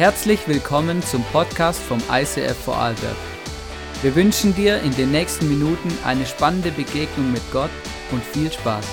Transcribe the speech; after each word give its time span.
Herzlich 0.00 0.48
willkommen 0.48 1.02
zum 1.02 1.22
Podcast 1.24 1.78
vom 1.78 2.02
ICF 2.10 2.56
Vorarlberg. 2.64 3.16
Wir 4.00 4.14
wünschen 4.14 4.54
dir 4.54 4.80
in 4.80 4.96
den 4.96 5.10
nächsten 5.10 5.46
Minuten 5.46 5.92
eine 6.06 6.24
spannende 6.24 6.70
Begegnung 6.70 7.30
mit 7.30 7.42
Gott 7.52 7.68
und 8.10 8.24
viel 8.24 8.50
Spaß. 8.50 8.86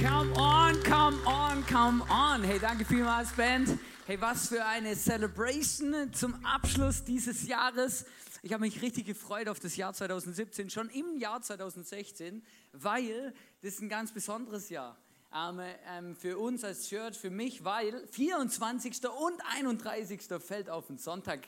Come 0.00 0.32
on, 0.34 0.82
come 0.82 1.16
on, 1.26 1.64
come 1.70 2.02
on. 2.10 2.42
Hey, 2.42 2.58
danke 2.58 2.84
vielmals, 2.84 3.30
Band. 3.34 3.78
Hey, 4.08 4.20
was 4.20 4.48
für 4.48 4.64
eine 4.66 4.96
Celebration 4.96 6.12
zum 6.12 6.44
Abschluss 6.44 7.04
dieses 7.04 7.46
Jahres. 7.46 8.04
Ich 8.44 8.52
habe 8.52 8.62
mich 8.62 8.82
richtig 8.82 9.06
gefreut 9.06 9.48
auf 9.48 9.60
das 9.60 9.76
Jahr 9.76 9.94
2017, 9.94 10.68
schon 10.68 10.88
im 10.88 11.16
Jahr 11.16 11.40
2016, 11.40 12.42
weil 12.72 13.32
das 13.60 13.74
ist 13.74 13.82
ein 13.82 13.88
ganz 13.88 14.10
besonderes 14.10 14.68
Jahr 14.68 14.98
ähm, 15.32 15.60
ähm, 15.88 16.16
für 16.16 16.36
uns 16.36 16.64
als 16.64 16.88
Church, 16.88 17.16
für 17.16 17.30
mich, 17.30 17.62
weil 17.62 18.04
24. 18.08 18.94
und 19.06 19.40
31. 19.54 20.22
fällt 20.44 20.68
auf 20.70 20.88
den 20.88 20.98
Sonntag. 20.98 21.46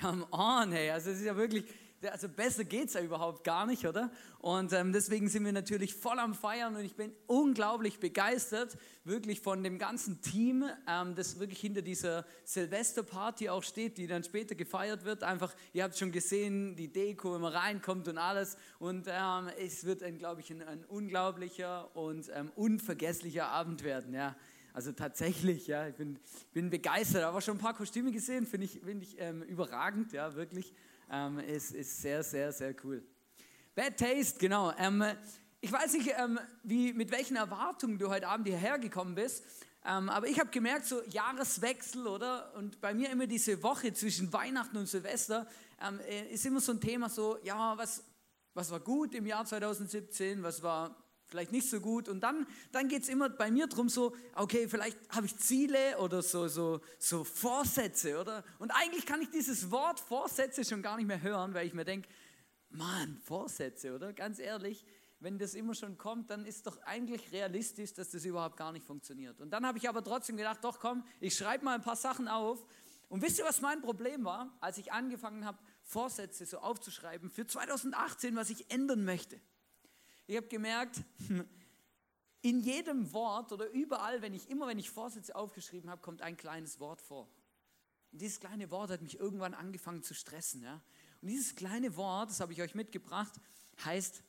Come 0.00 0.26
on, 0.30 0.72
hey, 0.72 0.88
also 0.88 1.10
es 1.10 1.18
ist 1.18 1.26
ja 1.26 1.36
wirklich 1.36 1.66
also 2.08 2.28
besser 2.28 2.64
geht 2.64 2.88
es 2.88 2.94
ja 2.94 3.02
überhaupt 3.02 3.44
gar 3.44 3.66
nicht, 3.66 3.86
oder? 3.86 4.10
Und 4.38 4.72
ähm, 4.72 4.92
deswegen 4.92 5.28
sind 5.28 5.44
wir 5.44 5.52
natürlich 5.52 5.94
voll 5.94 6.18
am 6.18 6.34
Feiern 6.34 6.74
und 6.74 6.84
ich 6.84 6.96
bin 6.96 7.12
unglaublich 7.26 8.00
begeistert, 8.00 8.78
wirklich 9.04 9.40
von 9.40 9.62
dem 9.62 9.78
ganzen 9.78 10.20
Team, 10.22 10.64
ähm, 10.88 11.14
das 11.14 11.38
wirklich 11.38 11.60
hinter 11.60 11.82
dieser 11.82 12.24
Silvesterparty 12.44 13.50
auch 13.50 13.62
steht, 13.62 13.98
die 13.98 14.06
dann 14.06 14.24
später 14.24 14.54
gefeiert 14.54 15.04
wird. 15.04 15.22
Einfach, 15.22 15.54
ihr 15.72 15.84
habt 15.84 15.98
schon 15.98 16.12
gesehen, 16.12 16.74
die 16.76 16.88
Deko, 16.88 17.34
wenn 17.34 17.42
man 17.42 17.52
reinkommt 17.52 18.08
und 18.08 18.18
alles. 18.18 18.56
Und 18.78 19.06
ähm, 19.08 19.50
es 19.58 19.84
wird, 19.84 20.02
glaube 20.18 20.40
ich, 20.40 20.50
ein, 20.50 20.62
ein, 20.62 20.84
unglaublicher 20.84 21.94
und 21.94 22.30
ähm, 22.34 22.50
unvergesslicher 22.56 23.48
Abend 23.48 23.84
werden, 23.84 24.14
ja. 24.14 24.36
Also 24.72 24.92
tatsächlich, 24.92 25.66
ja, 25.66 25.88
ich 25.88 25.96
bin, 25.96 26.18
bin 26.52 26.70
begeistert. 26.70 27.24
Aber 27.24 27.40
schon 27.40 27.56
ein 27.56 27.60
paar 27.60 27.74
Kostüme 27.74 28.12
gesehen, 28.12 28.46
finde 28.46 28.66
ich, 28.66 28.80
find 28.80 29.02
ich 29.02 29.16
ähm, 29.18 29.42
überragend, 29.42 30.12
ja, 30.12 30.34
wirklich. 30.34 30.72
Ähm, 31.12 31.40
ist, 31.40 31.72
ist 31.72 32.00
sehr, 32.00 32.22
sehr, 32.22 32.52
sehr 32.52 32.74
cool. 32.84 33.02
Bad 33.74 33.96
Taste, 33.96 34.38
genau. 34.38 34.72
Ähm, 34.78 35.02
ich 35.60 35.72
weiß 35.72 35.94
nicht, 35.94 36.12
ähm, 36.16 36.38
wie, 36.62 36.92
mit 36.92 37.10
welchen 37.10 37.36
Erwartungen 37.36 37.98
du 37.98 38.08
heute 38.08 38.28
Abend 38.28 38.46
hierher 38.46 38.78
gekommen 38.78 39.16
bist, 39.16 39.44
ähm, 39.84 40.08
aber 40.08 40.28
ich 40.28 40.38
habe 40.38 40.50
gemerkt, 40.50 40.86
so 40.86 41.02
Jahreswechsel, 41.10 42.06
oder? 42.06 42.54
Und 42.54 42.80
bei 42.80 42.94
mir 42.94 43.10
immer 43.10 43.26
diese 43.26 43.62
Woche 43.62 43.92
zwischen 43.92 44.32
Weihnachten 44.32 44.76
und 44.76 44.86
Silvester 44.86 45.46
ähm, 45.80 45.98
äh, 46.00 46.32
ist 46.32 46.46
immer 46.46 46.60
so 46.60 46.72
ein 46.72 46.80
Thema 46.80 47.08
so, 47.08 47.38
ja, 47.42 47.76
was, 47.76 48.04
was 48.54 48.70
war 48.70 48.80
gut 48.80 49.14
im 49.14 49.26
Jahr 49.26 49.44
2017, 49.44 50.42
was 50.42 50.62
war 50.62 50.94
vielleicht 51.30 51.52
nicht 51.52 51.68
so 51.68 51.80
gut. 51.80 52.08
Und 52.08 52.20
dann, 52.20 52.46
dann 52.72 52.88
geht 52.88 53.02
es 53.02 53.08
immer 53.08 53.28
bei 53.28 53.50
mir 53.50 53.66
darum, 53.66 53.88
so, 53.88 54.14
okay, 54.34 54.68
vielleicht 54.68 54.98
habe 55.10 55.26
ich 55.26 55.36
Ziele 55.38 55.98
oder 55.98 56.22
so, 56.22 56.48
so, 56.48 56.80
so 56.98 57.24
Vorsätze, 57.24 58.20
oder? 58.20 58.44
Und 58.58 58.70
eigentlich 58.72 59.06
kann 59.06 59.22
ich 59.22 59.30
dieses 59.30 59.70
Wort 59.70 60.00
Vorsätze 60.00 60.64
schon 60.64 60.82
gar 60.82 60.96
nicht 60.96 61.06
mehr 61.06 61.22
hören, 61.22 61.54
weil 61.54 61.66
ich 61.66 61.74
mir 61.74 61.84
denke, 61.84 62.08
Mann, 62.70 63.18
Vorsätze, 63.24 63.94
oder? 63.94 64.12
Ganz 64.12 64.38
ehrlich, 64.38 64.84
wenn 65.20 65.38
das 65.38 65.54
immer 65.54 65.74
schon 65.74 65.98
kommt, 65.98 66.30
dann 66.30 66.46
ist 66.46 66.66
doch 66.66 66.80
eigentlich 66.82 67.30
realistisch, 67.32 67.92
dass 67.92 68.10
das 68.10 68.24
überhaupt 68.24 68.56
gar 68.56 68.72
nicht 68.72 68.86
funktioniert. 68.86 69.40
Und 69.40 69.50
dann 69.50 69.66
habe 69.66 69.78
ich 69.78 69.88
aber 69.88 70.02
trotzdem 70.02 70.36
gedacht, 70.36 70.64
doch 70.64 70.80
komm, 70.80 71.04
ich 71.20 71.36
schreibe 71.36 71.64
mal 71.64 71.74
ein 71.74 71.82
paar 71.82 71.96
Sachen 71.96 72.26
auf. 72.26 72.66
Und 73.08 73.22
wisst 73.22 73.38
ihr, 73.38 73.44
was 73.44 73.60
mein 73.60 73.82
Problem 73.82 74.24
war, 74.24 74.56
als 74.60 74.78
ich 74.78 74.92
angefangen 74.92 75.44
habe, 75.44 75.58
Vorsätze 75.82 76.46
so 76.46 76.58
aufzuschreiben 76.58 77.28
für 77.28 77.46
2018, 77.46 78.36
was 78.36 78.50
ich 78.50 78.70
ändern 78.70 79.04
möchte? 79.04 79.40
Ich 80.30 80.36
habe 80.36 80.46
gemerkt, 80.46 81.02
in 82.42 82.60
jedem 82.60 83.12
Wort 83.12 83.50
oder 83.50 83.68
überall, 83.70 84.22
wenn 84.22 84.32
ich 84.32 84.48
immer, 84.48 84.68
wenn 84.68 84.78
ich 84.78 84.88
Vorsätze 84.88 85.34
aufgeschrieben 85.34 85.90
habe, 85.90 86.00
kommt 86.02 86.22
ein 86.22 86.36
kleines 86.36 86.78
Wort 86.78 87.02
vor. 87.02 87.28
Und 88.12 88.22
dieses 88.22 88.38
kleine 88.38 88.70
Wort 88.70 88.92
hat 88.92 89.02
mich 89.02 89.18
irgendwann 89.18 89.54
angefangen 89.54 90.04
zu 90.04 90.14
stressen. 90.14 90.62
Ja? 90.62 90.80
Und 91.20 91.30
dieses 91.30 91.56
kleine 91.56 91.96
Wort, 91.96 92.30
das 92.30 92.38
habe 92.38 92.52
ich 92.52 92.62
euch 92.62 92.76
mitgebracht, 92.76 93.40
heißt 93.84 94.22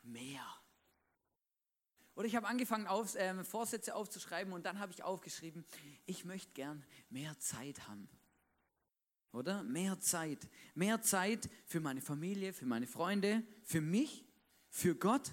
mehr. 0.00 0.46
Oder 2.14 2.26
ich 2.26 2.34
habe 2.34 2.46
angefangen, 2.46 2.86
auf, 2.86 3.14
äh, 3.16 3.44
Vorsätze 3.44 3.94
aufzuschreiben 3.94 4.54
und 4.54 4.64
dann 4.64 4.78
habe 4.78 4.92
ich 4.92 5.02
aufgeschrieben, 5.02 5.66
ich 6.06 6.24
möchte 6.24 6.54
gern 6.54 6.86
mehr 7.10 7.38
Zeit 7.38 7.86
haben. 7.86 8.08
Oder? 9.30 9.62
Mehr 9.62 10.00
Zeit. 10.00 10.48
Mehr 10.74 11.02
Zeit 11.02 11.50
für 11.66 11.80
meine 11.80 12.00
Familie, 12.00 12.54
für 12.54 12.64
meine 12.64 12.86
Freunde, 12.86 13.42
für 13.62 13.82
mich 13.82 14.23
für 14.74 14.96
Gott. 14.96 15.30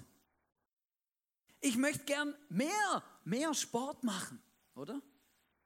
Ich 1.62 1.75
möchte 1.75 2.06
gern 2.06 2.35
mehr, 2.50 3.03
mehr 3.24 3.56
Sport 3.56 4.03
machen, 4.03 4.40
oder? 4.75 5.02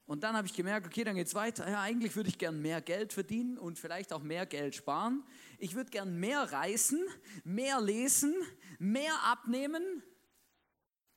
Und 0.05 0.23
dann 0.23 0.37
habe 0.37 0.47
ich 0.47 0.53
gemerkt, 0.53 0.87
okay, 0.87 1.03
dann 1.03 1.15
geht 1.15 1.27
es 1.27 1.35
weiter. 1.35 1.69
Ja, 1.69 1.81
eigentlich 1.81 2.15
würde 2.15 2.29
ich 2.29 2.37
gern 2.37 2.61
mehr 2.61 2.79
Geld 2.81 3.11
verdienen 3.11 3.57
und 3.57 3.77
vielleicht 3.77 4.13
auch 4.13 4.21
mehr 4.23 4.45
Geld 4.45 4.75
sparen. 4.75 5.23
Ich 5.57 5.75
würde 5.75 5.89
gern 5.89 6.17
mehr 6.17 6.53
reisen, 6.53 7.03
mehr 7.43 7.81
lesen, 7.81 8.33
mehr 8.79 9.13
abnehmen 9.23 9.83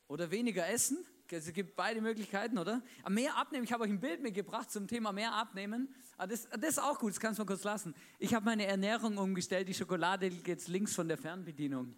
oder 0.08 0.32
weniger 0.32 0.68
essen. 0.68 0.98
Es 1.30 1.52
gibt 1.52 1.76
beide 1.76 2.00
Möglichkeiten, 2.00 2.58
oder? 2.58 2.82
Mehr 3.08 3.36
abnehmen. 3.36 3.64
Ich 3.64 3.72
habe 3.72 3.84
euch 3.84 3.91
ein 3.91 4.00
Bild 4.00 4.20
mitgebracht 4.20 4.70
zum 4.70 4.88
Thema 4.88 5.12
mehr 5.12 5.32
abnehmen. 5.32 5.94
Aber 6.16 6.28
das, 6.28 6.48
das 6.48 6.70
ist 6.70 6.78
auch 6.80 6.98
gut, 6.98 7.10
das 7.10 7.20
kannst 7.20 7.38
du 7.38 7.44
mal 7.44 7.47
kurz 7.47 7.62
lassen. 7.62 7.94
Ich 8.18 8.34
habe 8.34 8.47
meine 8.47 8.66
Ernährung 8.66 9.16
umgestellt. 9.16 9.68
Die 9.68 9.74
Schokolade 9.74 10.28
geht 10.28 10.48
jetzt 10.48 10.68
links 10.68 10.94
von 10.94 11.06
der 11.06 11.18
Fernbedienung. 11.18 11.94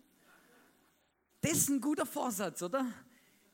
Das 1.41 1.53
ist 1.53 1.71
ein 1.71 1.81
guter 1.81 2.05
Vorsatz, 2.05 2.62
oder? 2.62 2.87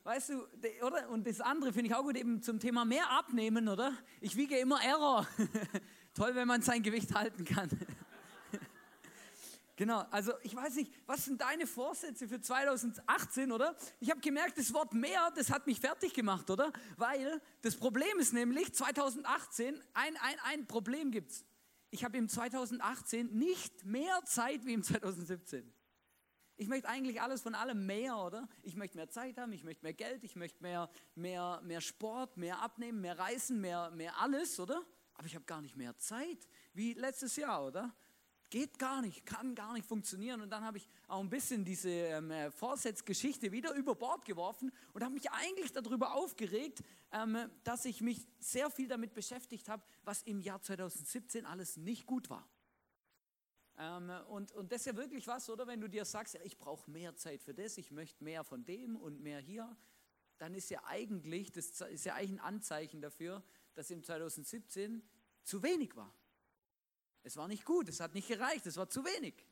Weißt 0.03 0.29
du, 0.29 0.45
oder? 0.85 1.09
Und 1.09 1.27
das 1.27 1.39
andere 1.39 1.71
finde 1.71 1.89
ich 1.89 1.95
auch 1.95 2.03
gut, 2.03 2.17
eben 2.17 2.41
zum 2.41 2.59
Thema 2.59 2.83
mehr 2.83 3.09
abnehmen, 3.09 3.67
oder? 3.67 3.93
Ich 4.19 4.35
wiege 4.35 4.57
immer 4.57 4.81
Error. 4.81 5.25
Toll, 6.13 6.35
wenn 6.35 6.47
man 6.47 6.61
sein 6.61 6.83
Gewicht 6.83 7.13
halten 7.13 7.45
kann. 7.45 7.69
genau, 9.75 10.05
also 10.11 10.33
ich 10.43 10.53
weiß 10.53 10.75
nicht, 10.75 10.91
was 11.05 11.25
sind 11.25 11.39
deine 11.39 11.65
Vorsätze 11.65 12.27
für 12.27 12.41
2018, 12.41 13.51
oder? 13.51 13.75
Ich 13.99 14.09
habe 14.09 14.19
gemerkt, 14.19 14.57
das 14.57 14.73
Wort 14.73 14.93
mehr, 14.93 15.31
das 15.35 15.49
hat 15.49 15.65
mich 15.65 15.79
fertig 15.79 16.13
gemacht, 16.13 16.49
oder? 16.49 16.73
Weil 16.97 17.41
das 17.61 17.75
Problem 17.75 18.19
ist 18.19 18.33
nämlich, 18.33 18.73
2018, 18.73 19.75
ein, 19.93 20.17
ein, 20.17 20.35
ein 20.45 20.67
Problem 20.67 21.11
gibt 21.11 21.31
es. 21.31 21.45
Ich 21.89 22.03
habe 22.03 22.17
im 22.17 22.27
2018 22.27 23.37
nicht 23.37 23.85
mehr 23.85 24.19
Zeit 24.25 24.65
wie 24.65 24.73
im 24.73 24.83
2017. 24.83 25.76
Ich 26.59 26.67
möchte 26.67 26.89
eigentlich 26.89 27.21
alles 27.21 27.43
von 27.43 27.53
allem 27.53 27.85
mehr, 27.85 28.17
oder? 28.17 28.49
Ich 28.63 28.75
möchte 28.75 28.97
mehr 28.97 29.09
Zeit 29.09 29.37
haben, 29.37 29.51
ich 29.53 29.63
möchte 29.63 29.83
mehr 29.83 29.93
Geld, 29.93 30.23
ich 30.23 30.35
möchte 30.35 30.63
mehr, 30.63 30.89
mehr, 31.13 31.61
mehr 31.63 31.81
Sport, 31.81 32.35
mehr 32.35 32.59
abnehmen, 32.63 32.99
mehr 32.99 33.17
reisen, 33.17 33.61
mehr, 33.61 33.91
mehr 33.91 34.19
alles, 34.19 34.59
oder? 34.59 34.83
Aber 35.13 35.27
ich 35.27 35.35
habe 35.35 35.45
gar 35.45 35.61
nicht 35.61 35.77
mehr 35.77 35.95
Zeit 35.99 36.47
wie 36.73 36.93
letztes 36.93 37.35
Jahr, 37.35 37.63
oder? 37.63 37.95
Geht 38.49 38.79
gar 38.79 39.03
nicht, 39.03 39.23
kann 39.23 39.53
gar 39.53 39.73
nicht 39.73 39.85
funktionieren. 39.85 40.41
Und 40.41 40.49
dann 40.49 40.63
habe 40.63 40.77
ich 40.79 40.89
auch 41.07 41.19
ein 41.19 41.29
bisschen 41.29 41.63
diese 41.63 41.89
ähm, 41.89 42.31
äh, 42.31 42.49
Vorsatzgeschichte 42.49 43.51
wieder 43.51 43.75
über 43.75 43.93
Bord 43.93 44.25
geworfen 44.25 44.71
und 44.93 45.03
habe 45.03 45.13
mich 45.13 45.29
eigentlich 45.29 45.73
darüber 45.73 46.15
aufgeregt, 46.15 46.81
ähm, 47.11 47.37
dass 47.65 47.85
ich 47.85 48.01
mich 48.01 48.25
sehr 48.39 48.71
viel 48.71 48.87
damit 48.87 49.13
beschäftigt 49.13 49.69
habe, 49.69 49.83
was 50.05 50.23
im 50.23 50.39
Jahr 50.39 50.61
2017 50.61 51.45
alles 51.45 51.77
nicht 51.77 52.07
gut 52.07 52.31
war. 52.31 52.47
Ähm, 53.77 54.11
und, 54.29 54.51
und 54.53 54.71
das 54.71 54.81
ist 54.81 54.85
ja 54.87 54.95
wirklich 54.95 55.27
was, 55.27 55.49
oder? 55.49 55.67
Wenn 55.67 55.81
du 55.81 55.87
dir 55.87 56.05
sagst, 56.05 56.33
ja, 56.33 56.41
ich 56.43 56.57
brauche 56.57 56.89
mehr 56.89 57.15
Zeit 57.15 57.43
für 57.43 57.53
das, 57.53 57.77
ich 57.77 57.91
möchte 57.91 58.23
mehr 58.23 58.43
von 58.43 58.65
dem 58.65 58.95
und 58.95 59.21
mehr 59.21 59.39
hier, 59.39 59.75
dann 60.37 60.53
ist 60.53 60.69
ja 60.69 60.83
eigentlich, 60.85 61.51
das 61.51 61.81
ist 61.81 62.05
ja 62.05 62.15
eigentlich 62.15 62.39
ein 62.39 62.45
Anzeichen 62.45 63.01
dafür, 63.01 63.43
dass 63.73 63.89
im 63.91 64.03
2017 64.03 65.03
zu 65.43 65.63
wenig 65.63 65.95
war. 65.95 66.13
Es 67.23 67.37
war 67.37 67.47
nicht 67.47 67.65
gut, 67.65 67.89
es 67.89 67.99
hat 67.99 68.13
nicht 68.13 68.27
gereicht, 68.27 68.65
es 68.65 68.77
war 68.77 68.89
zu 68.89 69.03
wenig. 69.03 69.45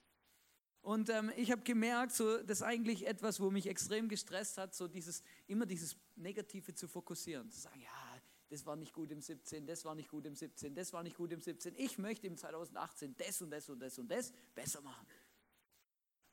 Und 0.81 1.09
ähm, 1.09 1.31
ich 1.35 1.51
habe 1.51 1.63
gemerkt, 1.63 2.13
so, 2.13 2.37
das 2.43 2.59
ist 2.59 2.61
eigentlich 2.61 3.07
etwas, 3.07 3.39
wo 3.39 3.49
mich 3.49 3.67
extrem 3.67 4.07
gestresst 4.07 4.59
hat, 4.59 4.75
so 4.75 4.87
dieses, 4.87 5.23
immer 5.47 5.65
dieses 5.65 5.97
Negative 6.15 6.75
zu 6.75 6.87
fokussieren. 6.87 7.49
Zu 7.49 7.59
sagen, 7.59 7.81
ja, 7.81 8.04
das 8.49 8.65
war 8.65 8.75
nicht 8.75 8.93
gut 8.93 9.11
im 9.11 9.21
17, 9.21 9.65
das 9.65 9.85
war 9.85 9.95
nicht 9.95 10.09
gut 10.09 10.25
im 10.25 10.35
17, 10.35 10.75
das 10.75 10.93
war 10.93 11.03
nicht 11.03 11.17
gut 11.17 11.31
im 11.31 11.41
17. 11.41 11.73
Ich 11.77 11.97
möchte 11.97 12.27
im 12.27 12.37
2018 12.37 13.15
das 13.17 13.41
und 13.41 13.49
das 13.49 13.69
und 13.69 13.79
das 13.79 13.97
und 13.97 14.09
das 14.09 14.31
besser 14.53 14.81
machen. 14.81 15.05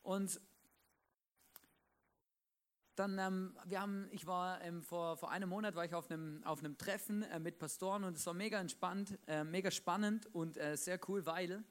Und 0.02 0.40
dann, 2.94 3.18
ähm, 3.18 3.56
wir 3.64 3.80
haben, 3.80 4.08
ich 4.10 4.26
war 4.26 4.60
ähm, 4.60 4.82
vor, 4.82 5.16
vor 5.16 5.30
einem 5.30 5.48
Monat 5.48 5.74
war 5.74 5.84
ich 5.84 5.94
auf 5.94 6.10
einem, 6.10 6.44
auf 6.44 6.60
Treffen 6.76 7.22
äh, 7.22 7.40
mit 7.40 7.58
Pastoren 7.58 8.04
und 8.04 8.16
es 8.16 8.26
war 8.26 8.34
mega 8.34 8.60
entspannt, 8.60 9.18
äh, 9.26 9.44
mega 9.44 9.70
spannend 9.70 10.26
und 10.34 10.58
äh, 10.58 10.76
sehr 10.76 11.00
cool, 11.08 11.24
weil 11.24 11.64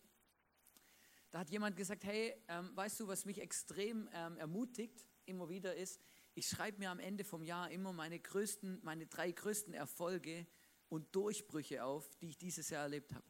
da 1.29 1.39
hat 1.39 1.49
jemand 1.51 1.77
gesagt, 1.77 2.03
hey, 2.03 2.35
ähm, 2.47 2.71
weißt 2.75 2.99
du, 2.99 3.07
was 3.07 3.25
mich 3.25 3.39
extrem 3.39 4.09
ähm, 4.13 4.37
ermutigt 4.37 5.05
immer 5.25 5.47
wieder 5.47 5.75
ist, 5.75 6.01
ich 6.33 6.47
schreibe 6.47 6.79
mir 6.79 6.91
am 6.91 6.99
Ende 6.99 7.23
vom 7.23 7.43
Jahr 7.43 7.69
immer 7.71 7.93
meine 7.93 8.19
größten, 8.19 8.79
meine 8.83 9.07
drei 9.07 9.31
größten 9.31 9.73
Erfolge 9.73 10.47
und 10.89 11.13
Durchbrüche 11.15 11.83
auf, 11.83 12.15
die 12.17 12.29
ich 12.29 12.37
dieses 12.37 12.69
Jahr 12.69 12.83
erlebt 12.83 13.13
habe. 13.13 13.25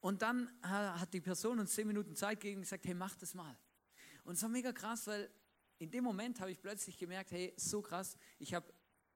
Und 0.00 0.22
dann 0.22 0.50
hat 0.62 1.12
die 1.14 1.20
Person 1.20 1.58
uns 1.58 1.72
zehn 1.72 1.86
Minuten 1.86 2.14
Zeit 2.14 2.40
gegeben 2.40 2.58
und 2.58 2.62
gesagt, 2.62 2.86
hey, 2.86 2.94
mach 2.94 3.16
das 3.16 3.34
mal. 3.34 3.58
Und 4.24 4.34
es 4.34 4.42
war 4.42 4.48
mega 4.48 4.72
krass, 4.72 5.06
weil 5.06 5.30
in 5.78 5.90
dem 5.90 6.04
Moment 6.04 6.40
habe 6.40 6.50
ich 6.50 6.60
plötzlich 6.60 6.96
gemerkt, 6.96 7.32
hey, 7.32 7.52
so 7.56 7.82
krass, 7.82 8.16
ich 8.38 8.54
habe 8.54 8.72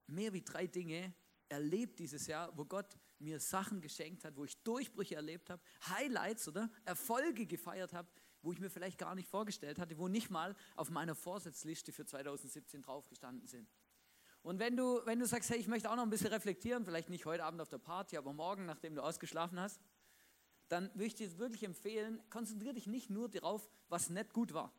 mehr 0.06 0.32
wie 0.32 0.42
drei 0.42 0.66
Dinge 0.66 1.14
erlebt 1.48 1.98
dieses 1.98 2.26
Jahr, 2.26 2.56
wo 2.56 2.64
Gott 2.64 2.98
mir 3.18 3.38
Sachen 3.38 3.80
geschenkt 3.80 4.24
hat, 4.24 4.36
wo 4.36 4.44
ich 4.44 4.56
Durchbrüche 4.62 5.14
erlebt 5.14 5.50
habe, 5.50 5.62
Highlights 5.88 6.48
oder 6.48 6.70
Erfolge 6.84 7.46
gefeiert 7.46 7.92
habe, 7.92 8.08
wo 8.42 8.52
ich 8.52 8.60
mir 8.60 8.70
vielleicht 8.70 8.98
gar 8.98 9.14
nicht 9.14 9.28
vorgestellt 9.28 9.78
hatte, 9.78 9.98
wo 9.98 10.08
nicht 10.08 10.30
mal 10.30 10.56
auf 10.76 10.90
meiner 10.90 11.14
Vorsatzliste 11.14 11.92
für 11.92 12.06
2017 12.06 12.82
draufgestanden 12.82 13.46
sind. 13.46 13.68
Und 14.42 14.58
wenn 14.58 14.76
du, 14.76 15.00
wenn 15.04 15.18
du 15.18 15.26
sagst, 15.26 15.50
hey, 15.50 15.58
ich 15.58 15.68
möchte 15.68 15.90
auch 15.90 15.96
noch 15.96 16.02
ein 16.02 16.10
bisschen 16.10 16.28
reflektieren, 16.28 16.84
vielleicht 16.84 17.10
nicht 17.10 17.26
heute 17.26 17.44
Abend 17.44 17.60
auf 17.60 17.68
der 17.68 17.78
Party, 17.78 18.16
aber 18.16 18.32
morgen, 18.32 18.64
nachdem 18.64 18.94
du 18.94 19.02
ausgeschlafen 19.02 19.60
hast, 19.60 19.80
dann 20.68 20.90
würde 20.94 21.06
ich 21.06 21.14
dir 21.14 21.38
wirklich 21.38 21.64
empfehlen, 21.64 22.22
konzentriere 22.30 22.74
dich 22.74 22.86
nicht 22.86 23.10
nur 23.10 23.28
darauf, 23.28 23.68
was 23.88 24.08
nicht 24.08 24.32
gut 24.32 24.54
war, 24.54 24.72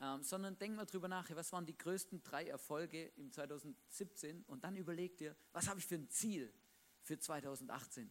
ähm, 0.00 0.22
sondern 0.22 0.58
denk 0.58 0.76
mal 0.76 0.86
drüber 0.86 1.08
nach, 1.08 1.28
was 1.34 1.52
waren 1.52 1.66
die 1.66 1.76
größten 1.76 2.22
drei 2.22 2.46
Erfolge 2.46 3.06
im 3.16 3.30
2017 3.32 4.44
und 4.44 4.64
dann 4.64 4.76
überleg 4.76 5.18
dir, 5.18 5.36
was 5.52 5.68
habe 5.68 5.80
ich 5.80 5.86
für 5.86 5.96
ein 5.96 6.08
Ziel 6.08 6.52
für 7.02 7.18
2018. 7.18 8.10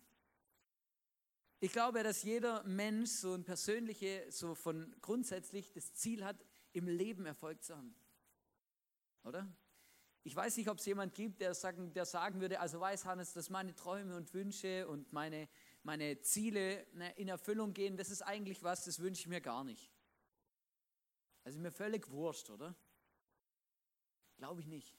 Ich 1.62 1.74
glaube, 1.74 2.04
dass 2.04 2.24
jeder 2.24 2.64
Mensch 2.64 3.10
so 3.10 3.34
ein 3.34 3.44
persönliche, 3.44 4.26
so 4.30 4.56
von 4.56 4.96
grundsätzlich 5.02 5.74
das 5.74 5.94
Ziel 5.94 6.24
hat, 6.24 6.38
im 6.72 6.88
Leben 6.88 7.26
Erfolg 7.26 7.62
zu 7.64 7.76
haben. 7.76 7.94
Oder? 9.24 9.52
Ich 10.24 10.36
weiß 10.36 10.56
nicht, 10.58 10.70
ob 10.70 10.78
es 10.78 10.86
jemand 10.86 11.16
gibt, 11.16 11.42
der 11.42 11.54
sagen, 11.54 11.94
der 11.94 12.06
sagen 12.06 12.40
würde, 12.40 12.60
also 12.62 12.80
weiß 12.80 13.06
Hannes, 13.06 13.34
dass 13.34 13.50
meine 13.50 13.76
Träume 13.76 14.16
und 14.16 14.34
Wünsche 14.34 14.88
und 14.88 15.12
meine, 15.12 15.50
meine 15.84 16.22
Ziele 16.22 16.86
ne, 16.94 17.12
in 17.18 17.28
Erfüllung 17.28 17.74
gehen, 17.74 17.98
das 17.98 18.10
ist 18.10 18.22
eigentlich 18.22 18.64
was, 18.64 18.86
das 18.86 19.00
wünsche 19.00 19.22
ich 19.22 19.28
mir 19.28 19.42
gar 19.42 19.64
nicht. 19.64 19.92
Also 21.44 21.60
mir 21.60 21.72
völlig 21.72 22.10
wurscht, 22.10 22.50
oder? 22.50 22.76
Glaube 24.38 24.62
ich 24.62 24.68
nicht. 24.68 24.96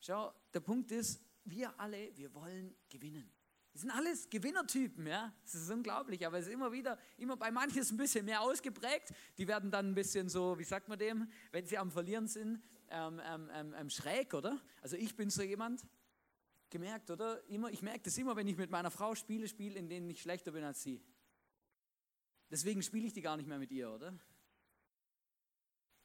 Schau, 0.00 0.32
der 0.54 0.60
Punkt 0.60 0.90
ist, 0.92 1.20
wir 1.44 1.78
alle, 1.78 2.16
wir 2.16 2.32
wollen 2.32 2.74
gewinnen. 2.88 3.30
Das 3.78 3.82
sind 3.82 3.92
alles 3.92 4.28
Gewinnertypen, 4.28 5.06
ja. 5.06 5.32
Das 5.44 5.54
ist 5.54 5.70
unglaublich, 5.70 6.26
aber 6.26 6.40
es 6.40 6.48
ist 6.48 6.52
immer 6.52 6.72
wieder, 6.72 6.98
immer 7.16 7.36
bei 7.36 7.52
manchen 7.52 7.78
ist 7.78 7.92
ein 7.92 7.96
bisschen 7.96 8.24
mehr 8.24 8.40
ausgeprägt. 8.40 9.14
Die 9.36 9.46
werden 9.46 9.70
dann 9.70 9.90
ein 9.90 9.94
bisschen 9.94 10.28
so, 10.28 10.58
wie 10.58 10.64
sagt 10.64 10.88
man 10.88 10.98
dem, 10.98 11.30
wenn 11.52 11.64
sie 11.64 11.78
am 11.78 11.92
Verlieren 11.92 12.26
sind, 12.26 12.60
ähm, 12.90 13.20
ähm, 13.24 13.48
ähm, 13.54 13.74
ähm 13.78 13.88
schräg, 13.88 14.34
oder? 14.34 14.60
Also 14.82 14.96
ich 14.96 15.14
bin 15.14 15.30
so 15.30 15.42
jemand, 15.42 15.86
gemerkt, 16.70 17.08
oder? 17.12 17.40
Immer, 17.48 17.70
ich 17.70 17.80
merke 17.80 18.00
das 18.00 18.18
immer, 18.18 18.34
wenn 18.34 18.48
ich 18.48 18.56
mit 18.56 18.68
meiner 18.68 18.90
Frau 18.90 19.14
Spiele 19.14 19.46
spiele, 19.46 19.78
in 19.78 19.88
denen 19.88 20.10
ich 20.10 20.22
schlechter 20.22 20.50
bin 20.50 20.64
als 20.64 20.82
sie. 20.82 21.00
Deswegen 22.50 22.82
spiele 22.82 23.06
ich 23.06 23.12
die 23.12 23.22
gar 23.22 23.36
nicht 23.36 23.46
mehr 23.46 23.60
mit 23.60 23.70
ihr, 23.70 23.92
oder? 23.92 24.12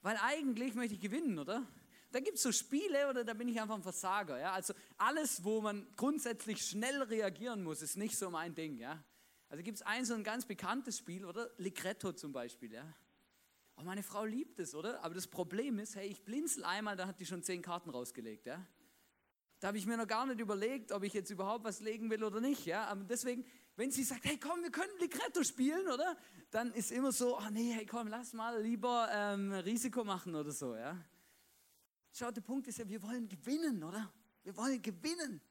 Weil 0.04 0.18
eigentlich 0.22 0.76
möchte 0.76 0.94
ich 0.94 1.02
gewinnen, 1.02 1.40
oder? 1.40 1.66
Da 2.14 2.20
gibt 2.20 2.38
es 2.38 2.44
so 2.44 2.52
Spiele 2.52 3.10
oder 3.10 3.24
da 3.24 3.34
bin 3.34 3.48
ich 3.48 3.60
einfach 3.60 3.74
ein 3.74 3.82
Versager. 3.82 4.40
Ja? 4.40 4.52
Also 4.52 4.76
alles, 5.00 5.44
wo 5.44 5.62
man 5.62 5.88
grundsätzlich 5.96 6.64
schnell 6.64 7.02
reagieren 7.02 7.64
muss, 7.64 7.82
ist 7.82 7.98
nicht 7.98 8.16
so 8.16 8.30
mein 8.30 8.54
Ding. 8.54 8.78
Ja? 8.78 9.04
Also 9.50 9.64
gibt 9.64 9.78
es 9.78 9.82
ein 9.82 10.06
so 10.06 10.14
ein 10.14 10.24
ganz 10.24 10.46
bekanntes 10.46 11.00
Spiel, 11.00 11.26
oder? 11.26 11.50
Ligretto 11.58 12.12
zum 12.12 12.32
Beispiel. 12.32 12.72
Ja? 12.72 12.86
Oh, 13.78 13.82
meine 13.82 14.04
Frau 14.04 14.26
liebt 14.26 14.60
es, 14.60 14.76
oder? 14.76 15.04
Aber 15.04 15.16
das 15.16 15.26
Problem 15.26 15.80
ist, 15.80 15.96
hey, 15.96 16.08
ich 16.08 16.24
blinzel 16.24 16.64
einmal, 16.66 16.96
da 16.96 17.08
hat 17.08 17.20
die 17.20 17.26
schon 17.26 17.42
zehn 17.42 17.64
Karten 17.64 17.90
rausgelegt. 17.90 18.46
Ja? 18.46 18.64
Da 19.60 19.70
habe 19.70 19.80
ich 19.80 19.88
mir 19.88 19.98
noch 19.98 20.06
gar 20.06 20.28
nicht 20.28 20.40
überlegt, 20.40 20.92
ob 20.92 21.02
ich 21.02 21.14
jetzt 21.14 21.32
überhaupt 21.32 21.66
was 21.66 21.80
legen 21.80 22.12
will 22.12 22.24
oder 22.24 22.40
nicht. 22.40 22.68
Ja? 22.68 22.86
Aber 22.86 23.06
deswegen, 23.06 23.44
wenn 23.76 23.90
sie 23.90 24.04
sagt, 24.04 24.26
hey 24.26 24.38
komm, 24.38 24.62
wir 24.62 24.70
können 24.70 24.94
Ligretto 25.00 25.44
spielen, 25.44 25.88
oder? 25.88 26.16
Dann 26.52 26.74
ist 26.74 26.92
immer 26.92 27.12
so, 27.12 27.40
oh 27.40 27.50
nee, 27.50 27.74
hey 27.74 27.88
komm, 27.88 28.08
lass 28.08 28.34
mal 28.34 28.62
lieber 28.62 29.10
ähm, 29.12 29.52
Risiko 29.52 30.04
machen 30.04 30.36
oder 30.36 30.52
so. 30.52 30.76
Ja? 30.76 31.04
Schau, 32.16 32.30
der 32.30 32.42
Punkt 32.42 32.68
ist 32.68 32.78
ja, 32.78 32.88
wir 32.88 33.02
wollen 33.02 33.28
gewinnen, 33.28 33.84
oder? 33.84 34.14
Wir 34.44 34.56
wollen 34.56 34.80
gewinnen. 34.80 35.42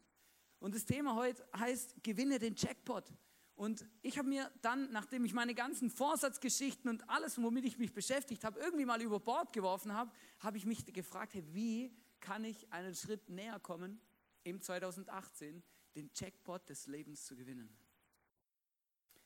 Und 0.61 0.76
das 0.76 0.85
Thema 0.85 1.17
heute 1.17 1.44
heißt, 1.56 1.97
gewinne 2.05 2.38
den 2.38 2.55
Jackpot. 2.55 3.12
Und 3.56 3.85
ich 4.00 4.17
habe 4.17 4.29
mir 4.29 4.49
dann, 4.62 4.91
nachdem 4.93 5.25
ich 5.25 5.35
meine 5.35 5.55
ganzen 5.55 5.91
Vorsatzgeschichten 5.91 6.88
und 6.88 7.11
alles, 7.11 7.43
womit 7.43 7.64
ich 7.64 7.79
mich 7.79 7.93
beschäftigt 7.93 8.44
habe, 8.44 8.61
irgendwie 8.61 8.85
mal 8.85 9.03
über 9.03 9.19
Bord 9.19 9.53
geworfen 9.53 9.93
habe, 9.93 10.12
habe 10.38 10.56
ich 10.56 10.64
mich 10.64 10.87
gefragt, 10.87 11.35
hey, 11.35 11.44
wie 11.49 11.93
kann 12.20 12.44
ich 12.44 12.73
einen 12.73 12.94
Schritt 12.94 13.29
näher 13.29 13.59
kommen, 13.59 14.00
im 14.44 14.61
2018 14.61 15.64
den 15.97 16.11
Jackpot 16.14 16.69
des 16.69 16.87
Lebens 16.87 17.26
zu 17.26 17.35
gewinnen? 17.35 17.76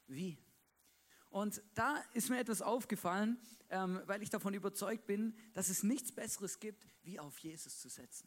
Wie? 0.07 0.39
Und 1.37 1.63
da 1.75 2.03
ist 2.15 2.31
mir 2.31 2.39
etwas 2.39 2.63
aufgefallen, 2.63 3.39
ähm, 3.69 4.01
weil 4.07 4.23
ich 4.23 4.31
davon 4.31 4.55
überzeugt 4.55 5.05
bin, 5.05 5.37
dass 5.53 5.69
es 5.69 5.83
nichts 5.83 6.11
Besseres 6.11 6.61
gibt, 6.61 6.87
wie 7.03 7.21
auf 7.21 7.39
Jesus 7.41 7.79
zu 7.79 7.91
setzen. 7.91 8.27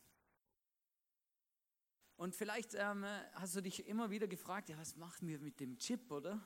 Und 2.17 2.35
vielleicht 2.35 2.75
ähm, 2.75 3.03
hast 3.33 3.55
du 3.55 3.61
dich 3.61 3.87
immer 3.87 4.11
wieder 4.11 4.27
gefragt, 4.27 4.69
ja, 4.69 4.77
was 4.77 4.95
machen 4.95 5.27
wir 5.27 5.39
mit 5.39 5.59
dem 5.59 5.75
Chip, 5.79 6.11
oder? 6.11 6.39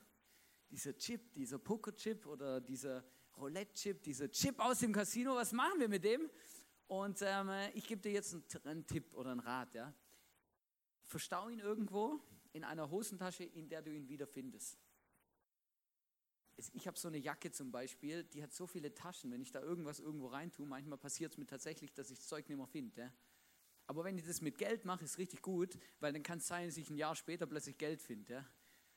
Dieser 0.72 0.98
Chip, 0.98 1.34
dieser 1.34 1.60
Poker-Chip 1.60 2.26
oder 2.28 2.62
dieser 2.62 3.04
Roulette-Chip, 3.36 4.02
dieser 4.02 4.32
Chip 4.32 4.58
aus 4.62 4.80
dem 4.80 4.94
Casino, 4.94 5.36
was 5.36 5.52
machen 5.52 5.82
wir 5.82 5.90
mit 5.90 6.06
dem? 6.06 6.32
Und 6.88 7.20
ähm, 7.24 7.50
ich 7.74 7.86
gebe 7.86 8.02
dir 8.02 8.14
jetzt 8.14 8.34
einen, 8.34 8.46
einen 8.64 8.88
Tipp 8.88 9.14
oder 9.16 9.32
einen 9.32 9.42
Rat. 9.42 9.76
Ja? 9.76 9.94
Verstau 11.04 11.50
ihn 11.50 11.60
irgendwo 11.60 12.22
in 12.54 12.64
einer 12.64 12.90
Hosentasche, 12.90 13.44
in 13.44 13.68
der 13.68 13.82
du 13.82 13.92
ihn 13.92 14.08
wiederfindest 14.08 14.83
ich 16.74 16.88
habe 16.88 16.98
so 17.00 17.08
eine 17.08 17.18
Jacke 17.18 17.52
zum 17.52 17.72
Beispiel, 17.72 18.24
die 18.24 18.44
hat 18.44 18.54
so 18.54 18.68
viele 18.68 18.94
Taschen, 18.94 19.32
wenn 19.32 19.42
ich 19.42 19.52
da 19.52 19.62
irgendwas 19.62 20.00
irgendwo 20.00 20.28
reintue, 20.28 20.66
manchmal 20.66 20.98
passiert 20.98 21.32
es 21.32 21.38
mir 21.38 21.46
tatsächlich, 21.46 21.94
dass 21.94 22.12
ich 22.12 22.18
das 22.18 22.28
Zeug 22.28 22.48
nicht 22.48 22.58
mehr 22.58 22.68
finde. 22.68 23.12
Aber 23.88 24.04
wenn 24.04 24.18
ich 24.18 24.26
das 24.26 24.42
mit 24.42 24.58
Geld 24.58 24.86
mache, 24.86 25.04
ist 25.04 25.18
richtig 25.18 25.42
gut, 25.42 25.78
weil 26.00 26.14
dann 26.14 26.24
kann 26.24 26.38
es 26.38 26.48
sein, 26.48 26.68
dass 26.68 26.78
ich 26.78 26.90
ein 26.90 26.96
Jahr 26.96 27.16
später 27.16 27.46
plötzlich 27.46 27.78
Geld 27.78 28.02
finde. 28.02 28.46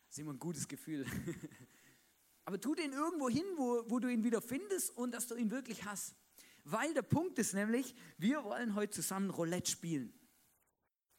Das 0.06 0.16
ist 0.16 0.18
immer 0.18 0.32
ein 0.32 0.38
gutes 0.38 0.68
Gefühl. 0.68 1.06
Aber 2.44 2.60
tu 2.60 2.74
den 2.74 2.92
irgendwo 2.92 3.28
hin, 3.28 3.44
wo, 3.56 3.82
wo 3.88 3.98
du 3.98 4.08
ihn 4.08 4.22
wieder 4.22 4.40
findest 4.40 4.96
und 4.96 5.12
dass 5.12 5.26
du 5.26 5.34
ihn 5.34 5.50
wirklich 5.50 5.84
hast. 5.84 6.14
Weil 6.62 6.94
der 6.94 7.02
Punkt 7.02 7.38
ist 7.38 7.54
nämlich, 7.54 7.94
wir 8.18 8.44
wollen 8.44 8.74
heute 8.74 8.92
zusammen 8.92 9.30
Roulette 9.30 9.70
spielen. 9.70 10.12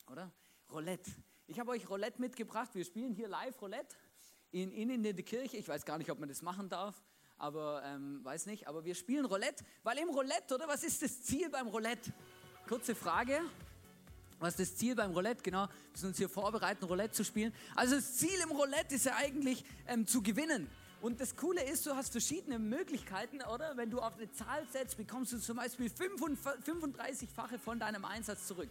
Oder? 0.10 0.32
Roulette. 0.72 1.12
Ich 1.48 1.60
habe 1.60 1.72
euch 1.72 1.90
Roulette 1.90 2.22
mitgebracht. 2.22 2.74
Wir 2.76 2.86
spielen 2.86 3.14
hier 3.14 3.28
live 3.28 3.62
Roulette 3.62 3.96
in, 4.52 4.72
in, 4.72 4.90
in 4.90 5.04
der 5.04 5.14
Kirche. 5.14 5.58
Ich 5.58 5.68
weiß 5.68 5.86
gar 5.86 5.98
nicht, 5.98 6.12
ob 6.12 6.20
man 6.20 6.30
das 6.30 6.42
machen 6.42 6.70
darf, 6.70 7.02
aber 7.38 7.84
ähm, 7.86 8.24
weiß 8.24 8.46
nicht. 8.46 8.68
Aber 8.68 8.86
wir 8.86 8.96
spielen 8.96 9.26
Roulette, 9.26 9.64
weil 9.84 9.98
im 9.98 10.10
Roulette, 10.10 10.56
oder? 10.56 10.68
Was 10.68 10.84
ist 10.84 11.02
das 11.02 11.24
Ziel 11.24 11.50
beim 11.50 11.68
Roulette? 11.68 12.12
Kurze 12.68 12.96
Frage. 12.96 13.40
Was 14.40 14.60
ist 14.60 14.60
das 14.60 14.78
Ziel 14.78 14.96
beim 14.96 15.12
Roulette? 15.12 15.42
Genau, 15.42 15.68
wir 15.68 15.92
müssen 15.92 16.08
uns 16.08 16.18
hier 16.18 16.30
vorbereiten, 16.30 16.86
Roulette 16.86 17.14
zu 17.14 17.24
spielen. 17.24 17.54
Also 17.76 17.96
das 17.96 18.18
Ziel 18.18 18.40
im 18.44 18.52
Roulette 18.52 18.96
ist 18.96 19.06
ja 19.06 19.16
eigentlich 19.16 19.64
ähm, 19.88 20.06
zu 20.06 20.22
gewinnen. 20.22 20.70
Und 21.02 21.22
das 21.22 21.36
Coole 21.36 21.64
ist, 21.64 21.86
du 21.86 21.96
hast 21.96 22.12
verschiedene 22.12 22.58
Möglichkeiten, 22.58 23.42
oder? 23.54 23.78
Wenn 23.78 23.90
du 23.90 24.00
auf 24.00 24.18
eine 24.18 24.32
Zahl 24.32 24.66
setzt, 24.72 24.98
bekommst 24.98 25.32
du 25.32 25.40
zum 25.40 25.58
Beispiel 25.58 25.88
35-fache 25.88 27.60
von 27.60 27.80
deinem 27.80 28.04
Einsatz 28.04 28.48
zurück. 28.48 28.70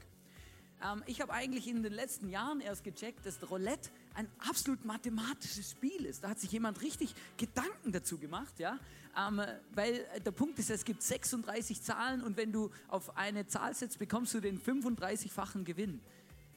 Ähm, 0.83 1.03
ich 1.07 1.21
habe 1.21 1.33
eigentlich 1.33 1.69
in 1.69 1.83
den 1.83 1.93
letzten 1.93 2.29
Jahren 2.29 2.61
erst 2.61 2.85
gecheckt, 2.85 3.25
dass 3.25 3.39
Roulette 3.51 3.91
ein 4.15 4.29
absolut 4.39 4.85
mathematisches 4.85 5.71
Spiel 5.71 6.05
ist. 6.05 6.25
Da 6.25 6.31
hat 6.31 6.41
sich 6.41 6.53
jemand 6.53 6.83
richtig 6.83 7.15
Gedanken 7.37 7.93
dazu 7.93 8.19
gemacht, 8.19 8.59
ja. 8.59 8.79
Ähm, 9.19 9.41
weil 9.75 10.05
der 10.25 10.31
Punkt 10.31 10.59
ist, 10.59 10.71
es 10.71 10.85
gibt 10.85 11.03
36 11.03 11.83
Zahlen 11.83 12.23
und 12.23 12.37
wenn 12.37 12.53
du 12.53 12.71
auf 12.89 13.17
eine 13.17 13.47
Zahl 13.47 13.75
setzt, 13.75 13.99
bekommst 13.99 14.35
du 14.35 14.41
den 14.41 14.61
35-fachen 14.61 15.65
Gewinn. 15.65 16.01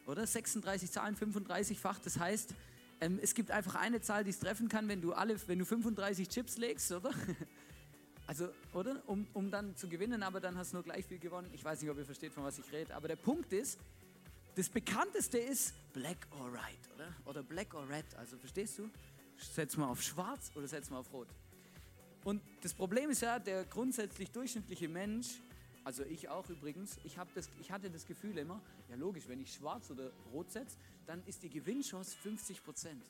Oder? 0.05 0.27
36 0.27 0.91
Zahlen, 0.91 1.15
35-fach. 1.15 1.99
Das 1.99 2.19
heißt, 2.19 2.53
ähm, 2.99 3.19
es 3.21 3.33
gibt 3.33 3.51
einfach 3.51 3.75
eine 3.75 4.01
Zahl, 4.01 4.23
die 4.23 4.31
es 4.31 4.39
treffen 4.39 4.67
kann, 4.67 4.87
wenn 4.89 5.01
du 5.01 5.13
alle, 5.13 5.37
wenn 5.47 5.59
du 5.59 5.65
35 5.65 6.27
Chips 6.27 6.57
legst, 6.57 6.91
oder? 6.91 7.11
Also, 8.27 8.49
oder? 8.73 9.01
Um, 9.07 9.25
um 9.33 9.49
dann 9.49 9.75
zu 9.75 9.89
gewinnen, 9.89 10.21
aber 10.21 10.39
dann 10.39 10.55
hast 10.55 10.71
du 10.71 10.75
nur 10.75 10.83
gleich 10.83 11.03
viel 11.03 11.17
gewonnen. 11.17 11.49
Ich 11.51 11.63
weiß 11.65 11.81
nicht, 11.81 11.89
ob 11.89 11.97
ihr 11.97 12.05
versteht, 12.05 12.31
von 12.31 12.43
was 12.43 12.59
ich 12.59 12.71
rede. 12.71 12.93
Aber 12.93 13.07
der 13.07 13.15
Punkt 13.15 13.51
ist, 13.51 13.79
das 14.59 14.67
bekannteste 14.67 15.37
ist 15.37 15.73
Black 15.93 16.27
or 16.31 16.51
White, 16.51 16.93
oder? 16.93 17.13
Oder 17.23 17.43
Black 17.43 17.73
or 17.73 17.87
Red. 17.87 18.13
Also 18.15 18.37
verstehst 18.37 18.77
du? 18.77 18.89
Setz 19.37 19.77
mal 19.77 19.87
auf 19.87 20.03
Schwarz 20.03 20.51
oder 20.53 20.67
setz 20.67 20.89
mal 20.89 20.97
auf 20.97 21.13
Rot. 21.13 21.29
Und 22.25 22.41
das 22.61 22.73
Problem 22.73 23.09
ist 23.09 23.21
ja, 23.21 23.39
der 23.39 23.63
grundsätzlich 23.63 24.31
durchschnittliche 24.31 24.89
Mensch, 24.89 25.39
also 25.85 26.03
ich 26.03 26.27
auch 26.27 26.49
übrigens, 26.49 26.97
ich, 27.05 27.15
das, 27.33 27.49
ich 27.61 27.71
hatte 27.71 27.89
das 27.89 28.05
Gefühl 28.05 28.37
immer, 28.37 28.61
ja 28.89 28.97
logisch, 28.97 29.29
wenn 29.29 29.39
ich 29.39 29.53
schwarz 29.53 29.91
oder 29.91 30.11
rot 30.33 30.51
setze, 30.51 30.75
dann 31.07 31.23
ist 31.25 31.41
die 31.41 31.49
Gewinnchance 31.49 32.17
50 32.17 32.61
Prozent. 32.61 33.05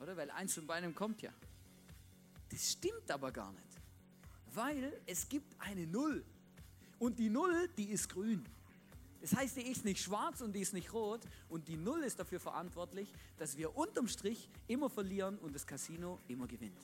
Oder? 0.00 0.16
Weil 0.16 0.32
eins 0.32 0.54
von 0.54 0.66
beidem 0.66 0.96
kommt 0.96 1.22
ja. 1.22 1.30
Das 2.48 2.72
stimmt 2.72 3.08
aber 3.12 3.30
gar 3.30 3.52
nicht. 3.52 3.80
Weil 4.52 5.00
es 5.06 5.28
gibt 5.28 5.54
eine 5.60 5.86
Null. 5.86 6.24
Und 6.98 7.20
die 7.20 7.30
Null, 7.30 7.68
die 7.76 7.90
ist 7.90 8.08
grün. 8.08 8.44
Das 9.20 9.34
heißt, 9.34 9.56
die 9.56 9.62
ist 9.62 9.84
nicht 9.84 10.00
schwarz 10.00 10.40
und 10.40 10.52
die 10.52 10.60
ist 10.60 10.72
nicht 10.72 10.92
rot 10.92 11.20
und 11.48 11.68
die 11.68 11.76
Null 11.76 12.02
ist 12.02 12.18
dafür 12.18 12.40
verantwortlich, 12.40 13.12
dass 13.38 13.56
wir 13.56 13.76
unterm 13.76 14.08
Strich 14.08 14.48
immer 14.66 14.90
verlieren 14.90 15.38
und 15.38 15.54
das 15.54 15.66
Casino 15.66 16.18
immer 16.28 16.46
gewinnt. 16.46 16.80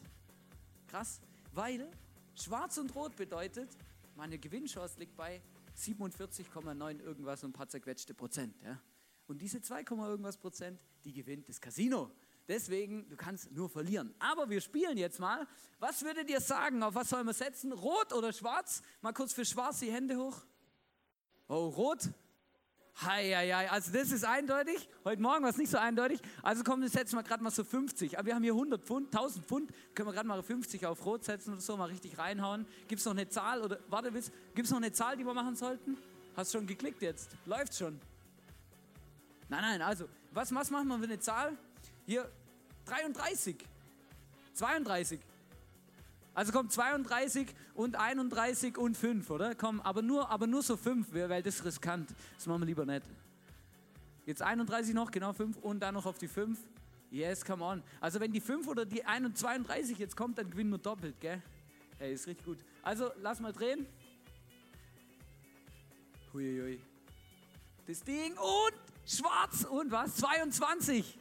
Krass, 0.89 1.21
weil 1.53 1.91
schwarz 2.35 2.79
und 2.79 2.95
rot 2.95 3.17
bedeutet, 3.17 3.71
meine 4.17 4.39
Gewinnchance 4.39 4.99
liegt 4.99 5.17
bei 5.17 5.41
47,9 5.77 7.01
irgendwas 7.01 7.45
und 7.45 7.51
ein 7.51 7.53
paar 7.53 7.69
zerquetschte 7.69 8.15
Prozent. 8.15 8.55
Ja? 8.63 8.81
Und 9.27 9.41
diese 9.41 9.61
2, 9.61 9.85
irgendwas 9.89 10.37
Prozent, 10.37 10.81
die 11.05 11.13
gewinnt 11.13 11.49
das 11.49 11.61
Casino. 11.61 12.11
Deswegen, 12.49 13.09
du 13.09 13.17
kannst 13.17 13.53
nur 13.53 13.69
verlieren. 13.69 14.15
Aber 14.19 14.51
wir 14.51 14.61
spielen 14.61 14.99
jetzt 14.99 15.21
mal. 15.21 15.47
Was 15.79 16.03
würdet 16.03 16.29
ihr 16.29 16.41
sagen? 16.41 16.83
Auf 16.83 16.95
was 16.95 17.09
sollen 17.09 17.27
wir 17.27 17.33
setzen? 17.33 17.73
Rot 17.73 18.13
oder 18.13 18.33
schwarz? 18.33 18.83
Mal 19.01 19.13
kurz 19.13 19.33
für 19.33 19.45
schwarz 19.45 19.79
die 19.79 19.93
Hände 19.93 20.17
hoch. 20.17 20.43
Oh, 21.49 21.69
rot. 21.69 22.11
Hei, 23.01 23.33
hei, 23.35 23.51
hei. 23.51 23.71
Also 23.71 23.93
das 23.93 24.13
ist 24.13 24.25
eindeutig. 24.25 24.89
Heute 25.05 25.21
Morgen 25.21 25.43
war 25.43 25.51
es 25.51 25.57
nicht 25.57 25.71
so 25.71 25.79
eindeutig. 25.79 26.21
Also 26.43 26.63
komm, 26.63 26.83
wir 26.83 26.89
setzen 26.89 27.17
mal 27.17 27.23
gerade 27.23 27.43
mal 27.43 27.51
so 27.51 27.65
50. 27.65 28.19
Aber 28.19 28.27
wir 28.27 28.35
haben 28.35 28.43
hier 28.43 28.53
100 28.53 28.85
Pfund, 28.85 29.07
1000 29.07 29.47
Pfund. 29.47 29.73
Können 29.95 30.09
wir 30.09 30.13
gerade 30.13 30.29
mal 30.29 30.43
50 30.43 30.87
auf 30.87 31.05
Rot 31.05 31.25
setzen 31.25 31.53
oder 31.53 31.61
so, 31.61 31.77
mal 31.77 31.89
richtig 31.89 32.19
reinhauen. 32.19 32.67
Gibt 32.89 33.01
es 33.01 33.07
noch 33.07 33.13
eine 33.13 33.29
Zahl? 33.29 33.63
Oder 33.63 33.79
warte, 33.89 34.13
gibt 34.13 34.67
es 34.67 34.71
noch 34.71 34.79
eine 34.79 34.93
Zahl, 34.93 35.17
die 35.17 35.25
wir 35.25 35.35
machen 35.35 35.57
sollten? 35.57 35.97
Hast 36.37 36.53
schon 36.53 36.67
geklickt 36.67 37.03
jetzt? 37.03 37.31
Läuft 37.47 37.75
schon. 37.75 38.01
Nein, 39.49 39.63
nein, 39.63 39.83
also, 39.83 40.09
was, 40.31 40.55
was 40.55 40.71
machen 40.71 40.89
wir 40.89 40.99
für 40.99 41.05
eine 41.05 41.19
Zahl? 41.19 41.57
Hier 42.07 42.31
33. 42.87 43.57
32. 44.55 45.21
Also 46.35 46.53
kommt 46.53 46.73
32 46.73 47.47
und 47.75 47.97
31 47.97 48.79
und 48.79 48.97
5, 48.97 49.29
oder? 49.31 49.55
Komm, 49.55 49.81
aber 49.81 50.01
nur, 50.01 50.31
aber 50.31 50.47
nur 50.47 50.63
so 50.63 50.77
5, 50.77 51.13
weil 51.13 51.43
das 51.43 51.57
ist 51.57 51.65
riskant. 51.65 52.09
Das 52.37 52.47
machen 52.47 52.63
wir 52.63 52.67
lieber 52.67 52.87
nicht. 52.87 53.03
Jetzt 54.25 54.41
31 54.41 54.95
noch, 54.95 55.11
genau 55.11 55.33
5 55.33 55.59
und 55.59 55.81
dann 55.81 55.95
noch 55.95 56.07
auf 56.07 56.17
die 56.17 56.29
5. 56.29 56.59
Yes, 57.11 57.45
come 57.45 57.63
on. 57.63 57.83
Also 58.01 58.21
wenn 58.21 58.33
die 58.33 58.41
5 58.41 58.67
oder 58.67 58.87
die 58.87 59.03
32 59.03 59.99
jetzt 59.99 60.17
kommt, 60.17 60.39
dann 60.39 60.49
gewinnen 60.51 60.71
wir 60.71 60.79
doppelt, 60.79 61.21
gell? 61.21 61.43
Hey, 61.99 62.15
ist 62.15 62.27
richtig 62.27 62.47
gut. 62.47 62.59
Also 62.83 63.11
lass 63.21 63.41
mal 63.41 63.53
drehen. 63.53 63.87
Huiuiui. 66.33 66.81
Das 67.87 68.01
Ding 68.01 68.33
und 68.33 68.75
schwarz 69.05 69.65
und 69.65 69.91
was? 69.91 70.17
22. 70.17 71.19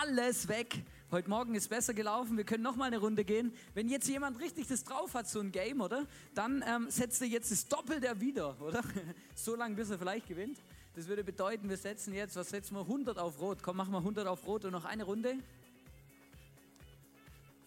Alles 0.00 0.48
weg. 0.48 0.82
Heute 1.10 1.30
Morgen 1.30 1.54
ist 1.54 1.68
besser 1.68 1.94
gelaufen, 1.94 2.36
wir 2.36 2.44
können 2.44 2.62
noch 2.62 2.76
mal 2.76 2.84
eine 2.84 2.98
Runde 2.98 3.24
gehen. 3.24 3.54
Wenn 3.72 3.88
jetzt 3.88 4.06
jemand 4.08 4.38
richtig 4.40 4.66
das 4.66 4.84
drauf 4.84 5.14
hat, 5.14 5.26
so 5.26 5.40
ein 5.40 5.52
Game, 5.52 5.80
oder? 5.80 6.06
Dann 6.34 6.62
ähm, 6.68 6.90
setzt 6.90 7.22
er 7.22 7.28
jetzt 7.28 7.50
das 7.50 7.66
Doppelte 7.66 8.20
wieder, 8.20 8.60
oder? 8.60 8.82
so 9.34 9.56
lange, 9.56 9.74
bis 9.74 9.88
er 9.88 9.98
vielleicht 9.98 10.28
gewinnt. 10.28 10.58
Das 10.94 11.08
würde 11.08 11.24
bedeuten, 11.24 11.70
wir 11.70 11.78
setzen 11.78 12.12
jetzt, 12.12 12.36
was 12.36 12.50
setzen 12.50 12.74
wir? 12.74 12.82
100 12.82 13.16
auf 13.16 13.40
Rot. 13.40 13.62
Komm, 13.62 13.78
machen 13.78 13.92
wir 13.92 14.00
100 14.00 14.26
auf 14.26 14.46
Rot 14.46 14.66
und 14.66 14.72
noch 14.72 14.84
eine 14.84 15.04
Runde. 15.04 15.38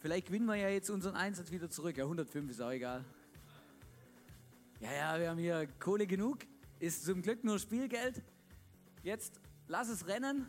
Vielleicht 0.01 0.27
gewinnen 0.27 0.45
wir 0.45 0.57
ja 0.57 0.69
jetzt 0.69 0.91
unseren 0.91 1.15
Einsatz 1.15 1.49
wieder 1.49 1.67
zurück. 1.67 1.97
Ja, 1.97 2.03
105 2.03 2.51
ist 2.51 2.61
auch 2.61 2.69
egal. 2.69 3.03
Ja, 4.81 4.93
ja, 4.93 5.19
wir 5.19 5.31
haben 5.31 5.39
hier 5.39 5.67
Kohle 5.79 6.05
genug. 6.05 6.37
Ist 6.79 7.05
zum 7.05 7.23
Glück 7.23 7.43
nur 7.43 7.57
Spielgeld. 7.57 8.21
Jetzt 9.01 9.39
lass 9.67 9.89
es 9.89 10.05
rennen. 10.05 10.45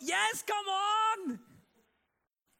Yes, 0.00 0.44
come 0.46 1.32
on! 1.32 1.40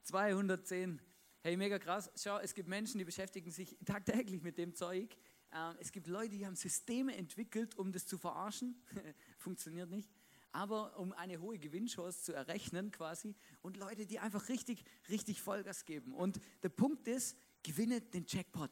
210. 0.02 1.00
Hey, 1.40 1.57
mega 1.57 1.78
krass. 1.78 2.11
Schau, 2.16 2.38
es 2.38 2.52
gibt 2.52 2.68
Menschen, 2.68 2.99
die 2.99 3.04
beschäftigen 3.04 3.52
sich 3.52 3.76
tagtäglich 3.85 4.42
mit 4.42 4.59
dem 4.59 4.75
Zeug. 4.75 5.16
Ähm, 5.52 5.76
es 5.78 5.92
gibt 5.92 6.09
Leute, 6.09 6.30
die 6.30 6.45
haben 6.45 6.57
Systeme 6.57 7.14
entwickelt, 7.16 7.76
um 7.76 7.92
das 7.92 8.07
zu 8.07 8.18
verarschen. 8.18 8.83
Funktioniert 9.38 9.88
nicht. 9.88 10.11
Aber 10.50 10.99
um 10.99 11.12
eine 11.12 11.40
hohe 11.40 11.59
Gewinnchance 11.61 12.25
zu 12.25 12.33
errechnen 12.33 12.90
quasi. 12.90 13.37
Und 13.62 13.76
Leute, 13.76 14.04
die 14.04 14.18
einfach 14.18 14.49
richtig, 14.49 14.83
richtig 15.09 15.40
Vollgas 15.40 15.85
geben. 15.85 16.14
Und 16.14 16.40
der 16.64 16.71
Punkt 16.71 17.07
ist, 17.07 17.37
gewinne 17.62 18.00
den 18.00 18.25
Jackpot. 18.26 18.71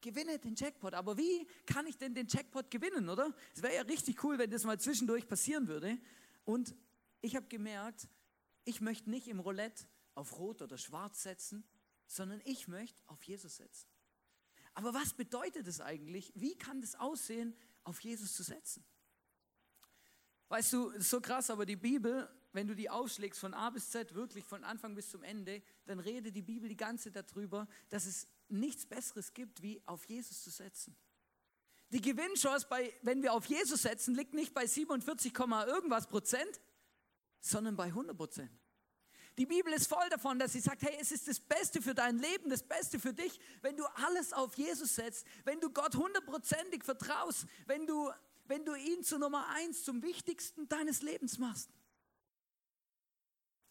Gewinne 0.00 0.38
den 0.38 0.54
Jackpot. 0.54 0.94
Aber 0.94 1.18
wie 1.18 1.44
kann 1.66 1.88
ich 1.88 1.96
denn 1.96 2.14
den 2.14 2.28
Jackpot 2.28 2.70
gewinnen, 2.70 3.08
oder? 3.08 3.34
Es 3.52 3.62
wäre 3.62 3.74
ja 3.74 3.82
richtig 3.82 4.22
cool, 4.22 4.38
wenn 4.38 4.50
das 4.50 4.62
mal 4.62 4.78
zwischendurch 4.78 5.26
passieren 5.26 5.66
würde. 5.66 5.98
Und 6.44 6.76
ich 7.20 7.36
habe 7.36 7.46
gemerkt, 7.46 8.08
ich 8.64 8.80
möchte 8.80 9.10
nicht 9.10 9.28
im 9.28 9.40
Roulette 9.40 9.86
auf 10.14 10.38
Rot 10.38 10.62
oder 10.62 10.78
Schwarz 10.78 11.22
setzen, 11.22 11.64
sondern 12.06 12.40
ich 12.44 12.68
möchte 12.68 13.00
auf 13.06 13.22
Jesus 13.22 13.56
setzen. 13.56 13.88
Aber 14.74 14.94
was 14.94 15.14
bedeutet 15.14 15.66
es 15.66 15.80
eigentlich? 15.80 16.32
Wie 16.34 16.56
kann 16.56 16.80
das 16.80 16.94
aussehen, 16.94 17.56
auf 17.84 18.00
Jesus 18.00 18.34
zu 18.34 18.42
setzen? 18.42 18.84
Weißt 20.48 20.72
du, 20.72 20.98
so 21.00 21.20
krass, 21.20 21.50
aber 21.50 21.66
die 21.66 21.76
Bibel, 21.76 22.28
wenn 22.52 22.66
du 22.66 22.74
die 22.74 22.88
aufschlägst 22.88 23.40
von 23.40 23.54
A 23.54 23.70
bis 23.70 23.90
Z, 23.90 24.14
wirklich 24.14 24.44
von 24.44 24.64
Anfang 24.64 24.94
bis 24.94 25.10
zum 25.10 25.22
Ende, 25.22 25.62
dann 25.84 25.98
redet 25.98 26.34
die 26.34 26.42
Bibel 26.42 26.68
die 26.68 26.76
ganze 26.76 27.12
Zeit 27.12 27.30
darüber, 27.30 27.68
dass 27.90 28.06
es 28.06 28.26
nichts 28.48 28.86
Besseres 28.86 29.34
gibt, 29.34 29.62
wie 29.62 29.82
auf 29.86 30.04
Jesus 30.06 30.42
zu 30.42 30.50
setzen. 30.50 30.96
Die 31.90 32.00
Gewinnchance, 32.00 32.66
bei, 32.68 32.92
wenn 33.02 33.22
wir 33.22 33.32
auf 33.32 33.46
Jesus 33.46 33.82
setzen, 33.82 34.14
liegt 34.14 34.34
nicht 34.34 34.54
bei 34.54 34.66
47, 34.66 35.32
irgendwas 35.36 36.06
Prozent, 36.06 36.60
sondern 37.40 37.76
bei 37.76 37.84
100 37.84 38.16
Prozent. 38.16 38.50
Die 39.38 39.46
Bibel 39.46 39.72
ist 39.72 39.86
voll 39.86 40.08
davon, 40.10 40.38
dass 40.40 40.52
sie 40.52 40.60
sagt, 40.60 40.82
hey, 40.82 40.96
es 41.00 41.12
ist 41.12 41.28
das 41.28 41.38
Beste 41.38 41.80
für 41.80 41.94
dein 41.94 42.18
Leben, 42.18 42.50
das 42.50 42.62
Beste 42.62 42.98
für 42.98 43.14
dich, 43.14 43.38
wenn 43.62 43.76
du 43.76 43.84
alles 43.94 44.32
auf 44.32 44.58
Jesus 44.58 44.96
setzt, 44.96 45.24
wenn 45.44 45.60
du 45.60 45.70
Gott 45.70 45.94
hundertprozentig 45.94 46.82
vertraust, 46.82 47.46
wenn 47.66 47.86
du, 47.86 48.10
wenn 48.46 48.64
du 48.64 48.74
ihn 48.74 49.04
zu 49.04 49.16
Nummer 49.16 49.46
eins, 49.50 49.84
zum 49.84 50.02
Wichtigsten 50.02 50.68
deines 50.68 51.02
Lebens 51.02 51.38
machst. 51.38 51.70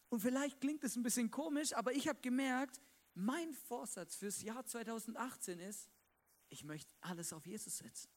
Und 0.08 0.20
vielleicht 0.20 0.60
klingt 0.62 0.82
es 0.84 0.96
ein 0.96 1.02
bisschen 1.02 1.30
komisch, 1.30 1.74
aber 1.74 1.92
ich 1.92 2.08
habe 2.08 2.20
gemerkt, 2.22 2.80
mein 3.14 3.52
Vorsatz 3.52 4.16
fürs 4.16 4.40
Jahr 4.42 4.64
2018 4.64 5.60
ist, 5.60 5.90
ich 6.48 6.64
möchte 6.64 6.90
alles 7.02 7.34
auf 7.34 7.46
Jesus 7.46 7.76
setzen. 7.76 8.08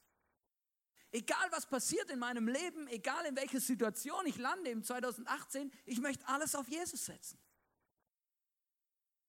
Egal 1.14 1.46
was 1.50 1.66
passiert 1.66 2.10
in 2.10 2.18
meinem 2.18 2.48
Leben, 2.48 2.88
egal 2.88 3.26
in 3.26 3.36
welcher 3.36 3.60
Situation 3.60 4.24
ich 4.24 4.38
lande 4.38 4.70
im 4.70 4.82
2018, 4.82 5.70
ich 5.84 6.00
möchte 6.00 6.26
alles 6.26 6.54
auf 6.54 6.66
Jesus 6.68 7.04
setzen. 7.04 7.38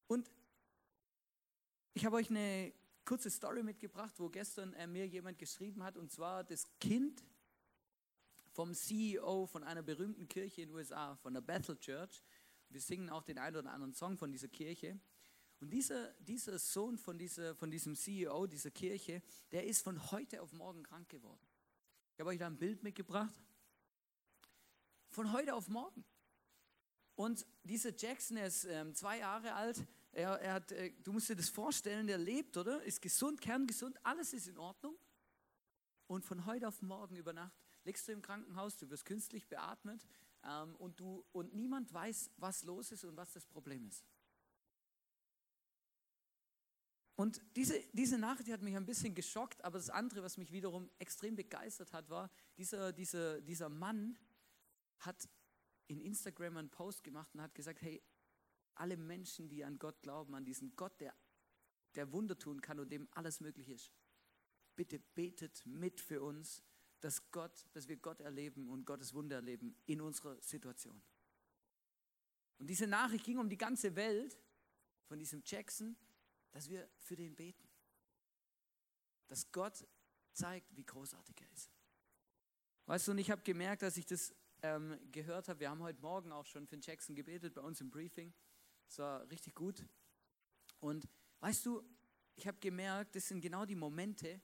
Und 0.07 0.31
ich 1.93 2.05
habe 2.05 2.15
euch 2.15 2.29
eine 2.29 2.73
kurze 3.03 3.29
Story 3.29 3.63
mitgebracht, 3.63 4.13
wo 4.17 4.29
gestern 4.29 4.73
äh, 4.75 4.87
mir 4.87 5.05
jemand 5.07 5.37
geschrieben 5.37 5.83
hat, 5.83 5.97
und 5.97 6.09
zwar 6.09 6.45
das 6.45 6.65
Kind 6.79 7.21
vom 8.53 8.73
CEO 8.73 9.45
von 9.47 9.65
einer 9.65 9.83
berühmten 9.83 10.27
Kirche 10.29 10.61
in 10.61 10.69
den 10.69 10.75
USA, 10.75 11.17
von 11.17 11.33
der 11.33 11.41
Bethel 11.41 11.77
Church. 11.77 12.23
Wir 12.69 12.79
singen 12.79 13.09
auch 13.09 13.23
den 13.23 13.37
einen 13.37 13.57
oder 13.57 13.71
anderen 13.71 13.93
Song 13.93 14.17
von 14.17 14.31
dieser 14.31 14.47
Kirche. 14.47 14.97
Und 15.59 15.69
dieser, 15.69 16.13
dieser 16.19 16.57
Sohn 16.59 16.97
von, 16.97 17.17
dieser, 17.17 17.55
von 17.55 17.69
diesem 17.69 17.95
CEO 17.95 18.47
dieser 18.47 18.71
Kirche, 18.71 19.21
der 19.51 19.65
ist 19.65 19.81
von 19.81 20.11
heute 20.11 20.41
auf 20.41 20.53
morgen 20.53 20.83
krank 20.83 21.09
geworden. 21.09 21.45
Ich 22.13 22.19
habe 22.19 22.29
euch 22.29 22.37
da 22.37 22.45
ein 22.45 22.57
Bild 22.57 22.83
mitgebracht. 22.83 23.33
Von 25.09 25.33
heute 25.33 25.55
auf 25.55 25.67
morgen. 25.67 26.05
Und 27.15 27.45
dieser 27.63 27.95
Jackson, 27.95 28.37
ist 28.37 28.65
ähm, 28.65 28.93
zwei 28.93 29.17
Jahre 29.19 29.53
alt. 29.53 29.83
Er, 30.11 30.39
er 30.39 30.53
hat, 30.53 30.71
äh, 30.73 30.91
du 31.03 31.11
musst 31.11 31.29
dir 31.29 31.35
das 31.35 31.49
vorstellen, 31.49 32.05
der 32.05 32.19
lebt, 32.19 32.55
oder? 32.55 32.83
Ist 32.83 33.01
gesund, 33.01 33.41
kerngesund, 33.41 33.97
alles 34.05 34.31
ist 34.33 34.47
in 34.47 34.59
Ordnung. 34.59 34.95
Und 36.05 36.23
von 36.23 36.45
heute 36.45 36.67
auf 36.67 36.83
morgen 36.83 37.15
über 37.15 37.33
Nacht 37.33 37.57
liegst 37.83 38.07
du 38.07 38.11
im 38.11 38.21
Krankenhaus, 38.21 38.77
du 38.77 38.87
wirst 38.91 39.05
künstlich 39.05 39.47
beatmet 39.47 40.05
ähm, 40.43 40.75
und, 40.75 40.99
du, 40.99 41.25
und 41.31 41.55
niemand 41.55 41.91
weiß, 41.91 42.29
was 42.37 42.63
los 42.63 42.91
ist 42.91 43.05
und 43.05 43.17
was 43.17 43.33
das 43.33 43.47
Problem 43.47 43.87
ist. 43.87 44.05
Und 47.15 47.41
diese, 47.55 47.79
diese 47.93 48.17
Nachricht 48.17 48.51
hat 48.51 48.63
mich 48.63 48.75
ein 48.75 48.85
bisschen 48.85 49.13
geschockt, 49.13 49.63
aber 49.63 49.77
das 49.77 49.89
andere, 49.89 50.23
was 50.23 50.37
mich 50.37 50.51
wiederum 50.51 50.89
extrem 50.97 51.35
begeistert 51.35 51.93
hat, 51.93 52.09
war, 52.09 52.31
dieser, 52.57 52.91
dieser, 52.91 53.39
dieser 53.41 53.69
Mann 53.69 54.17
hat 54.99 55.29
in 55.87 56.01
Instagram 56.01 56.57
einen 56.57 56.69
Post 56.69 57.03
gemacht 57.03 57.29
und 57.35 57.41
hat 57.41 57.53
gesagt, 57.53 57.81
hey, 57.81 58.01
alle 58.75 58.97
Menschen, 58.97 59.47
die 59.47 59.63
an 59.63 59.77
Gott 59.77 60.01
glauben, 60.01 60.33
an 60.33 60.45
diesen 60.45 60.75
Gott, 60.75 60.99
der, 60.99 61.13
der 61.93 62.11
Wunder 62.11 62.37
tun 62.37 62.61
kann 62.61 62.79
und 62.79 62.91
dem 62.91 63.07
alles 63.11 63.39
möglich 63.41 63.69
ist, 63.69 63.91
bitte 64.75 64.97
betet 64.97 65.63
mit 65.67 66.01
für 66.01 66.21
uns, 66.23 66.63
dass 66.99 67.29
Gott, 67.31 67.67
dass 67.73 67.87
wir 67.87 67.97
Gott 67.97 68.21
erleben 68.21 68.69
und 68.69 68.85
Gottes 68.85 69.13
Wunder 69.13 69.35
erleben 69.35 69.75
in 69.85 70.01
unserer 70.01 70.41
Situation. 70.41 71.03
Und 72.57 72.67
diese 72.67 72.87
Nachricht 72.87 73.25
ging 73.25 73.37
um 73.37 73.49
die 73.49 73.57
ganze 73.57 73.95
Welt 73.95 74.39
von 75.05 75.19
diesem 75.19 75.43
Jackson 75.45 75.95
dass 76.53 76.69
wir 76.69 76.89
für 76.99 77.15
den 77.15 77.35
beten. 77.35 77.67
Dass 79.27 79.51
Gott 79.51 79.85
zeigt, 80.31 80.75
wie 80.75 80.85
großartig 80.85 81.35
er 81.41 81.51
ist. 81.51 81.69
Weißt 82.85 83.07
du, 83.07 83.11
und 83.11 83.17
ich 83.17 83.29
habe 83.31 83.41
gemerkt, 83.41 83.81
dass 83.81 83.97
ich 83.97 84.05
das 84.05 84.33
ähm, 84.61 84.99
gehört 85.11 85.49
habe, 85.49 85.59
wir 85.59 85.69
haben 85.69 85.81
heute 85.81 86.01
Morgen 86.01 86.31
auch 86.31 86.45
schon 86.45 86.67
für 86.67 86.77
Jackson 86.81 87.15
gebetet 87.15 87.53
bei 87.53 87.61
uns 87.61 87.81
im 87.81 87.89
Briefing. 87.89 88.33
Das 88.87 88.99
war 88.99 89.29
richtig 89.29 89.55
gut. 89.55 89.85
Und 90.79 91.07
weißt 91.39 91.65
du, 91.65 91.83
ich 92.35 92.47
habe 92.47 92.59
gemerkt, 92.59 93.15
das 93.15 93.27
sind 93.27 93.41
genau 93.41 93.65
die 93.65 93.75
Momente, 93.75 94.41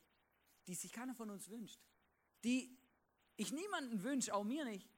die 0.68 0.76
sich 0.76 0.92
keiner 0.92 1.16
von 1.16 1.30
uns 1.30 1.50
wünscht. 1.50 1.82
Die 2.44 2.78
ich 3.36 3.52
niemanden 3.52 4.04
wünsche, 4.04 4.34
auch 4.34 4.44
mir 4.44 4.66
nicht, 4.66 4.90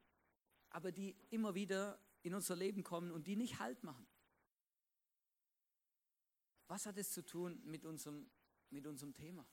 aber 0.69 0.91
die 0.91 1.15
immer 1.29 1.53
wieder 1.55 1.99
in 2.23 2.33
unser 2.33 2.55
Leben 2.55 2.83
kommen 2.83 3.11
und 3.11 3.27
die 3.27 3.35
nicht 3.35 3.59
Halt 3.59 3.83
machen. 3.83 4.07
Was 6.71 6.85
hat 6.85 6.97
es 6.97 7.11
zu 7.11 7.21
tun 7.25 7.61
mit 7.65 7.83
unserem, 7.83 8.31
mit 8.69 8.87
unserem 8.87 9.13
Thema? 9.13 9.45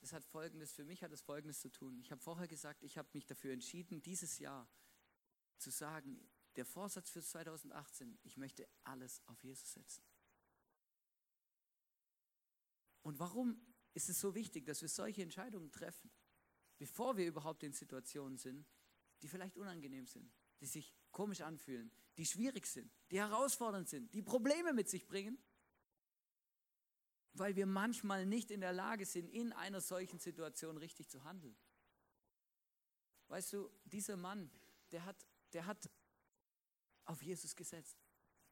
Das 0.00 0.12
hat 0.12 0.22
folgendes, 0.22 0.74
für 0.74 0.84
mich 0.84 1.02
hat 1.02 1.12
es 1.12 1.22
folgendes 1.22 1.60
zu 1.60 1.70
tun. 1.70 1.98
Ich 1.98 2.10
habe 2.10 2.20
vorher 2.20 2.46
gesagt, 2.46 2.82
ich 2.82 2.98
habe 2.98 3.08
mich 3.14 3.24
dafür 3.24 3.54
entschieden, 3.54 4.02
dieses 4.02 4.38
Jahr 4.38 4.68
zu 5.56 5.70
sagen, 5.70 6.28
der 6.56 6.66
Vorsatz 6.66 7.08
für 7.08 7.22
2018, 7.22 8.18
ich 8.22 8.36
möchte 8.36 8.68
alles 8.84 9.26
auf 9.28 9.42
Jesus 9.42 9.72
setzen. 9.72 10.04
Und 13.00 13.18
warum 13.18 13.58
ist 13.94 14.10
es 14.10 14.20
so 14.20 14.34
wichtig, 14.34 14.66
dass 14.66 14.82
wir 14.82 14.90
solche 14.90 15.22
Entscheidungen 15.22 15.72
treffen, 15.72 16.10
bevor 16.76 17.16
wir 17.16 17.26
überhaupt 17.26 17.62
in 17.62 17.72
Situationen 17.72 18.36
sind, 18.36 18.66
die 19.22 19.28
vielleicht 19.28 19.56
unangenehm 19.56 20.06
sind, 20.06 20.30
die 20.60 20.66
sich 20.66 20.94
komisch 21.12 21.40
anfühlen, 21.40 21.90
die 22.18 22.26
schwierig 22.26 22.66
sind, 22.66 22.92
die 23.10 23.20
herausfordernd 23.20 23.88
sind, 23.88 24.12
die 24.12 24.22
Probleme 24.22 24.74
mit 24.74 24.90
sich 24.90 25.06
bringen? 25.06 25.42
Weil 27.38 27.56
wir 27.56 27.66
manchmal 27.66 28.26
nicht 28.26 28.50
in 28.50 28.60
der 28.60 28.72
Lage 28.72 29.06
sind, 29.06 29.28
in 29.28 29.52
einer 29.52 29.80
solchen 29.80 30.18
Situation 30.18 30.76
richtig 30.76 31.08
zu 31.08 31.24
handeln. 31.24 31.56
Weißt 33.28 33.52
du, 33.52 33.70
dieser 33.84 34.16
Mann, 34.16 34.50
der 34.90 35.04
hat, 35.04 35.26
der 35.52 35.66
hat 35.66 35.90
auf 37.04 37.22
Jesus 37.22 37.54
gesetzt. 37.54 37.96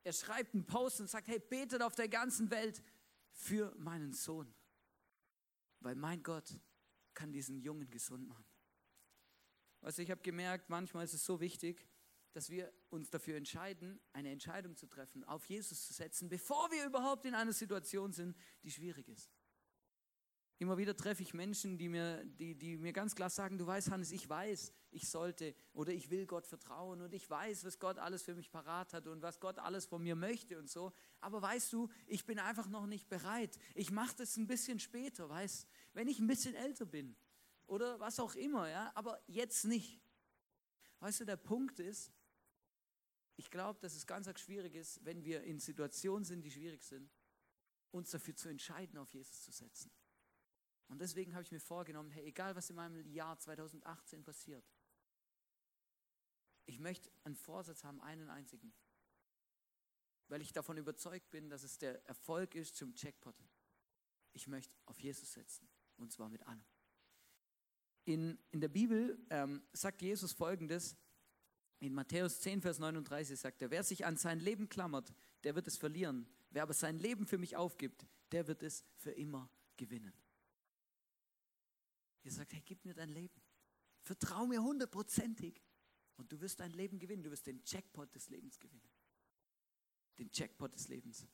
Er 0.02 0.12
schreibt 0.12 0.54
einen 0.54 0.66
Post 0.66 1.00
und 1.00 1.08
sagt, 1.08 1.28
hey, 1.28 1.38
betet 1.38 1.82
auf 1.82 1.94
der 1.94 2.08
ganzen 2.08 2.50
Welt 2.50 2.82
für 3.32 3.74
meinen 3.76 4.12
Sohn. 4.12 4.54
Weil 5.80 5.94
mein 5.94 6.22
Gott 6.22 6.58
kann 7.14 7.32
diesen 7.32 7.58
Jungen 7.58 7.90
gesund 7.90 8.26
machen. 8.28 8.44
Also 9.80 10.02
ich 10.02 10.10
habe 10.10 10.22
gemerkt, 10.22 10.68
manchmal 10.68 11.04
ist 11.04 11.14
es 11.14 11.24
so 11.24 11.40
wichtig, 11.40 11.86
dass 12.36 12.50
wir 12.50 12.70
uns 12.90 13.08
dafür 13.08 13.36
entscheiden, 13.38 13.98
eine 14.12 14.30
Entscheidung 14.30 14.76
zu 14.76 14.86
treffen, 14.86 15.24
auf 15.24 15.46
Jesus 15.46 15.86
zu 15.86 15.94
setzen, 15.94 16.28
bevor 16.28 16.70
wir 16.70 16.84
überhaupt 16.84 17.24
in 17.24 17.34
einer 17.34 17.54
Situation 17.54 18.12
sind, 18.12 18.36
die 18.62 18.70
schwierig 18.70 19.08
ist. 19.08 19.32
Immer 20.58 20.76
wieder 20.76 20.94
treffe 20.94 21.22
ich 21.22 21.32
Menschen, 21.32 21.78
die 21.78 21.88
mir, 21.88 22.22
die, 22.26 22.54
die 22.54 22.76
mir 22.76 22.92
ganz 22.92 23.14
klar 23.14 23.30
sagen, 23.30 23.56
du 23.56 23.66
weißt, 23.66 23.90
Hannes, 23.90 24.12
ich 24.12 24.28
weiß, 24.28 24.70
ich 24.90 25.08
sollte 25.08 25.54
oder 25.72 25.92
ich 25.92 26.10
will 26.10 26.26
Gott 26.26 26.46
vertrauen 26.46 27.00
und 27.00 27.14
ich 27.14 27.28
weiß, 27.28 27.64
was 27.64 27.78
Gott 27.78 27.98
alles 27.98 28.22
für 28.22 28.34
mich 28.34 28.50
parat 28.50 28.92
hat 28.92 29.06
und 29.06 29.22
was 29.22 29.40
Gott 29.40 29.58
alles 29.58 29.86
von 29.86 30.02
mir 30.02 30.14
möchte 30.14 30.58
und 30.58 30.68
so. 30.68 30.92
Aber 31.20 31.40
weißt 31.40 31.72
du, 31.72 31.88
ich 32.06 32.26
bin 32.26 32.38
einfach 32.38 32.68
noch 32.68 32.86
nicht 32.86 33.08
bereit. 33.08 33.58
Ich 33.74 33.90
mache 33.90 34.14
das 34.16 34.36
ein 34.36 34.46
bisschen 34.46 34.78
später, 34.78 35.26
weißt, 35.30 35.66
wenn 35.94 36.06
ich 36.06 36.18
ein 36.18 36.26
bisschen 36.26 36.54
älter 36.54 36.84
bin 36.84 37.16
oder 37.66 37.98
was 37.98 38.20
auch 38.20 38.34
immer, 38.34 38.68
ja, 38.68 38.92
aber 38.94 39.22
jetzt 39.26 39.64
nicht. 39.64 40.02
Weißt 41.00 41.20
du, 41.20 41.24
der 41.24 41.36
Punkt 41.36 41.80
ist, 41.80 42.12
ich 43.36 43.50
glaube, 43.50 43.78
dass 43.80 43.94
es 43.94 44.06
ganz 44.06 44.28
schwierig 44.40 44.74
ist, 44.74 45.04
wenn 45.04 45.24
wir 45.24 45.42
in 45.42 45.60
Situationen 45.60 46.24
sind, 46.24 46.42
die 46.42 46.50
schwierig 46.50 46.82
sind, 46.82 47.10
uns 47.90 48.10
dafür 48.10 48.34
zu 48.34 48.48
entscheiden, 48.48 48.98
auf 48.98 49.12
Jesus 49.12 49.42
zu 49.42 49.52
setzen. 49.52 49.90
Und 50.88 51.00
deswegen 51.00 51.34
habe 51.34 51.42
ich 51.42 51.52
mir 51.52 51.60
vorgenommen, 51.60 52.10
hey, 52.10 52.24
egal 52.24 52.54
was 52.54 52.70
in 52.70 52.76
meinem 52.76 53.10
Jahr 53.10 53.38
2018 53.38 54.24
passiert, 54.24 54.64
ich 56.66 56.78
möchte 56.78 57.10
einen 57.24 57.36
Vorsatz 57.36 57.84
haben, 57.84 58.00
einen 58.00 58.28
einzigen. 58.28 58.72
Weil 60.28 60.42
ich 60.42 60.52
davon 60.52 60.76
überzeugt 60.76 61.30
bin, 61.30 61.48
dass 61.48 61.62
es 61.62 61.78
der 61.78 62.04
Erfolg 62.06 62.54
ist 62.54 62.76
zum 62.76 62.94
Checkpot. 62.94 63.36
Ich 64.32 64.48
möchte 64.48 64.74
auf 64.86 64.98
Jesus 65.00 65.32
setzen. 65.32 65.68
Und 65.96 66.12
zwar 66.12 66.28
mit 66.28 66.44
allem. 66.46 66.64
In, 68.04 68.38
in 68.50 68.60
der 68.60 68.68
Bibel 68.68 69.18
ähm, 69.30 69.62
sagt 69.72 70.02
Jesus 70.02 70.32
folgendes. 70.32 70.96
In 71.78 71.92
Matthäus 71.92 72.40
10, 72.40 72.62
Vers 72.62 72.78
39 72.78 73.38
sagt 73.38 73.60
er, 73.60 73.70
wer 73.70 73.82
sich 73.82 74.06
an 74.06 74.16
sein 74.16 74.40
Leben 74.40 74.68
klammert, 74.68 75.12
der 75.44 75.54
wird 75.54 75.66
es 75.66 75.76
verlieren. 75.76 76.26
Wer 76.50 76.62
aber 76.62 76.72
sein 76.72 76.98
Leben 76.98 77.26
für 77.26 77.38
mich 77.38 77.56
aufgibt, 77.56 78.06
der 78.32 78.46
wird 78.46 78.62
es 78.62 78.84
für 78.96 79.10
immer 79.10 79.50
gewinnen. 79.76 80.14
Ihr 82.22 82.32
sagt, 82.32 82.54
hey, 82.54 82.62
gib 82.64 82.84
mir 82.84 82.94
dein 82.94 83.10
Leben. 83.10 83.40
Vertrau 84.02 84.46
mir 84.46 84.62
hundertprozentig. 84.62 85.62
Und 86.16 86.32
du 86.32 86.40
wirst 86.40 86.60
dein 86.60 86.72
Leben 86.72 86.98
gewinnen. 86.98 87.22
Du 87.22 87.30
wirst 87.30 87.46
den 87.46 87.60
Jackpot 87.64 88.14
des 88.14 88.30
Lebens 88.30 88.58
gewinnen. 88.58 88.88
Den 90.18 90.30
Jackpot 90.32 90.74
des 90.74 90.88
Lebens. 90.88 91.26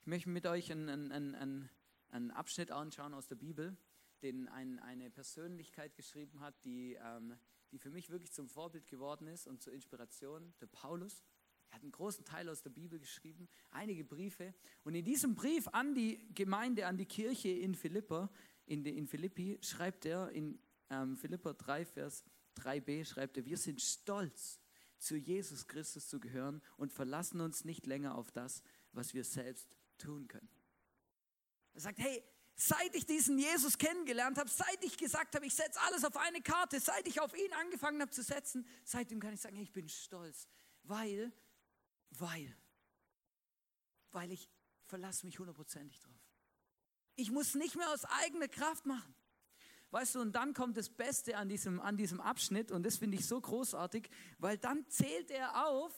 Ich 0.00 0.06
möchte 0.06 0.30
mit 0.30 0.46
euch 0.46 0.70
einen, 0.70 0.88
einen, 0.88 1.34
einen, 1.34 1.70
einen 2.08 2.30
Abschnitt 2.30 2.70
anschauen 2.70 3.14
aus 3.14 3.26
der 3.26 3.34
Bibel, 3.34 3.76
den 4.22 4.48
ein, 4.48 4.78
eine 4.78 5.10
Persönlichkeit 5.10 5.96
geschrieben 5.96 6.40
hat, 6.40 6.54
die, 6.64 6.94
ähm, 6.94 7.36
die 7.72 7.78
für 7.78 7.90
mich 7.90 8.10
wirklich 8.10 8.32
zum 8.32 8.48
Vorbild 8.48 8.86
geworden 8.86 9.26
ist 9.26 9.46
und 9.46 9.62
zur 9.62 9.72
Inspiration, 9.72 10.52
der 10.60 10.66
Paulus. 10.66 11.22
Er 11.70 11.76
hat 11.76 11.82
einen 11.82 11.92
großen 11.92 12.24
Teil 12.24 12.48
aus 12.50 12.62
der 12.62 12.70
Bibel 12.70 12.98
geschrieben, 12.98 13.48
einige 13.70 14.04
Briefe. 14.04 14.54
Und 14.84 14.94
in 14.94 15.04
diesem 15.04 15.34
Brief 15.34 15.66
an 15.68 15.94
die 15.94 16.28
Gemeinde, 16.34 16.86
an 16.86 16.98
die 16.98 17.06
Kirche 17.06 17.48
in 17.48 17.74
Philippa, 17.74 18.30
in, 18.66 18.84
in 18.84 19.06
Philippi 19.06 19.58
schreibt 19.62 20.04
er, 20.04 20.30
in 20.30 20.58
ähm, 20.90 21.16
Philippa 21.16 21.54
3, 21.54 21.86
Vers 21.86 22.24
3b, 22.58 23.06
schreibt 23.06 23.38
er, 23.38 23.46
wir 23.46 23.56
sind 23.56 23.80
stolz, 23.80 24.60
zu 24.98 25.16
Jesus 25.16 25.66
Christus 25.66 26.06
zu 26.08 26.20
gehören 26.20 26.62
und 26.76 26.92
verlassen 26.92 27.40
uns 27.40 27.64
nicht 27.64 27.86
länger 27.86 28.14
auf 28.16 28.30
das, 28.30 28.62
was 28.92 29.14
wir 29.14 29.24
selbst 29.24 29.68
tun 29.98 30.28
können. 30.28 30.48
Er 31.74 31.80
sagt, 31.80 31.98
hey, 31.98 32.22
seit 32.54 32.94
ich 32.94 33.06
diesen 33.06 33.38
Jesus 33.38 33.78
kennengelernt 33.78 34.38
habe, 34.38 34.48
seit 34.48 34.82
ich 34.84 34.96
gesagt 34.96 35.34
habe, 35.34 35.46
ich 35.46 35.54
setze 35.54 35.80
alles 35.82 36.04
auf 36.04 36.16
eine 36.16 36.40
Karte, 36.40 36.80
seit 36.80 37.06
ich 37.08 37.20
auf 37.20 37.34
ihn 37.36 37.52
angefangen 37.54 38.00
habe 38.00 38.10
zu 38.10 38.22
setzen, 38.22 38.66
seitdem 38.84 39.20
kann 39.20 39.32
ich 39.32 39.40
sagen, 39.40 39.56
hey, 39.56 39.64
ich 39.64 39.72
bin 39.72 39.88
stolz, 39.88 40.46
weil, 40.82 41.32
weil, 42.10 42.56
weil 44.10 44.32
ich 44.32 44.48
verlasse 44.86 45.26
mich 45.26 45.38
hundertprozentig 45.38 46.00
drauf. 46.00 46.20
Ich 47.16 47.30
muss 47.30 47.54
nicht 47.54 47.76
mehr 47.76 47.90
aus 47.90 48.04
eigener 48.04 48.48
Kraft 48.48 48.86
machen. 48.86 49.14
Weißt 49.90 50.14
du, 50.14 50.20
und 50.20 50.32
dann 50.32 50.54
kommt 50.54 50.78
das 50.78 50.88
Beste 50.88 51.36
an 51.36 51.50
diesem, 51.50 51.78
an 51.78 51.98
diesem 51.98 52.20
Abschnitt 52.20 52.72
und 52.72 52.82
das 52.84 52.96
finde 52.96 53.18
ich 53.18 53.26
so 53.26 53.38
großartig, 53.38 54.08
weil 54.38 54.56
dann 54.56 54.88
zählt 54.88 55.30
er 55.30 55.66
auf, 55.66 55.92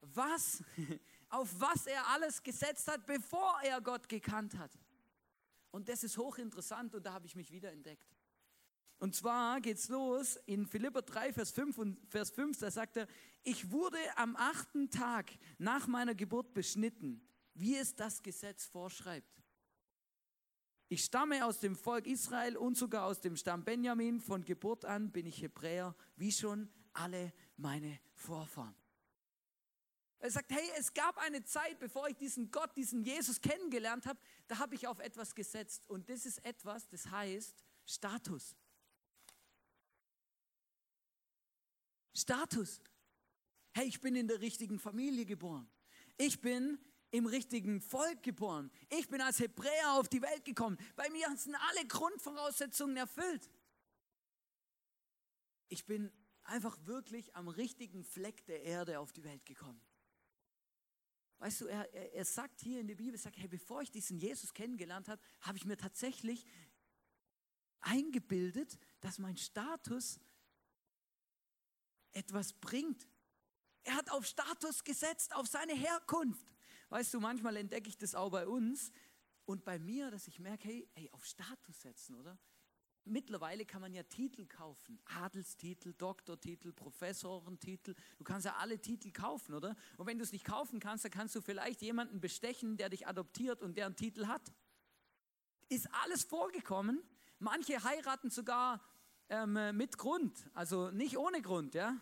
was, 0.00 0.62
auf 1.28 1.48
was 1.58 1.86
er 1.86 2.06
alles 2.08 2.42
gesetzt 2.42 2.86
hat, 2.86 3.06
bevor 3.06 3.60
er 3.62 3.80
Gott 3.80 4.08
gekannt 4.08 4.56
hat. 4.56 4.70
Und 5.70 5.88
das 5.88 6.04
ist 6.04 6.18
hochinteressant 6.18 6.94
und 6.94 7.04
da 7.04 7.12
habe 7.12 7.26
ich 7.26 7.36
mich 7.36 7.50
wieder 7.52 7.70
entdeckt. 7.72 8.16
Und 8.98 9.14
zwar 9.14 9.60
geht 9.60 9.78
es 9.78 9.88
los 9.88 10.38
in 10.44 10.66
Philipper 10.66 11.00
3, 11.00 11.32
Vers 11.32 11.52
5 11.52 11.78
und 11.78 11.98
Vers 12.10 12.30
5, 12.30 12.58
da 12.58 12.70
sagt 12.70 12.98
er, 12.98 13.06
ich 13.42 13.70
wurde 13.70 13.98
am 14.16 14.36
achten 14.36 14.90
Tag 14.90 15.30
nach 15.58 15.86
meiner 15.86 16.14
Geburt 16.14 16.52
beschnitten, 16.52 17.26
wie 17.54 17.76
es 17.76 17.94
das 17.94 18.22
Gesetz 18.22 18.66
vorschreibt. 18.66 19.42
Ich 20.92 21.04
stamme 21.04 21.46
aus 21.46 21.60
dem 21.60 21.76
Volk 21.76 22.06
Israel 22.06 22.56
und 22.56 22.76
sogar 22.76 23.06
aus 23.06 23.20
dem 23.20 23.36
Stamm 23.36 23.64
Benjamin. 23.64 24.20
Von 24.20 24.44
Geburt 24.44 24.84
an 24.84 25.12
bin 25.12 25.24
ich 25.24 25.40
Hebräer, 25.40 25.94
wie 26.16 26.32
schon 26.32 26.68
alle 26.92 27.32
meine 27.56 28.00
Vorfahren. 28.12 28.79
Er 30.20 30.30
sagt, 30.30 30.52
hey, 30.52 30.70
es 30.76 30.92
gab 30.92 31.16
eine 31.18 31.42
Zeit, 31.44 31.78
bevor 31.78 32.06
ich 32.08 32.16
diesen 32.16 32.50
Gott, 32.50 32.76
diesen 32.76 33.02
Jesus 33.02 33.40
kennengelernt 33.40 34.06
habe, 34.06 34.20
da 34.48 34.58
habe 34.58 34.74
ich 34.74 34.86
auf 34.86 34.98
etwas 34.98 35.34
gesetzt. 35.34 35.82
Und 35.88 36.10
das 36.10 36.26
ist 36.26 36.44
etwas, 36.44 36.86
das 36.88 37.10
heißt 37.10 37.64
Status. 37.86 38.54
Status. 42.14 42.82
Hey, 43.72 43.86
ich 43.86 44.00
bin 44.00 44.14
in 44.14 44.28
der 44.28 44.40
richtigen 44.40 44.78
Familie 44.78 45.24
geboren. 45.24 45.70
Ich 46.18 46.40
bin 46.40 46.78
im 47.12 47.24
richtigen 47.24 47.80
Volk 47.80 48.22
geboren. 48.22 48.70
Ich 48.90 49.08
bin 49.08 49.22
als 49.22 49.38
Hebräer 49.38 49.94
auf 49.94 50.08
die 50.08 50.20
Welt 50.20 50.44
gekommen. 50.44 50.76
Bei 50.96 51.08
mir 51.08 51.34
sind 51.36 51.54
alle 51.54 51.86
Grundvoraussetzungen 51.86 52.98
erfüllt. 52.98 53.48
Ich 55.68 55.86
bin 55.86 56.12
einfach 56.42 56.76
wirklich 56.84 57.34
am 57.34 57.48
richtigen 57.48 58.04
Fleck 58.04 58.44
der 58.44 58.62
Erde 58.64 58.98
auf 58.98 59.12
die 59.12 59.24
Welt 59.24 59.46
gekommen. 59.46 59.80
Weißt 61.40 61.62
du, 61.62 61.66
er, 61.66 61.92
er, 61.94 62.14
er 62.14 62.24
sagt 62.24 62.60
hier 62.60 62.80
in 62.80 62.86
der 62.86 62.94
Bibel, 62.94 63.18
sagt, 63.18 63.38
hey, 63.38 63.48
bevor 63.48 63.80
ich 63.80 63.90
diesen 63.90 64.18
Jesus 64.18 64.52
kennengelernt 64.52 65.08
habe, 65.08 65.20
habe 65.40 65.56
ich 65.56 65.64
mir 65.64 65.76
tatsächlich 65.76 66.44
eingebildet, 67.80 68.78
dass 69.00 69.18
mein 69.18 69.38
Status 69.38 70.20
etwas 72.12 72.52
bringt. 72.52 73.08
Er 73.84 73.94
hat 73.94 74.10
auf 74.10 74.26
Status 74.26 74.84
gesetzt, 74.84 75.34
auf 75.34 75.46
seine 75.46 75.72
Herkunft. 75.72 76.46
Weißt 76.90 77.14
du, 77.14 77.20
manchmal 77.20 77.56
entdecke 77.56 77.88
ich 77.88 77.96
das 77.96 78.14
auch 78.14 78.30
bei 78.30 78.46
uns 78.46 78.92
und 79.46 79.64
bei 79.64 79.78
mir, 79.78 80.10
dass 80.10 80.28
ich 80.28 80.40
merke, 80.40 80.68
hey, 80.68 80.88
hey, 80.92 81.08
auf 81.12 81.24
Status 81.24 81.80
setzen, 81.80 82.16
oder? 82.16 82.38
Mittlerweile 83.04 83.64
kann 83.64 83.80
man 83.80 83.92
ja 83.92 84.02
Titel 84.02 84.46
kaufen. 84.46 85.00
Adelstitel, 85.04 85.94
Doktortitel, 85.94 86.72
Professorentitel. 86.72 87.94
Du 88.18 88.24
kannst 88.24 88.44
ja 88.46 88.56
alle 88.56 88.78
Titel 88.78 89.10
kaufen, 89.10 89.54
oder? 89.54 89.74
Und 89.96 90.06
wenn 90.06 90.18
du 90.18 90.24
es 90.24 90.32
nicht 90.32 90.44
kaufen 90.44 90.80
kannst, 90.80 91.04
dann 91.04 91.12
kannst 91.12 91.34
du 91.34 91.40
vielleicht 91.40 91.82
jemanden 91.82 92.20
bestechen, 92.20 92.76
der 92.76 92.88
dich 92.88 93.06
adoptiert 93.06 93.62
und 93.62 93.76
der 93.76 93.86
einen 93.86 93.96
Titel 93.96 94.26
hat. 94.26 94.52
ist 95.68 95.88
alles 96.02 96.24
vorgekommen. 96.24 97.02
Manche 97.38 97.82
heiraten 97.82 98.28
sogar 98.30 98.80
ähm, 99.28 99.76
mit 99.76 99.96
Grund, 99.96 100.50
also 100.52 100.90
nicht 100.90 101.16
ohne 101.16 101.40
Grund, 101.40 101.74
ja. 101.74 101.96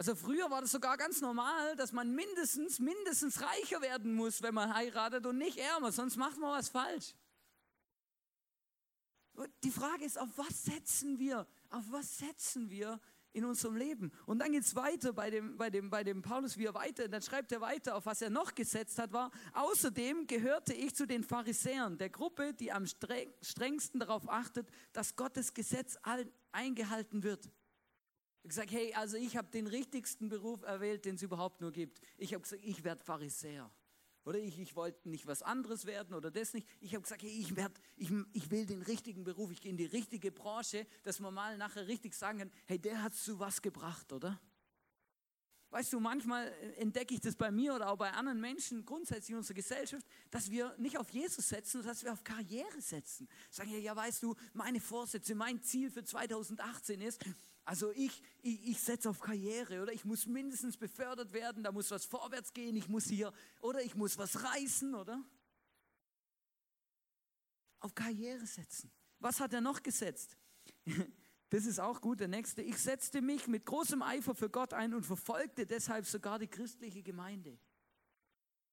Also 0.00 0.14
früher 0.14 0.50
war 0.50 0.62
das 0.62 0.70
sogar 0.70 0.96
ganz 0.96 1.20
normal, 1.20 1.76
dass 1.76 1.92
man 1.92 2.14
mindestens, 2.14 2.78
mindestens 2.78 3.42
reicher 3.42 3.82
werden 3.82 4.14
muss, 4.14 4.40
wenn 4.40 4.54
man 4.54 4.72
heiratet 4.72 5.26
und 5.26 5.36
nicht 5.36 5.58
ärmer, 5.58 5.92
sonst 5.92 6.16
macht 6.16 6.38
man 6.38 6.52
was 6.52 6.70
falsch. 6.70 7.14
Die 9.62 9.70
Frage 9.70 10.06
ist, 10.06 10.18
auf 10.18 10.30
was 10.36 10.64
setzen 10.64 11.18
wir? 11.18 11.46
Auf 11.68 11.84
was 11.90 12.16
setzen 12.16 12.70
wir 12.70 12.98
in 13.34 13.44
unserem 13.44 13.76
Leben? 13.76 14.10
Und 14.24 14.38
dann 14.38 14.52
geht 14.52 14.62
es 14.62 14.74
weiter 14.74 15.12
bei 15.12 15.28
dem, 15.28 15.58
bei, 15.58 15.68
dem, 15.68 15.90
bei 15.90 16.02
dem 16.02 16.22
Paulus, 16.22 16.56
wie 16.56 16.64
er 16.64 16.72
weiter, 16.72 17.06
dann 17.06 17.20
schreibt 17.20 17.52
er 17.52 17.60
weiter, 17.60 17.94
auf 17.94 18.06
was 18.06 18.22
er 18.22 18.30
noch 18.30 18.54
gesetzt 18.54 18.98
hat, 18.98 19.12
war, 19.12 19.30
außerdem 19.52 20.26
gehörte 20.26 20.72
ich 20.72 20.94
zu 20.94 21.06
den 21.06 21.24
Pharisäern, 21.24 21.98
der 21.98 22.08
Gruppe, 22.08 22.54
die 22.54 22.72
am 22.72 22.86
strengsten 22.86 24.00
darauf 24.00 24.30
achtet, 24.30 24.66
dass 24.94 25.14
Gottes 25.14 25.52
Gesetz 25.52 25.98
eingehalten 26.52 27.22
wird. 27.22 27.50
Ich 28.42 28.48
gesagt, 28.48 28.70
hey, 28.70 28.94
also 28.94 29.16
ich 29.16 29.36
habe 29.36 29.50
den 29.50 29.66
richtigsten 29.66 30.28
Beruf 30.28 30.62
erwählt, 30.62 31.04
den 31.04 31.16
es 31.16 31.22
überhaupt 31.22 31.60
nur 31.60 31.72
gibt. 31.72 32.00
Ich 32.16 32.32
habe 32.32 32.42
gesagt, 32.42 32.64
ich 32.64 32.84
werde 32.84 33.04
Pharisäer. 33.04 33.70
Oder 34.24 34.38
ich, 34.38 34.58
ich 34.58 34.76
wollte 34.76 35.08
nicht 35.08 35.26
was 35.26 35.42
anderes 35.42 35.86
werden 35.86 36.14
oder 36.14 36.30
das 36.30 36.52
nicht. 36.52 36.68
Ich 36.80 36.94
habe 36.94 37.02
gesagt, 37.02 37.22
hey, 37.22 37.30
ich, 37.30 37.56
werd, 37.56 37.72
ich, 37.96 38.10
ich 38.32 38.50
will 38.50 38.66
den 38.66 38.82
richtigen 38.82 39.24
Beruf, 39.24 39.50
ich 39.50 39.60
gehe 39.60 39.70
in 39.70 39.76
die 39.76 39.86
richtige 39.86 40.30
Branche, 40.30 40.86
dass 41.02 41.20
man 41.20 41.32
mal 41.32 41.56
nachher 41.56 41.86
richtig 41.86 42.14
sagen 42.14 42.38
kann, 42.38 42.50
hey, 42.66 42.78
der 42.78 43.02
hat 43.02 43.14
zu 43.14 43.38
was 43.38 43.62
gebracht, 43.62 44.12
oder? 44.12 44.40
Weißt 45.70 45.92
du, 45.92 46.00
manchmal 46.00 46.52
entdecke 46.78 47.14
ich 47.14 47.20
das 47.20 47.36
bei 47.36 47.52
mir 47.52 47.74
oder 47.74 47.90
auch 47.90 47.96
bei 47.96 48.10
anderen 48.10 48.40
Menschen, 48.40 48.84
grundsätzlich 48.84 49.30
in 49.30 49.36
unserer 49.36 49.54
Gesellschaft, 49.54 50.04
dass 50.30 50.50
wir 50.50 50.74
nicht 50.78 50.98
auf 50.98 51.10
Jesus 51.10 51.48
setzen, 51.48 51.70
sondern 51.78 51.92
dass 51.92 52.02
wir 52.02 52.12
auf 52.12 52.24
Karriere 52.24 52.80
setzen. 52.80 53.28
Sagen 53.50 53.70
ja, 53.70 53.78
ja, 53.78 53.94
weißt 53.94 54.22
du, 54.24 54.34
meine 54.52 54.80
Vorsätze, 54.80 55.36
mein 55.36 55.62
Ziel 55.62 55.88
für 55.90 56.02
2018 56.02 57.00
ist, 57.00 57.24
also 57.64 57.90
ich, 57.92 58.22
ich, 58.42 58.68
ich 58.68 58.80
setze 58.80 59.10
auf 59.10 59.20
Karriere 59.20 59.82
oder 59.82 59.92
ich 59.92 60.04
muss 60.04 60.26
mindestens 60.26 60.76
befördert 60.76 61.32
werden, 61.32 61.62
da 61.62 61.72
muss 61.72 61.90
was 61.90 62.04
vorwärts 62.04 62.52
gehen, 62.52 62.76
ich 62.76 62.88
muss 62.88 63.04
hier 63.04 63.32
oder 63.60 63.82
ich 63.82 63.94
muss 63.94 64.18
was 64.18 64.42
reißen, 64.42 64.94
oder? 64.94 65.22
Auf 67.80 67.94
Karriere 67.94 68.46
setzen. 68.46 68.90
Was 69.18 69.40
hat 69.40 69.52
er 69.52 69.60
noch 69.60 69.82
gesetzt? 69.82 70.36
Das 71.50 71.66
ist 71.66 71.80
auch 71.80 72.00
gut. 72.00 72.20
Der 72.20 72.28
nächste. 72.28 72.62
Ich 72.62 72.78
setzte 72.78 73.20
mich 73.20 73.48
mit 73.48 73.66
großem 73.66 74.02
Eifer 74.02 74.36
für 74.36 74.48
Gott 74.48 74.72
ein 74.72 74.94
und 74.94 75.04
verfolgte 75.04 75.66
deshalb 75.66 76.06
sogar 76.06 76.38
die 76.38 76.46
christliche 76.46 77.02
Gemeinde. 77.02 77.58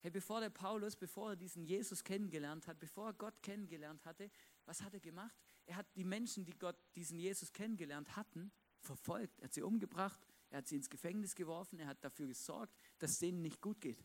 Hey, 0.02 0.12
bevor 0.12 0.40
der 0.42 0.52
Paulus, 0.52 0.96
bevor 0.96 1.32
er 1.32 1.36
diesen 1.36 1.64
Jesus 1.64 2.04
kennengelernt 2.04 2.68
hat, 2.68 2.80
bevor 2.80 3.08
er 3.08 3.14
Gott 3.14 3.42
kennengelernt 3.42 4.06
hatte, 4.06 4.30
was 4.66 4.84
hat 4.84 4.94
er 4.94 5.00
gemacht? 5.00 5.36
Er 5.66 5.76
hat 5.76 5.88
die 5.96 6.04
Menschen, 6.04 6.46
die 6.46 6.54
Gott, 6.54 6.78
diesen 6.96 7.18
Jesus 7.18 7.52
kennengelernt 7.52 8.16
hatten, 8.16 8.52
verfolgt. 8.82 9.40
Er 9.40 9.46
hat 9.46 9.54
sie 9.54 9.62
umgebracht, 9.62 10.20
er 10.50 10.60
hat 10.60 10.68
sie 10.68 10.76
ins 10.76 10.90
Gefängnis 10.90 11.36
geworfen, 11.36 11.80
er 11.80 11.88
hat 11.88 12.04
dafür 12.04 12.28
gesorgt, 12.28 12.74
dass 13.00 13.12
es 13.12 13.20
denen 13.20 13.42
nicht 13.42 13.62
gut 13.62 13.82
geht. 13.82 14.04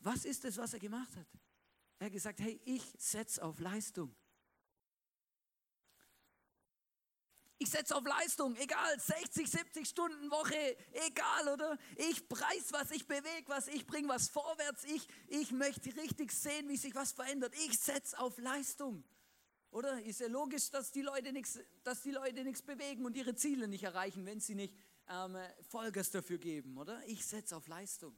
Was 0.00 0.24
ist 0.24 0.44
es, 0.44 0.56
was 0.56 0.72
er 0.72 0.78
gemacht 0.78 1.14
hat? 1.16 1.26
Er 1.98 2.06
hat 2.06 2.12
gesagt, 2.12 2.40
hey, 2.40 2.60
ich 2.64 2.82
setze 2.98 3.42
auf 3.42 3.58
Leistung. 3.60 4.14
Ich 7.62 7.68
setze 7.68 7.94
auf 7.94 8.04
Leistung, 8.06 8.56
egal, 8.56 8.98
60, 8.98 9.50
70 9.50 9.86
Stunden 9.86 10.30
Woche, 10.30 10.78
egal, 11.06 11.48
oder? 11.52 11.78
Ich 11.96 12.26
preis 12.26 12.72
was, 12.72 12.90
ich 12.90 13.06
bewege 13.06 13.46
was, 13.48 13.68
ich 13.68 13.86
bringe 13.86 14.08
was 14.08 14.30
vorwärts, 14.30 14.84
ich, 14.84 15.06
ich 15.28 15.52
möchte 15.52 15.94
richtig 15.94 16.32
sehen, 16.32 16.70
wie 16.70 16.78
sich 16.78 16.94
was 16.94 17.12
verändert. 17.12 17.54
Ich 17.66 17.78
setze 17.78 18.18
auf 18.18 18.38
Leistung. 18.38 19.04
Oder? 19.70 20.02
Ist 20.02 20.20
ja 20.20 20.26
logisch, 20.26 20.70
dass 20.70 20.90
die 20.90 21.02
Leute 21.02 21.32
nichts, 21.32 21.58
bewegen 22.62 23.04
und 23.04 23.16
ihre 23.16 23.34
Ziele 23.34 23.68
nicht 23.68 23.84
erreichen, 23.84 24.26
wenn 24.26 24.40
sie 24.40 24.54
nicht 24.54 24.74
ähm, 25.08 25.36
Vollgas 25.68 26.10
dafür 26.10 26.38
geben, 26.38 26.76
oder? 26.78 27.00
Ich 27.06 27.24
setze 27.24 27.56
auf 27.56 27.68
Leistung. 27.68 28.16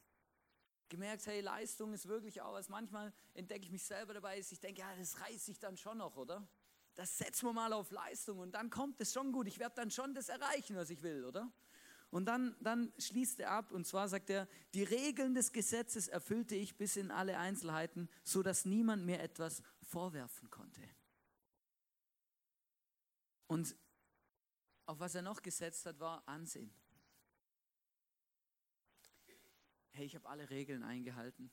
Gemerkt, 0.89 1.27
hey, 1.27 1.41
Leistung 1.41 1.93
ist 1.93 2.07
wirklich 2.09 2.41
auch 2.41 2.53
was. 2.55 2.69
Manchmal 2.69 3.13
entdecke 3.35 3.65
ich 3.65 3.73
mich 3.73 3.85
selber 3.85 4.15
dabei, 4.15 4.39
ich 4.39 4.61
denke, 4.61 4.81
ja, 4.81 4.97
das 4.97 5.21
reißt 5.21 5.47
sich 5.47 5.59
dann 5.59 5.77
schon 5.77 5.99
noch, 5.99 6.17
oder? 6.17 6.47
das 6.95 7.19
setzen 7.19 7.47
wir 7.47 7.53
mal 7.53 7.73
auf 7.73 7.91
Leistung 7.91 8.39
und 8.39 8.53
dann 8.53 8.71
kommt 8.71 9.01
es 9.01 9.13
schon 9.13 9.33
gut. 9.33 9.47
Ich 9.47 9.59
werde 9.59 9.75
dann 9.77 9.91
schon 9.91 10.15
das 10.15 10.29
erreichen, 10.29 10.77
was 10.77 10.91
ich 10.91 11.03
will, 11.03 11.25
oder? 11.25 11.51
Und 12.11 12.27
dann, 12.27 12.55
dann 12.61 12.93
schließt 12.99 13.41
er 13.41 13.53
ab 13.53 13.73
und 13.73 13.87
zwar 13.87 14.09
sagt 14.09 14.29
er, 14.29 14.47
die 14.75 14.83
Regeln 14.83 15.35
des 15.35 15.53
Gesetzes 15.53 16.09
erfüllte 16.09 16.55
ich 16.55 16.77
bis 16.77 16.97
in 16.97 17.11
alle 17.11 17.39
Einzelheiten, 17.39 18.11
so 18.23 18.43
dass 18.43 18.67
niemand 18.67 19.07
mir 19.07 19.21
etwas 19.21 19.63
vorwerfen 19.83 20.51
konnte. 20.51 20.83
Und 23.53 23.77
auf 24.87 24.99
was 24.99 25.15
er 25.15 25.21
noch 25.21 25.43
gesetzt 25.43 25.85
hat, 25.85 26.01
war 26.01 26.27
Ansehen. 26.27 26.73
Hey, 29.91 30.07
ich 30.07 30.15
habe 30.15 30.27
alle 30.27 30.49
Regeln 30.49 30.83
eingehalten. 30.83 31.53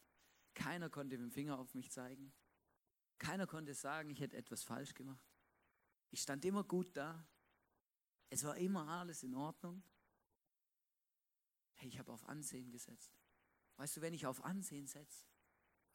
Keiner 0.53 0.89
konnte 0.89 1.17
mit 1.17 1.25
dem 1.25 1.33
Finger 1.33 1.59
auf 1.59 1.73
mich 1.73 1.91
zeigen. 1.91 2.31
Keiner 3.17 3.47
konnte 3.47 3.73
sagen, 3.73 4.11
ich 4.11 4.21
hätte 4.21 4.37
etwas 4.37 4.63
falsch 4.63 4.93
gemacht. 4.93 5.29
Ich 6.09 6.21
stand 6.21 6.45
immer 6.45 6.63
gut 6.63 6.95
da. 6.95 7.27
Es 8.29 8.45
war 8.45 8.55
immer 8.55 8.87
alles 8.87 9.23
in 9.23 9.35
Ordnung. 9.35 9.83
Hey, 11.73 11.89
ich 11.89 11.99
habe 11.99 12.13
auf 12.13 12.23
Ansehen 12.29 12.71
gesetzt. 12.71 13.11
Weißt 13.75 13.97
du, 13.97 14.01
wenn 14.01 14.13
ich 14.13 14.25
auf 14.25 14.41
Ansehen 14.45 14.87
setze, 14.87 15.25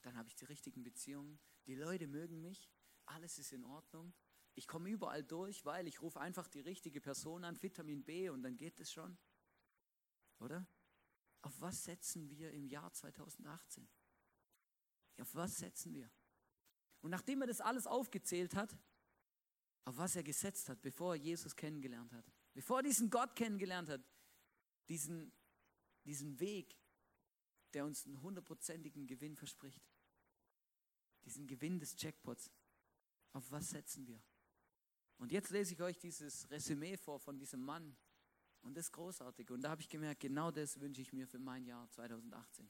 dann 0.02 0.18
habe 0.18 0.28
ich 0.28 0.36
die 0.36 0.44
richtigen 0.44 0.82
Beziehungen. 0.82 1.40
Die 1.66 1.76
Leute 1.76 2.08
mögen 2.08 2.42
mich. 2.42 2.70
Alles 3.06 3.38
ist 3.38 3.54
in 3.54 3.64
Ordnung. 3.64 4.12
Ich 4.54 4.66
komme 4.68 4.88
überall 4.88 5.24
durch, 5.24 5.64
weil 5.64 5.88
ich 5.88 6.00
rufe 6.00 6.20
einfach 6.20 6.46
die 6.48 6.60
richtige 6.60 7.00
Person 7.00 7.44
an, 7.44 7.60
Vitamin 7.60 8.04
B, 8.04 8.28
und 8.28 8.42
dann 8.42 8.56
geht 8.56 8.78
es 8.78 8.92
schon. 8.92 9.18
Oder? 10.38 10.66
Auf 11.42 11.60
was 11.60 11.84
setzen 11.84 12.30
wir 12.30 12.52
im 12.52 12.66
Jahr 12.66 12.92
2018? 12.92 13.88
Auf 15.20 15.34
was 15.34 15.56
setzen 15.56 15.92
wir? 15.92 16.10
Und 17.00 17.10
nachdem 17.10 17.42
er 17.42 17.46
das 17.46 17.60
alles 17.60 17.86
aufgezählt 17.86 18.54
hat, 18.54 18.76
auf 19.84 19.96
was 19.98 20.16
er 20.16 20.22
gesetzt 20.22 20.68
hat, 20.68 20.80
bevor 20.80 21.14
er 21.14 21.20
Jesus 21.20 21.54
kennengelernt 21.54 22.12
hat, 22.12 22.24
bevor 22.54 22.78
er 22.78 22.84
diesen 22.84 23.10
Gott 23.10 23.36
kennengelernt 23.36 23.88
hat, 23.88 24.02
diesen, 24.88 25.32
diesen 26.04 26.40
Weg, 26.40 26.78
der 27.74 27.84
uns 27.84 28.06
einen 28.06 28.22
hundertprozentigen 28.22 29.06
Gewinn 29.06 29.36
verspricht, 29.36 29.82
diesen 31.24 31.46
Gewinn 31.46 31.78
des 31.78 32.00
Jackpots, 32.00 32.50
auf 33.32 33.50
was 33.50 33.70
setzen 33.70 34.06
wir? 34.06 34.22
Und 35.18 35.32
jetzt 35.32 35.50
lese 35.50 35.74
ich 35.74 35.82
euch 35.82 35.98
dieses 35.98 36.50
Resümee 36.50 36.96
vor 36.96 37.18
von 37.18 37.38
diesem 37.38 37.60
Mann. 37.60 37.96
Und 38.62 38.76
das 38.76 38.86
ist 38.86 38.92
großartig. 38.92 39.50
Und 39.50 39.62
da 39.62 39.70
habe 39.70 39.82
ich 39.82 39.88
gemerkt, 39.88 40.20
genau 40.20 40.50
das 40.50 40.80
wünsche 40.80 41.02
ich 41.02 41.12
mir 41.12 41.26
für 41.26 41.38
mein 41.38 41.64
Jahr 41.64 41.88
2018. 41.90 42.68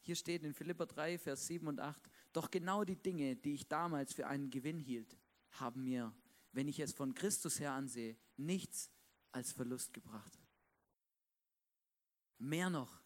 Hier 0.00 0.16
steht 0.16 0.42
in 0.42 0.54
Philippa 0.54 0.86
3, 0.86 1.18
Vers 1.18 1.46
7 1.46 1.66
und 1.66 1.80
8, 1.80 2.00
doch 2.32 2.50
genau 2.50 2.84
die 2.84 2.96
Dinge, 2.96 3.36
die 3.36 3.54
ich 3.54 3.68
damals 3.68 4.12
für 4.12 4.26
einen 4.26 4.50
Gewinn 4.50 4.78
hielt, 4.78 5.16
haben 5.52 5.84
mir, 5.84 6.14
wenn 6.52 6.68
ich 6.68 6.80
es 6.80 6.92
von 6.92 7.14
Christus 7.14 7.60
her 7.60 7.72
ansehe, 7.72 8.16
nichts 8.36 8.90
als 9.32 9.52
Verlust 9.52 9.92
gebracht. 9.92 10.38
Mehr 12.38 12.70
noch, 12.70 13.02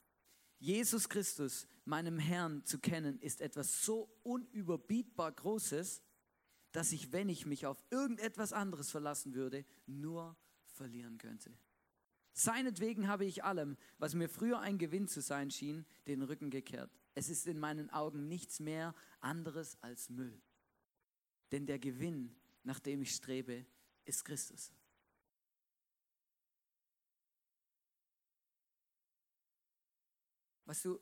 Jesus 0.58 1.08
Christus, 1.08 1.66
meinem 1.84 2.18
Herrn, 2.18 2.64
zu 2.64 2.78
kennen, 2.78 3.18
ist 3.18 3.40
etwas 3.40 3.82
so 3.84 4.14
unüberbietbar 4.22 5.32
Großes, 5.32 6.02
dass 6.72 6.92
ich, 6.92 7.12
wenn 7.12 7.28
ich 7.28 7.46
mich 7.46 7.66
auf 7.66 7.82
irgendetwas 7.90 8.52
anderes 8.52 8.90
verlassen 8.90 9.34
würde, 9.34 9.64
nur 9.86 10.36
verlieren 10.66 11.18
könnte. 11.18 11.56
Seinetwegen 12.32 13.08
habe 13.08 13.26
ich 13.26 13.44
allem, 13.44 13.76
was 13.98 14.14
mir 14.14 14.28
früher 14.28 14.60
ein 14.60 14.78
Gewinn 14.78 15.06
zu 15.06 15.20
sein 15.20 15.50
schien, 15.50 15.84
den 16.06 16.22
Rücken 16.22 16.50
gekehrt. 16.50 16.90
Es 17.14 17.28
ist 17.28 17.46
in 17.46 17.58
meinen 17.58 17.90
Augen 17.90 18.26
nichts 18.26 18.58
mehr 18.58 18.94
anderes 19.20 19.76
als 19.82 20.08
Müll. 20.08 20.40
Denn 21.50 21.66
der 21.66 21.78
Gewinn, 21.78 22.34
nach 22.62 22.80
dem 22.80 23.02
ich 23.02 23.14
strebe, 23.14 23.66
ist 24.06 24.24
Christus. 24.24 24.72
Weißt 30.64 30.86
du, 30.86 30.98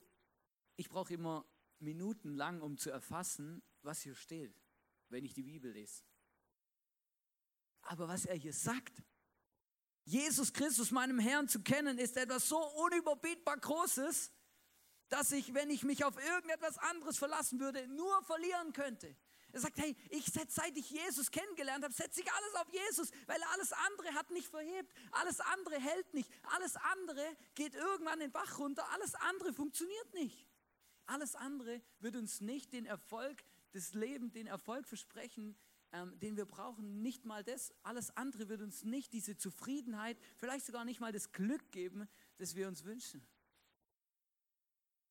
ich 0.75 0.89
brauche 0.89 1.15
immer 1.15 1.47
Minuten 1.79 2.35
lang, 2.35 2.61
um 2.61 2.77
zu 2.77 2.91
erfassen, 2.91 3.63
was 3.83 4.03
hier 4.03 4.17
steht, 4.17 4.53
wenn 5.11 5.25
ich 5.25 5.35
die 5.35 5.43
Bibel 5.43 5.71
lese. 5.71 6.03
Aber 7.83 8.09
was 8.09 8.27
er 8.27 8.37
hier 8.37 8.53
sagt, 8.53 9.03
Jesus 10.05 10.53
Christus, 10.53 10.91
meinem 10.91 11.19
Herrn, 11.19 11.49
zu 11.49 11.63
kennen, 11.63 11.99
ist 11.99 12.17
etwas 12.17 12.49
so 12.49 12.59
unüberbietbar 12.59 13.59
Großes, 13.59 14.33
dass 15.09 15.33
ich, 15.33 15.55
wenn 15.55 15.71
ich 15.71 15.83
mich 15.83 16.05
auf 16.05 16.17
irgendetwas 16.17 16.79
anderes 16.79 17.19
verlassen 17.19 17.61
würde, 17.61 17.87
nur 17.89 18.23
verlieren 18.23 18.73
könnte. 18.73 19.15
Er 19.53 19.61
sagt, 19.61 19.79
hey, 19.79 19.97
ich 20.11 20.27
setze, 20.27 20.61
seit 20.61 20.77
ich 20.77 20.91
Jesus 20.91 21.31
kennengelernt 21.31 21.83
habe, 21.83 21.93
setze 21.93 22.21
ich 22.21 22.33
alles 22.33 22.55
auf 22.55 22.73
Jesus, 22.73 23.11
weil 23.27 23.43
alles 23.53 23.73
andere 23.73 24.15
hat 24.15 24.31
nicht 24.31 24.49
verhebt, 24.49 24.93
alles 25.11 25.41
andere 25.41 25.81
hält 25.81 26.15
nicht, 26.15 26.31
alles 26.55 26.77
andere 26.77 27.37
geht 27.55 27.75
irgendwann 27.75 28.21
den 28.21 28.31
Bach 28.31 28.59
runter, 28.59 28.89
alles 28.93 29.15
andere 29.17 29.53
funktioniert 29.53 30.15
nicht. 30.15 30.47
Alles 31.07 31.35
andere 31.35 31.83
wird 31.99 32.15
uns 32.15 32.41
nicht 32.41 32.73
den 32.73 32.87
Erfolg 32.87 33.43
des 33.75 33.95
Lebens, 33.95 34.33
den 34.33 34.47
Erfolg 34.47 34.87
versprechen, 34.87 35.57
ähm, 35.93 36.19
den 36.21 36.37
wir 36.37 36.47
brauchen. 36.47 37.03
Nicht 37.03 37.25
mal 37.25 37.45
das. 37.45 37.75
Alles 37.83 38.17
andere 38.17 38.49
wird 38.49 38.61
uns 38.63 38.85
nicht 38.85 39.13
diese 39.13 39.37
Zufriedenheit, 39.37 40.19
vielleicht 40.37 40.67
sogar 40.67 40.85
nicht 40.85 41.01
mal 41.01 41.13
das 41.13 41.33
Glück 41.33 41.71
geben, 41.73 42.09
das 42.37 42.55
wir 42.55 42.69
uns 42.69 42.85
wünschen. 42.85 43.27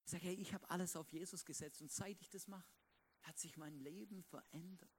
Sage, 0.06 0.26
hey, 0.26 0.36
ich 0.36 0.54
habe 0.54 0.69
alles 0.69 0.95
auf 0.95 1.12
Jesus 1.12 1.45
gesetzt 1.45 1.82
und 1.82 1.91
seit 1.91 2.19
ich 2.22 2.30
das 2.30 2.48
mache, 2.48 2.67
hat 3.22 3.38
sich 3.38 3.58
mein 3.58 3.78
Leben 3.78 4.24
verändert. 4.24 4.89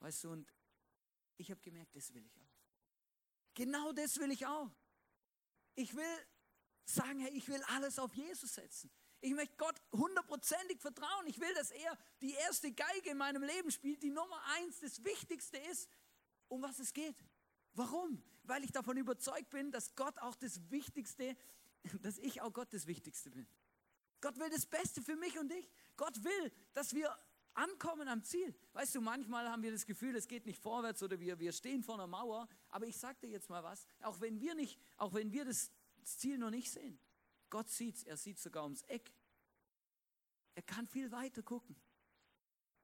Weißt 0.00 0.24
du, 0.24 0.32
und 0.32 0.52
ich 1.38 1.50
habe 1.50 1.60
gemerkt, 1.60 1.96
das 1.96 2.12
will 2.12 2.26
ich 2.26 2.38
auch. 2.40 2.54
Genau 3.54 3.92
das 3.92 4.18
will 4.18 4.30
ich 4.30 4.46
auch. 4.46 4.70
Ich 5.76 5.94
will 5.94 6.26
sagen, 6.84 7.20
hey, 7.20 7.32
ich 7.32 7.48
will 7.48 7.62
alles 7.68 7.98
auf 7.98 8.14
Jesus 8.14 8.54
setzen. 8.54 8.90
Ich 9.24 9.32
möchte 9.32 9.56
Gott 9.56 9.80
hundertprozentig 9.90 10.78
vertrauen. 10.82 11.26
Ich 11.26 11.40
will, 11.40 11.54
dass 11.54 11.70
er 11.70 11.96
die 12.20 12.34
erste 12.34 12.70
Geige 12.70 13.08
in 13.08 13.16
meinem 13.16 13.42
Leben 13.42 13.70
spielt, 13.70 14.02
die 14.02 14.10
Nummer 14.10 14.38
eins, 14.56 14.80
das 14.80 15.02
Wichtigste 15.02 15.56
ist, 15.56 15.88
um 16.48 16.60
was 16.60 16.78
es 16.78 16.92
geht. 16.92 17.16
Warum? 17.72 18.22
Weil 18.42 18.62
ich 18.64 18.70
davon 18.70 18.98
überzeugt 18.98 19.48
bin, 19.48 19.72
dass 19.72 19.94
Gott 19.94 20.18
auch 20.18 20.34
das 20.36 20.70
Wichtigste, 20.70 21.38
dass 22.02 22.18
ich 22.18 22.42
auch 22.42 22.52
Gott 22.52 22.68
das 22.74 22.86
Wichtigste 22.86 23.30
bin. 23.30 23.46
Gott 24.20 24.38
will 24.38 24.50
das 24.50 24.66
Beste 24.66 25.00
für 25.00 25.16
mich 25.16 25.38
und 25.38 25.50
dich. 25.50 25.70
Gott 25.96 26.22
will, 26.22 26.52
dass 26.74 26.92
wir 26.92 27.10
ankommen 27.54 28.08
am 28.08 28.22
Ziel. 28.24 28.54
Weißt 28.74 28.94
du, 28.94 29.00
manchmal 29.00 29.48
haben 29.48 29.62
wir 29.62 29.72
das 29.72 29.86
Gefühl, 29.86 30.14
es 30.16 30.28
geht 30.28 30.44
nicht 30.44 30.60
vorwärts 30.60 31.02
oder 31.02 31.18
wir, 31.18 31.38
wir 31.38 31.52
stehen 31.52 31.82
vor 31.82 31.94
einer 31.94 32.06
Mauer. 32.06 32.46
Aber 32.68 32.86
ich 32.86 32.98
sage 32.98 33.20
dir 33.22 33.30
jetzt 33.30 33.48
mal 33.48 33.62
was, 33.62 33.86
auch 34.02 34.20
wenn 34.20 34.38
wir, 34.38 34.54
nicht, 34.54 34.78
auch 34.98 35.14
wenn 35.14 35.32
wir 35.32 35.46
das 35.46 35.70
Ziel 36.02 36.36
noch 36.36 36.50
nicht 36.50 36.70
sehen, 36.70 37.00
Gott 37.54 37.70
sieht 37.70 37.94
es, 37.94 38.02
er 38.02 38.16
sieht 38.16 38.40
sogar 38.40 38.64
ums 38.64 38.82
Eck. 38.82 39.14
Er 40.56 40.62
kann 40.64 40.88
viel 40.88 41.12
weiter 41.12 41.40
gucken. 41.40 41.80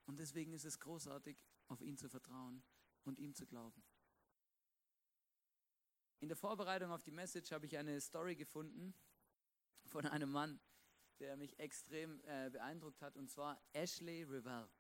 Und 0.07 0.21
deswegen 0.21 0.53
ist 0.53 0.65
es 0.65 0.79
großartig, 0.79 1.37
auf 1.67 1.81
ihn 1.81 1.99
zu 1.99 2.09
vertrauen 2.09 2.63
und 3.03 3.19
ihm 3.19 3.35
zu 3.35 3.47
glauben. 3.47 3.83
In 6.21 6.29
der 6.29 6.37
Vorbereitung 6.37 6.93
auf 6.93 7.03
die 7.03 7.11
Message 7.11 7.51
habe 7.51 7.67
ich 7.67 7.77
eine 7.77 8.01
Story 8.01 8.37
gefunden 8.37 8.95
von 9.87 10.07
einem 10.07 10.31
Mann, 10.31 10.61
der 11.19 11.37
mich 11.37 11.59
extrem 11.59 12.21
äh, 12.21 12.49
beeindruckt 12.51 13.03
hat, 13.03 13.17
und 13.17 13.29
zwar 13.29 13.61
Ashley 13.73 14.23
Revell. 14.23 14.71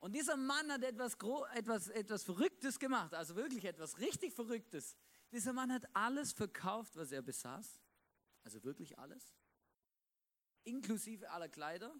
Und 0.00 0.14
dieser 0.14 0.36
Mann 0.36 0.70
hat 0.70 0.82
etwas, 0.82 1.16
etwas, 1.54 1.88
etwas 1.88 2.24
Verrücktes 2.24 2.78
gemacht, 2.78 3.14
also 3.14 3.36
wirklich 3.36 3.64
etwas 3.64 3.98
richtig 4.00 4.34
Verrücktes. 4.34 4.98
Dieser 5.32 5.54
Mann 5.54 5.72
hat 5.72 5.86
alles 5.96 6.34
verkauft, 6.34 6.94
was 6.96 7.10
er 7.10 7.22
besaß, 7.22 7.80
also 8.42 8.62
wirklich 8.64 8.98
alles, 8.98 9.34
inklusive 10.64 11.30
aller 11.30 11.48
Kleider, 11.48 11.94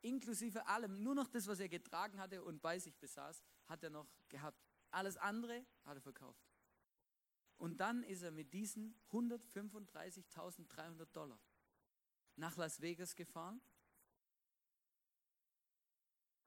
inklusive 0.00 0.66
allem, 0.66 1.02
nur 1.02 1.14
noch 1.14 1.28
das, 1.28 1.46
was 1.46 1.60
er 1.60 1.68
getragen 1.68 2.18
hatte 2.18 2.42
und 2.42 2.60
bei 2.62 2.78
sich 2.78 2.96
besaß, 2.98 3.42
hat 3.66 3.82
er 3.82 3.90
noch 3.90 4.08
gehabt. 4.28 4.62
Alles 4.90 5.16
andere 5.16 5.66
hat 5.84 5.96
er 5.96 6.00
verkauft. 6.00 6.48
Und 7.58 7.78
dann 7.80 8.04
ist 8.04 8.22
er 8.22 8.30
mit 8.30 8.52
diesen 8.54 8.98
135.300 9.10 11.06
Dollar 11.06 11.40
nach 12.36 12.56
Las 12.56 12.80
Vegas 12.80 13.16
gefahren 13.16 13.60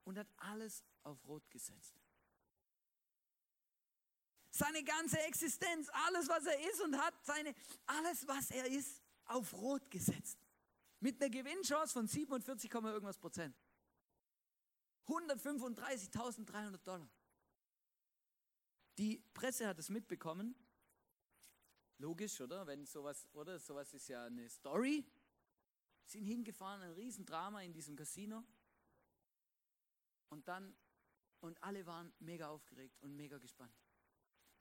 und 0.05 0.17
hat 0.17 0.27
alles 0.37 0.85
auf 1.03 1.23
Rot 1.27 1.49
gesetzt. 1.49 2.00
Seine 4.51 4.83
ganze 4.83 5.19
Existenz, 5.21 5.89
alles, 5.89 6.27
was 6.27 6.45
er 6.45 6.69
ist 6.69 6.81
und 6.81 6.97
hat, 6.97 7.13
seine, 7.25 7.55
alles, 7.85 8.27
was 8.27 8.51
er 8.51 8.67
ist, 8.67 9.01
auf 9.25 9.53
Rot 9.53 9.89
gesetzt. 9.89 10.37
Mit 10.99 11.21
einer 11.21 11.29
Gewinnchance 11.29 11.93
von 11.93 12.05
47, 12.05 12.71
irgendwas 12.71 13.17
Prozent. 13.17 13.55
135.300 15.07 16.77
Dollar. 16.83 17.09
Die 18.97 19.23
Presse 19.33 19.67
hat 19.67 19.79
es 19.79 19.89
mitbekommen. 19.89 20.53
Logisch, 21.97 22.39
oder? 22.41 22.67
Wenn 22.67 22.85
sowas, 22.85 23.27
oder? 23.33 23.57
Sowas 23.57 23.93
ist 23.93 24.07
ja 24.09 24.25
eine 24.25 24.49
Story 24.49 25.05
sind 26.11 26.25
hingefahren, 26.25 26.81
ein 26.81 26.91
Riesendrama 26.91 27.61
in 27.61 27.73
diesem 27.73 27.95
Casino. 27.95 28.43
Und 30.29 30.47
dann, 30.47 30.75
und 31.39 31.61
alle 31.63 31.85
waren 31.85 32.13
mega 32.19 32.49
aufgeregt 32.49 33.01
und 33.01 33.15
mega 33.15 33.37
gespannt. 33.37 33.75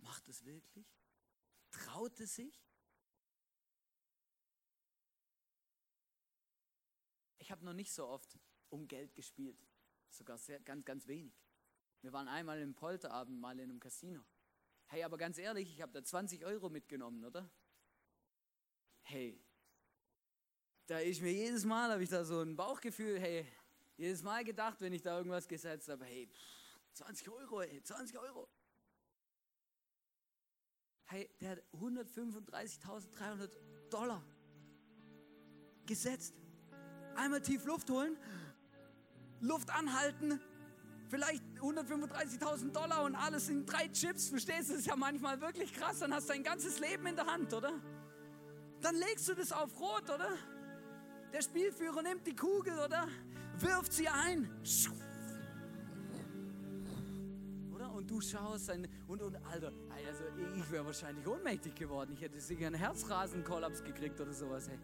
Macht 0.01 0.29
es 0.29 0.45
wirklich? 0.45 0.87
Traut 1.71 2.19
es 2.21 2.35
sich? 2.35 2.63
Ich 7.39 7.51
habe 7.51 7.65
noch 7.65 7.73
nicht 7.73 7.93
so 7.93 8.07
oft 8.07 8.39
um 8.69 8.87
Geld 8.87 9.15
gespielt, 9.15 9.59
sogar 10.09 10.39
sehr, 10.39 10.61
ganz, 10.61 10.85
ganz 10.85 11.07
wenig. 11.07 11.35
Wir 12.03 12.13
waren 12.13 12.29
einmal 12.29 12.61
im 12.61 12.75
Polterabend 12.75 13.41
mal 13.41 13.59
in 13.59 13.71
einem 13.71 13.81
Casino. 13.81 14.25
Hey, 14.87 15.03
aber 15.05 15.19
ganz 15.19 15.39
ehrlich, 15.39 15.71
ich 15.71 15.81
habe 15.83 15.93
da 15.93 16.03
20 16.03 16.45
Euro 16.45 16.69
mitgenommen, 16.69 17.25
oder? 17.25 17.51
Hey, 19.03 19.41
da 20.87 21.01
ich 21.01 21.21
mir 21.21 21.33
jedes 21.33 21.65
Mal, 21.65 21.91
habe 21.91 22.03
ich 22.03 22.09
da 22.09 22.25
so 22.25 22.41
ein 22.41 22.57
Bauchgefühl, 22.57 23.21
hey, 23.21 23.47
jedes 23.97 24.23
Mal 24.23 24.45
gedacht, 24.45 24.81
wenn 24.81 24.93
ich 24.93 25.03
da 25.03 25.17
irgendwas 25.17 25.47
gesetzt 25.47 25.89
habe, 25.89 26.05
hey, 26.05 26.29
20 26.95 27.29
Euro, 27.29 27.63
hey, 27.63 27.83
20 27.83 28.19
Euro. 28.19 28.49
Hey, 31.13 31.29
der 31.41 31.51
hat 31.51 31.65
135.300 31.73 33.51
Dollar 33.91 34.23
gesetzt. 35.85 36.37
Einmal 37.17 37.43
tief 37.43 37.65
Luft 37.65 37.91
holen, 37.91 38.17
Luft 39.41 39.75
anhalten, 39.75 40.41
vielleicht 41.09 41.43
135.000 41.59 42.71
Dollar 42.71 43.03
und 43.03 43.17
alles 43.17 43.49
in 43.49 43.67
drei 43.67 43.89
Chips. 43.89 44.29
Verstehst 44.29 44.69
du? 44.69 44.75
Das 44.75 44.83
ist 44.83 44.87
ja 44.87 44.95
manchmal 44.95 45.41
wirklich 45.41 45.75
krass. 45.75 45.99
Dann 45.99 46.15
hast 46.15 46.29
du 46.29 46.35
dein 46.35 46.45
ganzes 46.45 46.79
Leben 46.79 47.05
in 47.09 47.17
der 47.17 47.27
Hand, 47.27 47.53
oder? 47.55 47.73
Dann 48.81 48.95
legst 48.95 49.29
du 49.29 49.35
das 49.35 49.51
auf 49.51 49.81
Rot, 49.81 50.05
oder? 50.05 50.31
Der 51.33 51.43
Spielführer 51.43 52.03
nimmt 52.03 52.25
die 52.25 52.37
Kugel, 52.37 52.79
oder? 52.79 53.09
Wirft 53.59 53.95
sie 53.95 54.07
ein. 54.07 54.49
Oder? 54.87 55.10
Du 58.11 58.21
schaust 58.21 58.71
ein, 58.71 58.89
und, 59.07 59.23
und, 59.23 59.37
Alter, 59.47 59.73
also 60.07 60.25
ich 60.57 60.71
wäre 60.71 60.85
wahrscheinlich 60.85 61.27
ohnmächtig 61.27 61.75
geworden. 61.75 62.13
Ich 62.13 62.21
hätte 62.21 62.41
sicher 62.41 62.67
einen 62.67 62.75
Herzrasenkollaps 62.75 63.85
gekriegt 63.85 64.21
oder 64.21 64.33
sowas, 64.33 64.69
hey. 64.69 64.79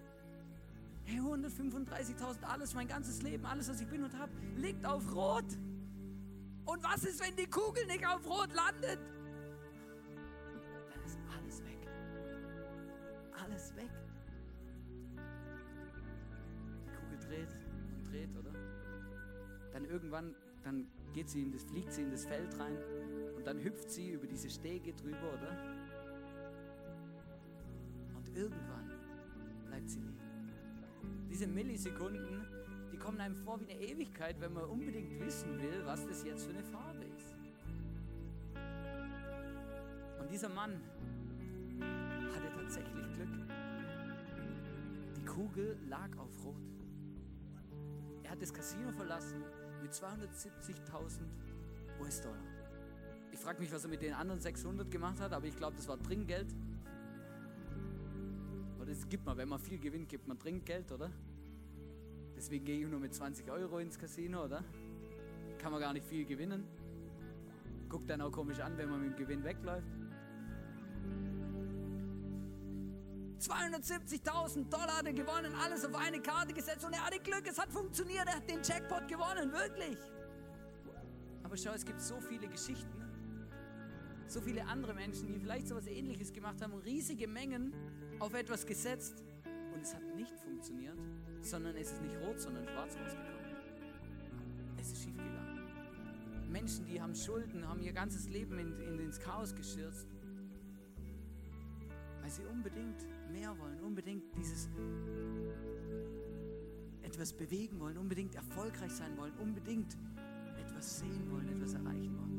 Hey, 1.05 1.21
135.000, 1.21 2.43
alles, 2.45 2.75
mein 2.75 2.89
ganzes 2.89 3.23
Leben, 3.23 3.45
alles, 3.47 3.69
was 3.69 3.81
ich 3.81 3.89
bin 3.89 4.03
und 4.05 4.17
habe, 4.17 4.33
liegt 4.57 4.85
auf 4.85 5.15
Rot. 5.15 5.45
Und 6.65 6.83
was 6.83 7.05
ist, 7.05 7.21
wenn 7.21 7.37
die 7.37 7.47
Kugel 7.47 7.87
nicht 7.87 8.07
auf 8.07 8.27
Rot 8.27 8.53
landet? 8.53 8.99
Dann 10.91 11.05
ist 11.05 11.19
alles 11.37 11.65
weg. 11.65 11.89
Alles 13.41 13.77
weg. 13.77 13.91
dreht 17.29 17.49
und 17.97 18.13
dreht, 18.13 18.37
oder? 18.37 18.53
Dann 19.73 19.85
irgendwann, 19.85 20.35
dann 20.63 20.87
geht 21.17 21.31
sie 21.31 21.41
in 21.41 21.51
das, 21.51 21.65
fliegt 21.65 21.91
sie 21.95 22.03
in 22.03 22.11
das 22.11 22.27
Feld 22.27 22.59
rein 22.59 22.77
und 23.37 23.47
dann 23.47 23.59
hüpft 23.59 23.91
sie 23.91 24.11
über 24.11 24.27
diese 24.27 24.51
Stege 24.51 24.93
drüber, 24.93 25.33
oder? 25.33 25.57
Und 28.15 28.37
irgendwann 28.37 28.91
bleibt 29.65 29.89
sie 29.89 30.01
liegen. 30.01 30.21
Diese 31.31 31.47
Millisekunden, 31.47 32.47
die 32.93 32.99
kommen 32.99 33.19
einem 33.19 33.35
vor 33.35 33.59
wie 33.61 33.65
eine 33.65 33.81
Ewigkeit, 33.81 34.39
wenn 34.43 34.53
man 34.53 34.65
unbedingt 34.65 35.19
wissen 35.19 35.59
will, 35.59 35.87
was 35.87 36.07
das 36.07 36.23
jetzt 36.23 36.45
für 36.45 36.51
eine 36.51 36.65
Farbe 36.65 37.05
ist. 37.17 37.35
Und 40.21 40.31
dieser 40.31 40.51
Mann 40.51 40.83
hatte 42.35 42.53
tatsächlich 42.61 43.13
Glück. 43.15 43.29
Die 45.17 45.25
Kugel 45.25 45.79
lag 45.89 46.15
auf 46.19 46.45
Rot. 46.45 46.57
Er 48.23 48.33
hat 48.33 48.43
das 48.43 48.53
Casino 48.53 48.93
verlassen 48.93 49.43
mit 49.83 49.93
270.000 49.93 51.21
US-Dollar. 52.01 52.37
Ich 53.33 53.39
frage 53.39 53.61
mich, 53.61 53.73
was 53.73 53.85
er 53.85 53.91
mit 53.91 54.03
den 54.03 54.15
anderen 54.15 54.41
600 54.41 54.91
gemacht 54.91 55.21
hat, 55.21 55.33
aber 55.33 55.47
ich 55.47 55.57
glaube, 55.57 55.77
das 55.77 55.89
war 55.89 56.03
Trinkgeld. 56.03 56.55
Oder 58.77 58.87
das 58.87 59.09
gibt 59.09 59.27
man, 59.27 59.37
wenn 59.37 59.49
man 59.49 59.59
viel 59.59 59.79
gewinnt, 59.79 60.09
gibt 60.09 60.27
man 60.27 60.39
Trinkgeld, 60.39 60.91
oder? 60.93 61.11
Deswegen 62.37 62.65
gehe 62.65 62.85
ich 62.85 62.91
nur 62.91 63.01
mit 63.01 63.15
20 63.15 63.51
Euro 63.51 63.79
ins 63.79 63.99
Casino, 63.99 64.45
oder? 64.45 64.63
Kann 65.59 65.73
man 65.73 65.81
gar 65.81 65.93
nicht 65.93 66.07
viel 66.07 66.25
gewinnen. 66.25 66.65
Guckt 67.89 68.11
dann 68.11 68.21
auch 68.21 68.31
komisch 68.33 68.61
an, 68.61 68.77
wenn 68.77 68.91
man 68.91 69.01
mit 69.01 69.11
dem 69.13 69.17
Gewinn 69.17 69.45
wegläuft. 69.45 69.87
270.000 73.49 74.69
Dollar 74.69 74.99
hat 74.99 75.07
er 75.07 75.13
gewonnen, 75.13 75.55
alles 75.55 75.85
auf 75.85 75.95
eine 75.95 76.21
Karte 76.21 76.53
gesetzt 76.53 76.85
und 76.85 76.93
er 76.93 77.05
hatte 77.05 77.21
Glück, 77.21 77.47
es 77.47 77.59
hat 77.59 77.71
funktioniert, 77.71 78.27
er 78.27 78.37
hat 78.37 78.49
den 78.49 78.63
Jackpot 78.63 79.07
gewonnen, 79.09 79.53
wirklich. 79.53 79.99
Aber 81.43 81.57
schau, 81.57 81.73
es 81.73 81.85
gibt 81.85 82.01
so 82.01 82.21
viele 82.21 82.49
Geschichten, 82.49 83.05
so 84.27 84.41
viele 84.41 84.65
andere 84.67 84.95
Menschen, 84.95 85.29
die 85.29 85.39
vielleicht 85.39 85.69
so 85.69 85.77
etwas 85.77 85.89
Ähnliches 85.89 86.33
gemacht 86.33 86.61
haben, 86.61 86.75
riesige 86.75 87.29
Mengen 87.29 87.73
auf 88.19 88.35
etwas 88.35 88.67
gesetzt 88.67 89.23
und 89.75 89.83
es 89.83 89.95
hat 89.95 90.03
nicht 90.17 90.39
funktioniert. 90.41 90.99
sondern 91.41 91.77
es 91.77 91.93
ist 91.93 92.03
nicht 92.03 92.17
rot, 92.19 92.41
sondern 92.41 92.67
schwarz 92.67 92.97
rausgekommen. 92.97 93.57
Es 94.81 94.93
ist 94.93 95.03
schief 95.03 95.17
gegangen. 95.17 96.51
Menschen, 96.51 96.87
die 96.87 97.01
haben 97.01 97.15
Schulden, 97.15 97.69
haben 97.69 97.83
ihr 97.83 97.93
ganzes 97.93 98.29
Leben 98.29 98.59
in, 98.59 98.81
in, 98.81 98.99
ins 98.99 99.21
Chaos 99.21 99.55
geschürzt, 99.55 100.07
weil 102.21 102.31
sie 102.31 102.45
unbedingt 102.47 103.07
mehr 103.31 103.57
wollen, 103.59 103.81
unbedingt 103.81 104.25
dieses 104.37 104.69
etwas 107.03 107.33
bewegen 107.33 107.81
wollen, 107.81 107.97
unbedingt 107.97 108.35
erfolgreich 108.35 108.93
sein 108.93 109.17
wollen, 109.17 109.33
unbedingt 109.39 109.97
etwas 110.59 110.99
sehen 110.99 111.31
wollen, 111.31 111.49
etwas 111.49 111.75
erreichen 111.75 112.17
wollen. 112.19 112.37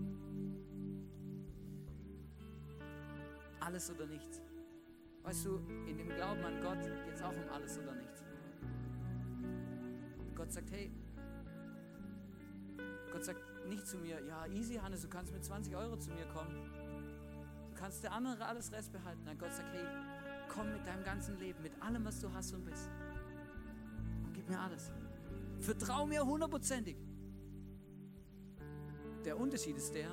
Alles 3.60 3.90
oder 3.92 4.06
nichts. 4.06 4.42
Weißt 5.24 5.46
du, 5.46 5.58
in 5.88 5.98
dem 5.98 6.10
Glauben 6.10 6.44
an 6.44 6.62
Gott 6.62 6.82
geht 6.82 7.16
es 7.16 7.22
auch 7.22 7.34
um 7.34 7.50
alles 7.52 7.78
oder 7.80 7.94
nichts. 7.96 8.24
Gott 10.36 10.54
sagt, 10.54 10.72
hey, 10.72 10.92
Gott 13.12 13.26
sagt 13.26 13.42
nicht 13.68 13.88
zu 13.88 13.98
mir, 13.98 14.24
ja, 14.24 14.46
easy, 14.48 14.76
Hannes, 14.76 15.02
du 15.02 15.10
kannst 15.10 15.34
mit 15.34 15.44
20 15.44 15.76
Euro 15.76 15.98
zu 15.98 16.12
mir 16.12 16.26
kommen. 16.28 16.56
Du 17.70 17.76
kannst 17.76 18.04
der 18.04 18.12
andere 18.12 18.46
alles 18.46 18.72
Rest 18.72 18.92
behalten. 18.92 19.24
Nein, 19.26 19.38
Gott 19.38 19.52
sagt, 19.52 19.74
hey, 19.74 19.86
komm 20.48 20.72
mit 20.72 20.86
deinem 20.86 21.04
ganzen 21.04 21.38
Leben, 21.40 21.62
mit 21.62 21.82
allem, 21.82 22.06
was 22.06 22.20
du 22.20 22.32
hast 22.34 22.54
und 22.54 22.66
bist. 22.66 22.90
Und 24.26 24.34
gib 24.34 24.50
mir 24.50 24.60
alles. 24.60 24.92
Vertrau 25.60 26.06
mir 26.06 26.26
hundertprozentig. 26.26 26.98
Der 29.26 29.38
Unterschied 29.38 29.78
ist 29.78 29.94
der, 29.94 30.10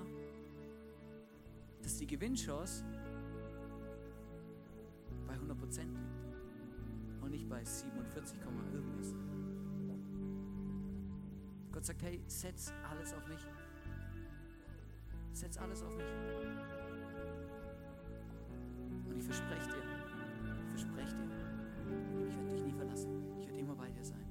dass 1.82 1.98
die 1.98 2.06
Gewinnchance 2.06 2.84
bei 5.26 5.34
100% 5.34 5.82
liegt 5.82 5.98
und 7.20 7.30
nicht 7.30 7.48
bei 7.48 7.64
47, 7.64 8.38
irgendwas. 8.72 9.14
Gott 11.72 11.84
sagt, 11.84 12.02
hey, 12.02 12.22
setz 12.26 12.72
alles 12.90 13.12
auf 13.12 13.26
mich. 13.28 13.46
Setz 15.32 15.58
alles 15.58 15.82
auf 15.82 15.96
mich. 15.96 16.06
Und 19.08 19.16
ich 19.16 19.24
verspreche 19.24 19.68
dir, 19.70 19.83
verspreche 20.74 21.14
dir, 21.14 22.28
ich 22.28 22.36
werde 22.36 22.50
dich 22.50 22.62
nie 22.64 22.72
verlassen. 22.72 23.10
Ich 23.38 23.46
werde 23.46 23.60
immer 23.60 23.76
bei 23.76 23.90
dir 23.90 24.04
sein. 24.04 24.26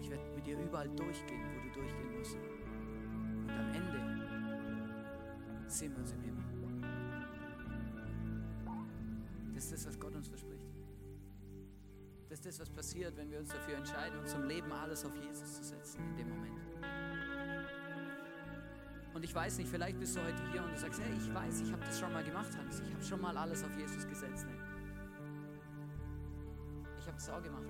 Ich 0.00 0.10
werde 0.10 0.22
mit 0.34 0.46
dir 0.46 0.58
überall 0.58 0.88
durchgehen, 0.90 1.40
wo 1.54 1.62
du 1.66 1.80
durchgehen 1.80 2.18
musst. 2.18 2.36
Und 2.36 3.50
am 3.50 3.72
Ende 3.72 3.98
sehen 5.66 5.92
wir 5.92 6.00
uns 6.00 6.12
im 6.12 6.20
Himmel. 6.20 6.44
Das 9.54 9.64
ist 9.64 9.72
das, 9.72 9.86
was 9.86 9.98
Gott 9.98 10.14
uns 10.14 10.28
verspricht. 10.28 10.66
Das 12.28 12.38
ist 12.38 12.46
das, 12.46 12.60
was 12.60 12.70
passiert, 12.70 13.16
wenn 13.16 13.30
wir 13.30 13.38
uns 13.38 13.48
dafür 13.48 13.76
entscheiden, 13.76 14.18
unserem 14.18 14.44
Leben 14.44 14.72
alles 14.72 15.04
auf 15.04 15.14
Jesus 15.16 15.54
zu 15.54 15.64
setzen 15.64 16.00
in 16.10 16.16
dem 16.16 16.28
Moment. 16.28 16.60
Und 19.14 19.22
ich 19.22 19.34
weiß 19.34 19.58
nicht, 19.58 19.70
vielleicht 19.70 19.98
bist 20.00 20.16
du 20.16 20.20
heute 20.20 20.50
hier 20.50 20.62
und 20.62 20.72
du 20.72 20.78
sagst, 20.78 21.00
hey, 21.00 21.14
ich 21.16 21.32
weiß, 21.32 21.60
ich 21.60 21.72
habe 21.72 21.84
das 21.84 22.00
schon 22.00 22.12
mal 22.12 22.24
gemacht, 22.24 22.50
Hans. 22.58 22.80
Ich 22.80 22.92
habe 22.92 23.04
schon 23.04 23.20
mal 23.20 23.36
alles 23.36 23.62
auf 23.62 23.76
Jesus 23.76 24.06
gesetzt. 24.06 24.46
Ne? 24.46 24.61
Auch 27.30 27.42
gemacht. 27.42 27.68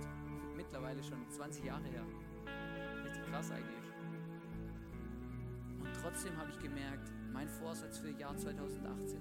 Mittlerweile 0.56 1.02
schon 1.02 1.28
20 1.28 1.64
Jahre 1.64 1.84
her. 1.84 2.04
Richtig 3.04 3.22
krass 3.26 3.50
eigentlich. 3.50 3.92
Und 5.78 5.90
trotzdem 6.00 6.36
habe 6.38 6.50
ich 6.50 6.58
gemerkt, 6.58 7.12
mein 7.32 7.48
Vorsatz 7.48 7.98
für 7.98 8.10
Jahr 8.10 8.34
2018, 8.36 9.20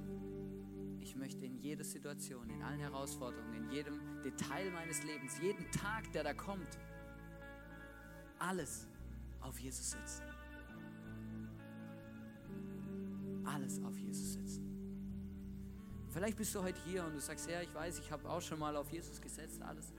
ich 1.02 1.16
möchte 1.18 1.46
in 1.46 1.58
jeder 1.58 1.84
Situation, 1.84 2.50
in 2.50 2.64
allen 2.64 2.80
Herausforderungen, 2.80 3.54
in 3.56 3.72
jedem 3.72 4.00
Detail 4.24 4.72
meines 4.72 5.04
Lebens, 5.04 5.38
jeden 5.42 5.70
Tag, 5.72 6.12
der 6.14 6.24
da 6.24 6.34
kommt, 6.34 6.80
alles 8.40 8.88
auf 9.42 9.60
Jesus 9.60 9.92
setzen. 9.92 10.24
Alles 13.44 13.84
auf 13.84 13.98
Jesus 13.98 14.34
setzen. 14.34 14.66
Vielleicht 16.10 16.38
bist 16.38 16.56
du 16.56 16.64
heute 16.64 16.80
hier 16.86 17.04
und 17.04 17.14
du 17.14 17.20
sagst, 17.20 17.50
ja, 17.50 17.62
ich 17.62 17.74
weiß, 17.74 18.00
ich 18.00 18.12
habe 18.12 18.30
auch 18.30 18.42
schon 18.42 18.60
mal 18.60 18.76
auf 18.78 18.90
Jesus 18.92 19.20
gesetzt, 19.20 19.62
alles. 19.62 19.94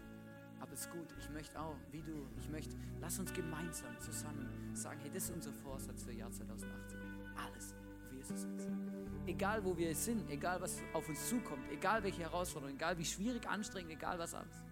Aber 0.72 0.78
es 0.78 0.86
ist 0.86 0.90
gut, 0.90 1.14
ich 1.18 1.28
möchte 1.28 1.60
auch, 1.60 1.76
wie 1.90 2.00
du, 2.00 2.26
ich 2.38 2.48
möchte, 2.48 2.74
lass 2.98 3.18
uns 3.18 3.30
gemeinsam 3.34 3.90
zusammen 4.00 4.48
sagen, 4.72 4.98
hey, 5.02 5.10
das 5.12 5.24
ist 5.24 5.34
unser 5.34 5.52
Vorsatz 5.52 6.02
für 6.02 6.12
Jahr 6.12 6.30
2018. 6.30 6.98
Alles 7.36 7.74
auf 7.74 8.10
Jesus 8.10 8.40
setzen. 8.40 8.90
Egal 9.26 9.62
wo 9.66 9.76
wir 9.76 9.94
sind, 9.94 10.30
egal 10.30 10.62
was 10.62 10.80
auf 10.94 11.06
uns 11.10 11.28
zukommt, 11.28 11.70
egal 11.70 12.02
welche 12.02 12.22
Herausforderungen, 12.22 12.78
egal 12.78 12.96
wie 12.96 13.04
schwierig, 13.04 13.46
anstrengend, 13.46 13.92
egal 13.92 14.18
was 14.18 14.32
alles. 14.32 14.64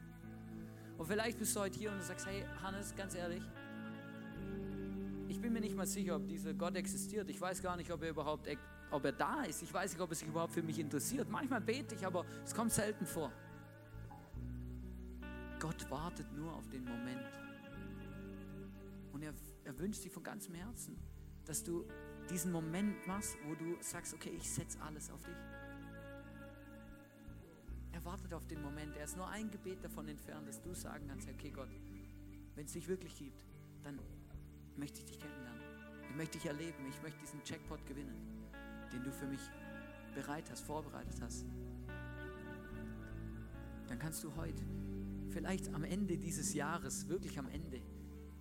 Und 0.97 1.07
vielleicht 1.07 1.39
bist 1.39 1.55
du 1.55 1.61
heute 1.61 1.79
hier 1.79 1.93
und 1.93 2.03
sagst, 2.03 2.27
hey 2.27 2.47
Hannes, 2.63 2.95
ganz 2.97 3.15
ehrlich, 3.15 3.43
ich 5.29 5.39
bin 5.39 5.53
mir 5.53 5.61
nicht 5.61 5.77
mal 5.77 5.87
sicher, 5.87 6.17
ob 6.17 6.27
dieser 6.27 6.55
Gott 6.55 6.77
existiert. 6.77 7.29
Ich 7.29 7.39
weiß 7.39 7.61
gar 7.61 7.77
nicht, 7.77 7.93
ob 7.93 8.03
er 8.03 8.09
überhaupt 8.09 8.49
ob 8.91 9.05
er 9.05 9.13
da 9.13 9.43
ist. 9.43 9.63
Ich 9.63 9.73
weiß 9.73 9.93
nicht, 9.93 10.01
ob 10.01 10.09
er 10.09 10.17
sich 10.17 10.29
überhaupt 10.29 10.55
für 10.55 10.63
mich 10.63 10.79
interessiert. 10.79 11.29
Manchmal 11.29 11.61
bete 11.61 11.95
ich, 11.95 12.07
aber 12.07 12.25
es 12.43 12.55
kommt 12.55 12.73
selten 12.73 13.05
vor. 13.05 13.31
Gott 15.61 15.89
wartet 15.91 16.33
nur 16.33 16.53
auf 16.55 16.69
den 16.71 16.85
Moment. 16.85 17.31
Und 19.13 19.23
er, 19.23 19.35
er 19.65 19.79
wünscht 19.79 20.01
sich 20.01 20.11
von 20.11 20.23
ganzem 20.23 20.55
Herzen, 20.55 20.99
dass 21.45 21.63
du 21.63 21.85
diesen 22.31 22.51
Moment 22.51 23.07
machst, 23.07 23.37
wo 23.47 23.55
du 23.55 23.77
sagst, 23.81 24.15
okay, 24.15 24.31
ich 24.37 24.51
setze 24.51 24.81
alles 24.81 25.11
auf 25.11 25.23
dich. 25.23 25.37
Er 27.93 28.05
wartet 28.05 28.33
auf 28.33 28.47
den 28.47 28.63
Moment. 28.63 28.97
Er 28.97 29.05
ist 29.05 29.17
nur 29.17 29.29
ein 29.29 29.51
Gebet 29.51 29.85
davon 29.85 30.09
entfernt, 30.09 30.49
dass 30.49 30.63
du 30.63 30.73
sagen 30.75 31.07
kannst, 31.09 31.29
okay 31.29 31.51
Gott, 31.51 31.69
wenn 32.55 32.65
es 32.65 32.73
dich 32.73 32.89
wirklich 32.89 33.15
gibt, 33.17 33.45
dann 33.83 33.99
möchte 34.77 35.01
ich 35.01 35.05
dich 35.05 35.19
kennenlernen. 35.19 35.61
Ich 36.09 36.17
möchte 36.17 36.39
dich 36.39 36.47
erleben. 36.47 36.87
Ich 36.89 37.03
möchte 37.03 37.21
diesen 37.21 37.41
Jackpot 37.45 37.85
gewinnen, 37.87 38.49
den 38.93 39.05
du 39.05 39.13
für 39.13 39.27
mich 39.27 39.41
bereit 40.15 40.51
hast, 40.51 40.63
vorbereitet 40.63 41.21
hast. 41.21 41.45
Dann 43.89 43.99
kannst 43.99 44.25
du 44.25 44.35
heute, 44.37 44.63
vielleicht 45.31 45.73
am 45.75 45.85
Ende 45.85 46.19
dieses 46.19 46.55
Jahres, 46.55 47.09
wirklich 47.09 47.39
am 47.39 47.49
Ende 47.49 47.81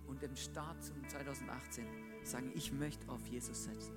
und 0.06 0.22
im 0.22 0.36
Start 0.36 0.82
zum 0.84 1.08
2018, 1.08 1.84
sagen, 2.24 2.52
ich 2.54 2.72
möchte 2.72 3.08
auf 3.08 3.26
Jesus 3.26 3.64
setzen. 3.64 3.92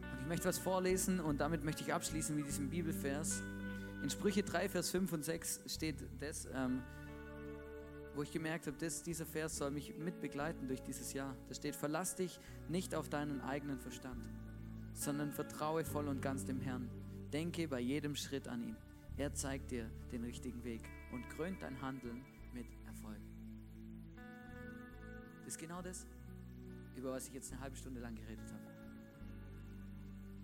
Und 0.00 0.20
ich 0.22 0.26
möchte 0.26 0.48
was 0.48 0.58
vorlesen 0.58 1.20
und 1.20 1.40
damit 1.40 1.64
möchte 1.64 1.82
ich 1.82 1.92
abschließen 1.92 2.34
mit 2.34 2.46
diesem 2.46 2.70
Bibelvers. 2.70 3.42
In 4.02 4.10
Sprüche 4.10 4.42
3, 4.42 4.68
Vers 4.68 4.90
5 4.90 5.12
und 5.12 5.24
6 5.24 5.60
steht 5.66 5.96
das, 6.20 6.48
ähm, 6.54 6.82
wo 8.14 8.22
ich 8.22 8.32
gemerkt 8.32 8.66
habe, 8.66 8.76
dass 8.78 9.02
dieser 9.02 9.26
Vers 9.26 9.56
soll 9.56 9.70
mich 9.70 9.96
mitbegleiten 9.96 10.66
durch 10.66 10.82
dieses 10.82 11.12
Jahr. 11.12 11.36
Da 11.48 11.54
steht, 11.54 11.76
verlass 11.76 12.16
dich 12.16 12.40
nicht 12.68 12.94
auf 12.94 13.08
deinen 13.08 13.40
eigenen 13.40 13.78
Verstand, 13.78 14.28
sondern 14.92 15.32
vertraue 15.32 15.84
voll 15.84 16.08
und 16.08 16.22
ganz 16.22 16.44
dem 16.44 16.60
Herrn. 16.60 16.90
Denke 17.32 17.68
bei 17.68 17.80
jedem 17.80 18.16
Schritt 18.16 18.48
an 18.48 18.62
ihn. 18.62 18.76
Er 19.18 19.34
zeigt 19.34 19.72
dir 19.72 19.90
den 20.12 20.22
richtigen 20.22 20.62
Weg 20.62 20.88
und 21.10 21.28
krönt 21.30 21.60
dein 21.60 21.82
Handeln 21.82 22.24
mit 22.52 22.66
Erfolg. 22.86 23.18
Das 25.44 25.54
ist 25.54 25.58
genau 25.58 25.82
das, 25.82 26.06
über 26.94 27.10
was 27.10 27.26
ich 27.26 27.34
jetzt 27.34 27.50
eine 27.52 27.60
halbe 27.60 27.74
Stunde 27.74 28.00
lang 28.00 28.14
geredet 28.14 28.52
habe. 28.52 28.62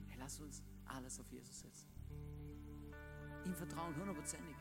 Hey, 0.08 0.16
lass 0.18 0.40
uns 0.40 0.64
alles 0.86 1.20
auf 1.20 1.30
Jesus 1.30 1.60
setzen. 1.60 1.88
Ihm 3.44 3.54
vertrauen, 3.54 3.94
hundertprozentig. 3.94 4.56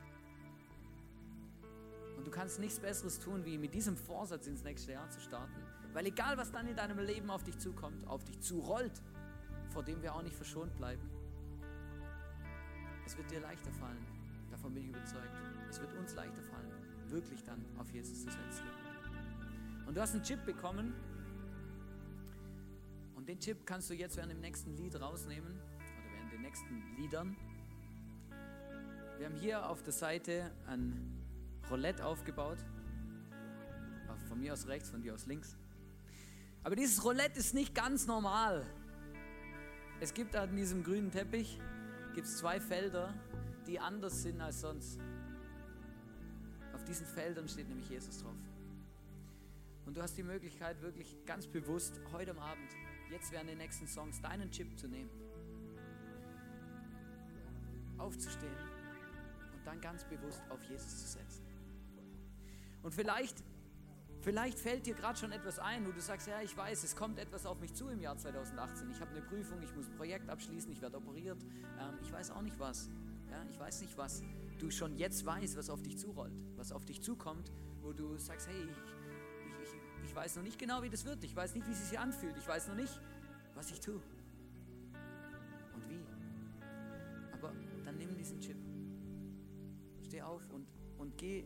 Und 2.15 2.28
du 2.28 2.30
kannst 2.30 2.60
nichts 2.60 2.80
Besseres 2.80 3.19
tun, 3.19 3.43
wie 3.45 3.58
mit 3.58 3.73
diesem 3.73 3.97
Vorsatz 3.97 4.45
ins 4.45 4.63
nächste 4.63 4.91
Jahr 4.91 5.10
zu 5.10 5.21
starten. 5.21 5.56
Weil 5.91 6.06
egal, 6.06 6.38
was 6.38 6.52
dann 6.52 6.67
in 6.67 6.76
deinem 6.76 6.99
Leben 6.99 7.32
auf 7.32 7.43
dich 7.43 7.58
zukommt, 7.58 8.06
auf 8.08 8.23
dich 8.23 8.39
zurollt, 8.41 9.02
vor 9.69 9.84
dem 9.84 10.04
wir 10.04 10.13
auch 10.13 10.21
nicht 10.21 10.36
verschont 10.36 10.76
bleiben, 10.78 11.10
es 13.06 13.18
wird 13.18 13.30
dir 13.32 13.39
leichter 13.42 13.72
fallen. 13.72 14.06
Davon 14.52 14.74
bin 14.74 14.84
ich 14.84 14.90
überzeugt. 14.90 15.34
Es 15.69 15.80
wird 15.80 15.94
uns 15.96 16.13
leichter 16.13 16.42
fallen, 16.44 16.71
wirklich 17.10 17.44
dann 17.44 17.65
auf 17.77 17.90
Jesus 17.92 18.23
zu 18.23 18.32
setzen. 18.32 18.65
Und 19.86 19.98
du 19.98 20.02
hast 20.02 20.13
einen 20.13 20.23
Chip 20.23 20.46
bekommen. 20.46 20.94
Und 23.15 23.27
den 23.27 23.40
Chip 23.40 23.65
kannst 23.65 23.90
du 23.90 23.94
jetzt 23.94 24.17
während 24.17 24.32
dem 24.32 24.42
nächsten 24.42 24.75
Lied 24.75 25.00
rausnehmen 25.00 25.54
oder 25.54 26.13
während 26.13 26.32
den 26.32 26.42
nächsten 26.42 26.96
Liedern. 26.98 27.36
Wir 29.17 29.27
haben 29.27 29.36
hier 29.36 29.69
auf 29.69 29.84
der 29.84 29.94
Seite 29.94 30.52
ein 30.67 31.17
Roulette 31.69 32.06
aufgebaut. 32.06 32.58
Von 34.27 34.40
mir 34.40 34.54
aus 34.54 34.67
rechts, 34.67 34.90
von 34.90 35.02
dir 35.02 35.13
aus 35.13 35.25
links. 35.25 35.58
Aber 36.63 36.75
dieses 36.75 37.04
Roulette 37.04 37.40
ist 37.40 37.54
nicht 37.54 37.75
ganz 37.75 38.08
normal. 38.08 38.65
Es 40.00 40.13
gibt 40.13 40.36
an 40.36 40.56
diesem 40.56 40.84
grünen 40.84 41.12
Teppich 41.12 41.60
gibt's 42.14 42.38
zwei 42.38 42.60
Felder, 42.60 43.14
die 43.68 43.80
anders 43.80 44.24
sind 44.24 44.42
als 44.42 44.62
sonst. 44.62 45.00
Auf 46.74 46.84
diesen 46.84 47.06
Feldern 47.06 47.48
steht 47.48 47.68
nämlich 47.68 47.90
Jesus 47.90 48.20
drauf. 48.22 48.36
Und 49.86 49.98
du 49.98 50.02
hast 50.02 50.18
die 50.18 50.24
Möglichkeit, 50.24 50.82
wirklich 50.82 51.18
ganz 51.26 51.48
bewusst 51.48 52.00
heute 52.12 52.32
am 52.32 52.40
Abend, 52.40 52.70
jetzt 53.10 53.32
während 53.32 53.50
den 53.50 53.58
nächsten 53.58 53.88
Songs, 53.88 54.22
deinen 54.22 54.50
Chip 54.52 54.78
zu 54.78 54.88
nehmen. 54.88 55.10
Aufzustehen 57.98 58.56
und 59.54 59.66
dann 59.66 59.80
ganz 59.82 60.04
bewusst 60.06 60.42
auf 60.50 60.62
Jesus 60.64 61.02
zu 61.02 61.08
setzen. 61.08 61.46
Und 62.82 62.94
vielleicht, 62.94 63.44
vielleicht 64.24 64.58
fällt 64.58 64.86
dir 64.86 64.94
gerade 64.96 65.19
schon 65.19 65.32
etwas 65.32 65.60
ein, 65.60 65.86
wo 65.86 65.92
du 65.92 66.02
sagst, 66.02 66.28
ja, 66.28 66.42
ich 66.42 66.56
weiß, 66.56 66.84
es 66.84 66.96
kommt 66.96 67.19
etwas 67.19 67.46
auf 67.46 67.60
mich 67.60 67.74
zu 67.74 67.90
im 67.90 68.00
Jahr 68.00 68.17
2018. 68.17 68.90
Ich 68.90 69.00
habe 69.02 69.12
eine 69.12 69.21
Prüfung, 69.21 69.62
ich 69.62 69.76
muss 69.76 69.88
ein 69.88 69.96
Projekt 69.96 70.30
abschließen, 70.30 70.71
ich 70.71 70.82
werde 70.82 70.98
operiert. 70.98 71.44
Ähm, 71.80 72.00
ich 72.02 72.12
weiß 72.12 72.32
auch 72.32 72.42
nicht 72.42 72.58
was. 72.60 72.90
Ja, 73.30 73.44
ich 73.50 73.60
weiß 73.60 73.82
nicht, 73.82 73.98
was 73.98 74.24
du 74.60 74.71
schon 74.71 74.96
jetzt 74.96 75.26
weißt, 75.26 75.58
was 75.58 75.69
auf 75.69 75.82
dich 75.82 75.98
zurollt, 75.98 76.34
was 76.56 76.71
auf 76.71 76.86
dich 76.86 77.02
zukommt, 77.02 77.52
wo 77.82 77.92
du 77.92 78.17
sagst, 78.17 78.48
hey, 78.48 78.63
ich, 78.63 79.63
ich, 79.63 79.74
ich, 79.74 80.10
ich 80.10 80.15
weiß 80.15 80.38
noch 80.38 80.44
nicht 80.44 80.58
genau, 80.58 80.82
wie 80.84 80.90
das 80.90 81.06
wird. 81.06 81.24
Ich 81.24 81.36
weiß 81.36 81.56
nicht, 81.56 81.67
wie 81.67 81.71
es 81.71 81.90
sich 81.90 82.00
anfühlt. 82.00 82.38
Ich 82.38 82.48
weiß 82.48 82.69
noch 82.69 82.76
nicht, 82.76 83.00
was 83.56 83.71
ich 83.71 83.82
tue. 83.82 84.02
Und 85.74 85.90
wie. 85.90 86.06
Aber 87.34 87.52
dann 87.84 87.98
nimm 87.98 88.15
diesen 88.15 88.40
Chip. 88.40 88.58
Steh 90.06 90.21
auf 90.21 90.42
und, 90.52 90.67
und 90.98 91.17
geh, 91.17 91.46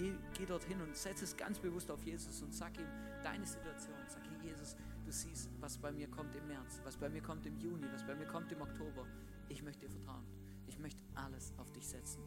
geh, 0.00 0.12
geh 0.38 0.46
dorthin 0.46 0.80
und 0.80 0.96
setz 0.96 1.22
es 1.22 1.36
ganz 1.36 1.58
bewusst 1.58 1.90
auf 1.90 2.02
Jesus 2.02 2.40
und 2.42 2.54
sag 2.54 2.76
ihm 2.78 2.88
deine 3.22 3.46
Situation. 3.46 3.96
Sag, 4.08 4.22
hey 4.30 4.48
Jesus, 4.48 4.74
du 5.04 5.12
siehst, 5.12 5.50
was 5.60 5.76
bei 5.76 5.92
mir 5.92 6.08
kommt 6.08 6.34
im 6.34 6.46
März, 6.48 6.80
was 6.84 6.96
bei 6.96 7.08
mir 7.08 7.20
kommt 7.20 7.44
im 7.46 7.58
Juni, 7.58 7.86
was 7.92 8.04
bei 8.06 8.14
mir 8.14 8.26
kommt 8.26 8.50
im 8.52 8.62
Oktober. 8.62 9.06
Ich 9.48 9.62
möchte 9.62 9.86
dir 9.86 9.90
vertrauen. 9.90 10.24
Ich 10.66 10.78
möchte 10.78 11.02
alles 11.14 11.52
auf 11.58 11.70
dich 11.72 11.86
setzen 11.86 12.22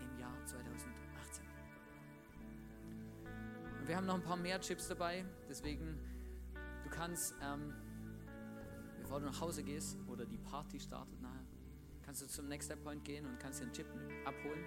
im 0.00 0.20
Jahr 0.20 0.34
2018. 0.46 1.44
Und 3.80 3.88
wir 3.88 3.96
haben 3.96 4.06
noch 4.06 4.14
ein 4.14 4.22
paar 4.22 4.36
mehr 4.36 4.60
Chips 4.60 4.88
dabei, 4.88 5.24
deswegen 5.48 5.98
du 6.84 6.90
kannst, 6.90 7.34
ähm, 7.42 7.72
bevor 9.00 9.18
du 9.18 9.26
nach 9.26 9.40
Hause 9.40 9.64
gehst 9.64 9.98
oder 10.06 10.26
die 10.26 10.38
Party 10.38 10.78
startet 10.78 11.20
nachher, 11.20 11.46
kannst 12.04 12.22
du 12.22 12.26
zum 12.26 12.46
Next 12.46 12.72
Point 12.84 13.04
gehen 13.04 13.26
und 13.26 13.40
kannst 13.40 13.60
dir 13.60 13.64
einen 13.64 13.72
Chip 13.72 13.86
abholen. 14.24 14.64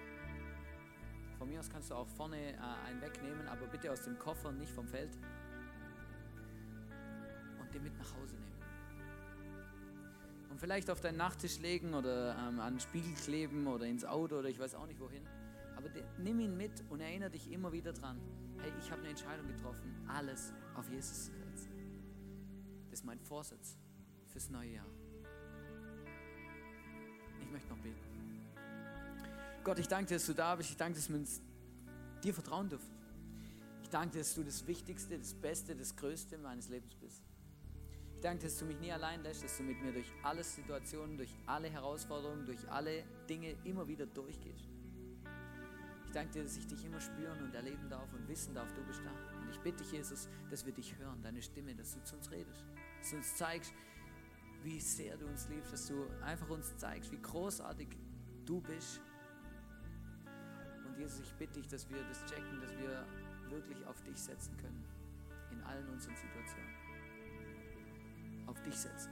Von 1.44 1.50
mir 1.50 1.60
aus 1.60 1.70
kannst 1.70 1.92
du 1.92 1.96
auch 1.96 2.08
vorne 2.08 2.38
äh, 2.38 2.58
einen 2.88 3.02
wegnehmen, 3.02 3.50
aber 3.50 3.68
bitte 3.68 3.92
aus 3.92 4.02
dem 4.04 4.18
Koffer, 4.18 4.54
nicht 4.54 4.72
vom 4.72 4.88
Feld. 4.88 5.10
Und 7.60 7.74
den 7.74 7.84
mit 7.84 7.98
nach 7.98 8.16
Hause 8.16 8.36
nehmen 8.36 8.54
und 10.50 10.60
vielleicht 10.62 10.90
auf 10.90 11.02
deinen 11.02 11.18
Nachttisch 11.18 11.60
legen 11.60 11.96
oder 11.96 12.38
ähm, 12.38 12.62
an 12.62 12.76
den 12.76 12.80
Spiegel 12.80 13.12
kleben 13.16 13.68
oder 13.68 13.86
ins 13.88 14.06
Auto 14.06 14.38
oder 14.38 14.48
ich 14.48 14.58
weiß 14.58 14.76
auch 14.76 14.88
nicht 14.88 15.02
wohin. 15.02 15.28
Aber 15.76 15.90
de, 15.90 16.02
nimm 16.18 16.40
ihn 16.40 16.56
mit 16.56 16.82
und 16.90 17.02
erinnere 17.02 17.32
dich 17.32 17.52
immer 17.52 17.74
wieder 17.74 17.92
dran. 17.92 18.22
Hey, 18.60 18.72
ich 18.80 18.90
habe 18.90 19.02
eine 19.02 19.10
Entscheidung 19.10 19.48
getroffen, 19.48 19.94
alles 20.08 20.54
auf 20.76 20.90
Jesus 20.90 21.26
zu 21.26 21.34
setzen. 21.34 21.72
Das 22.90 23.00
ist 23.00 23.06
mein 23.06 23.20
Vorsatz 23.20 23.78
fürs 24.28 24.50
neue 24.50 24.76
Jahr. 24.76 24.88
Ich 27.42 27.52
möchte 27.52 27.68
noch 27.68 27.80
beten. 27.80 28.13
Gott, 29.64 29.80
ich 29.80 29.88
danke 29.88 30.08
dir, 30.08 30.16
dass 30.16 30.26
du 30.26 30.34
da 30.34 30.56
bist. 30.56 30.72
Ich 30.72 30.78
danke, 30.78 30.96
dass 30.96 31.10
wir 31.10 31.24
dir 32.24 32.34
vertrauen 32.34 32.70
dürfen. 32.70 32.92
Ich 33.82 33.90
danke 33.90 34.14
dir, 34.14 34.20
dass 34.20 34.36
du 34.36 34.44
das 34.44 34.66
Wichtigste, 34.68 35.18
das 35.18 35.34
Beste, 35.34 35.76
das 35.76 35.96
Größte 35.96 36.38
meines 36.38 36.70
Lebens 36.70 36.96
bist 36.96 37.24
danke, 38.24 38.46
dass 38.46 38.58
du 38.58 38.66
mich 38.66 38.80
nie 38.80 38.92
allein 38.92 39.22
lässt, 39.22 39.44
dass 39.44 39.58
du 39.58 39.64
mit 39.64 39.82
mir 39.82 39.92
durch 39.92 40.12
alle 40.24 40.44
Situationen, 40.44 41.18
durch 41.18 41.36
alle 41.46 41.70
Herausforderungen, 41.70 42.46
durch 42.46 42.70
alle 42.72 43.04
Dinge 43.30 43.56
immer 43.66 43.88
wieder 43.88 44.06
durchgehst. 44.06 44.70
Ich 46.06 46.12
danke 46.12 46.32
dir, 46.32 46.44
dass 46.44 46.56
ich 46.56 46.68
dich 46.68 46.86
immer 46.86 47.02
spüren 47.02 47.42
und 47.44 47.54
erleben 47.54 47.90
darf 47.90 48.14
und 48.14 48.28
wissen 48.28 48.54
darf, 48.54 48.72
du 48.74 48.82
bist 48.84 49.02
da. 49.04 49.12
Und 49.42 49.50
ich 49.50 49.60
bitte 49.60 49.84
dich, 49.84 49.92
Jesus, 49.92 50.30
dass 50.50 50.66
wir 50.66 50.72
dich 50.72 50.98
hören, 50.98 51.22
deine 51.22 51.42
Stimme, 51.42 51.76
dass 51.76 51.96
du 51.96 52.04
zu 52.04 52.16
uns 52.16 52.32
redest, 52.32 52.64
dass 53.00 53.10
du 53.10 53.18
uns 53.18 53.36
zeigst, 53.36 53.74
wie 54.64 54.80
sehr 54.80 55.18
du 55.18 55.26
uns 55.26 55.50
liebst, 55.50 55.74
dass 55.74 55.88
du 55.88 56.08
einfach 56.24 56.50
uns 56.50 56.78
zeigst, 56.78 57.12
wie 57.12 57.22
großartig 57.22 57.90
du 58.46 58.62
bist. 58.62 59.02
Jesus, 61.04 61.20
ich 61.20 61.34
bitte 61.34 61.60
dich, 61.60 61.68
dass 61.68 61.90
wir 61.90 62.02
das 62.08 62.24
checken, 62.28 62.62
dass 62.62 62.72
wir 62.78 63.06
wirklich 63.50 63.86
auf 63.86 64.02
dich 64.04 64.18
setzen 64.18 64.56
können. 64.56 64.86
In 65.52 65.62
allen 65.64 65.90
unseren 65.90 66.16
Situationen. 66.16 66.74
Auf 68.48 68.62
dich 68.62 68.78
setzen. 68.78 69.12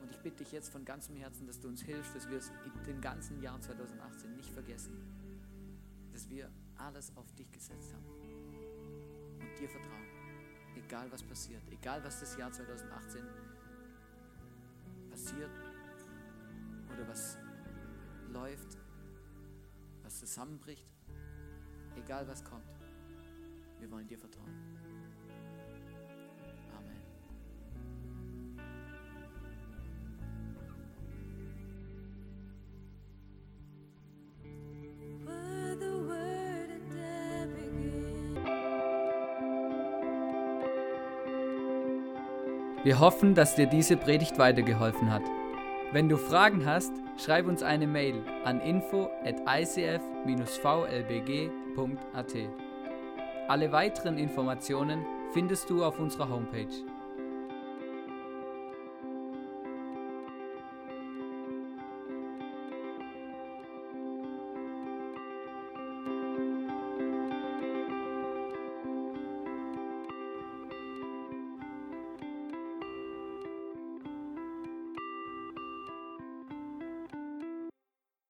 Und 0.00 0.10
ich 0.10 0.18
bitte 0.20 0.36
dich 0.36 0.52
jetzt 0.52 0.70
von 0.70 0.82
ganzem 0.82 1.16
Herzen, 1.16 1.46
dass 1.46 1.60
du 1.60 1.68
uns 1.68 1.82
hilfst, 1.82 2.14
dass 2.14 2.26
wir 2.30 2.38
es 2.38 2.50
in 2.64 2.84
dem 2.84 3.02
ganzen 3.02 3.42
Jahr 3.42 3.60
2018 3.60 4.34
nicht 4.34 4.48
vergessen, 4.48 4.96
dass 6.10 6.30
wir 6.30 6.50
alles 6.78 7.14
auf 7.16 7.30
dich 7.34 7.52
gesetzt 7.52 7.92
haben. 7.92 8.06
Und 9.40 9.58
dir 9.58 9.68
vertrauen, 9.68 10.06
egal 10.74 11.12
was 11.12 11.22
passiert, 11.22 11.62
egal 11.70 12.02
was 12.02 12.20
das 12.20 12.34
Jahr 12.38 12.50
2018 12.50 13.22
passiert 15.10 15.52
oder 16.94 17.06
was 17.06 17.36
läuft, 18.32 18.78
was 20.02 20.18
zusammenbricht, 20.18 20.93
egal 21.96 22.26
was 22.28 22.44
kommt, 22.44 22.64
wir 23.80 23.90
wollen 23.90 24.06
dir 24.06 24.18
vertrauen. 24.18 24.74
Wir 42.84 43.00
hoffen, 43.00 43.34
dass 43.34 43.54
dir 43.54 43.66
diese 43.66 43.96
Predigt 43.96 44.38
weitergeholfen 44.38 45.10
hat. 45.10 45.22
Wenn 45.92 46.10
du 46.10 46.18
Fragen 46.18 46.66
hast, 46.66 46.92
schreib 47.16 47.46
uns 47.46 47.62
eine 47.62 47.86
Mail 47.86 48.22
an 48.44 48.60
info 48.60 49.08
at 49.24 49.40
icf-vlbg.at. 51.74 52.34
Alle 53.48 53.72
weiteren 53.72 54.18
Informationen 54.18 55.04
findest 55.32 55.68
du 55.68 55.84
auf 55.84 55.98
unserer 55.98 56.28
Homepage. 56.28 56.68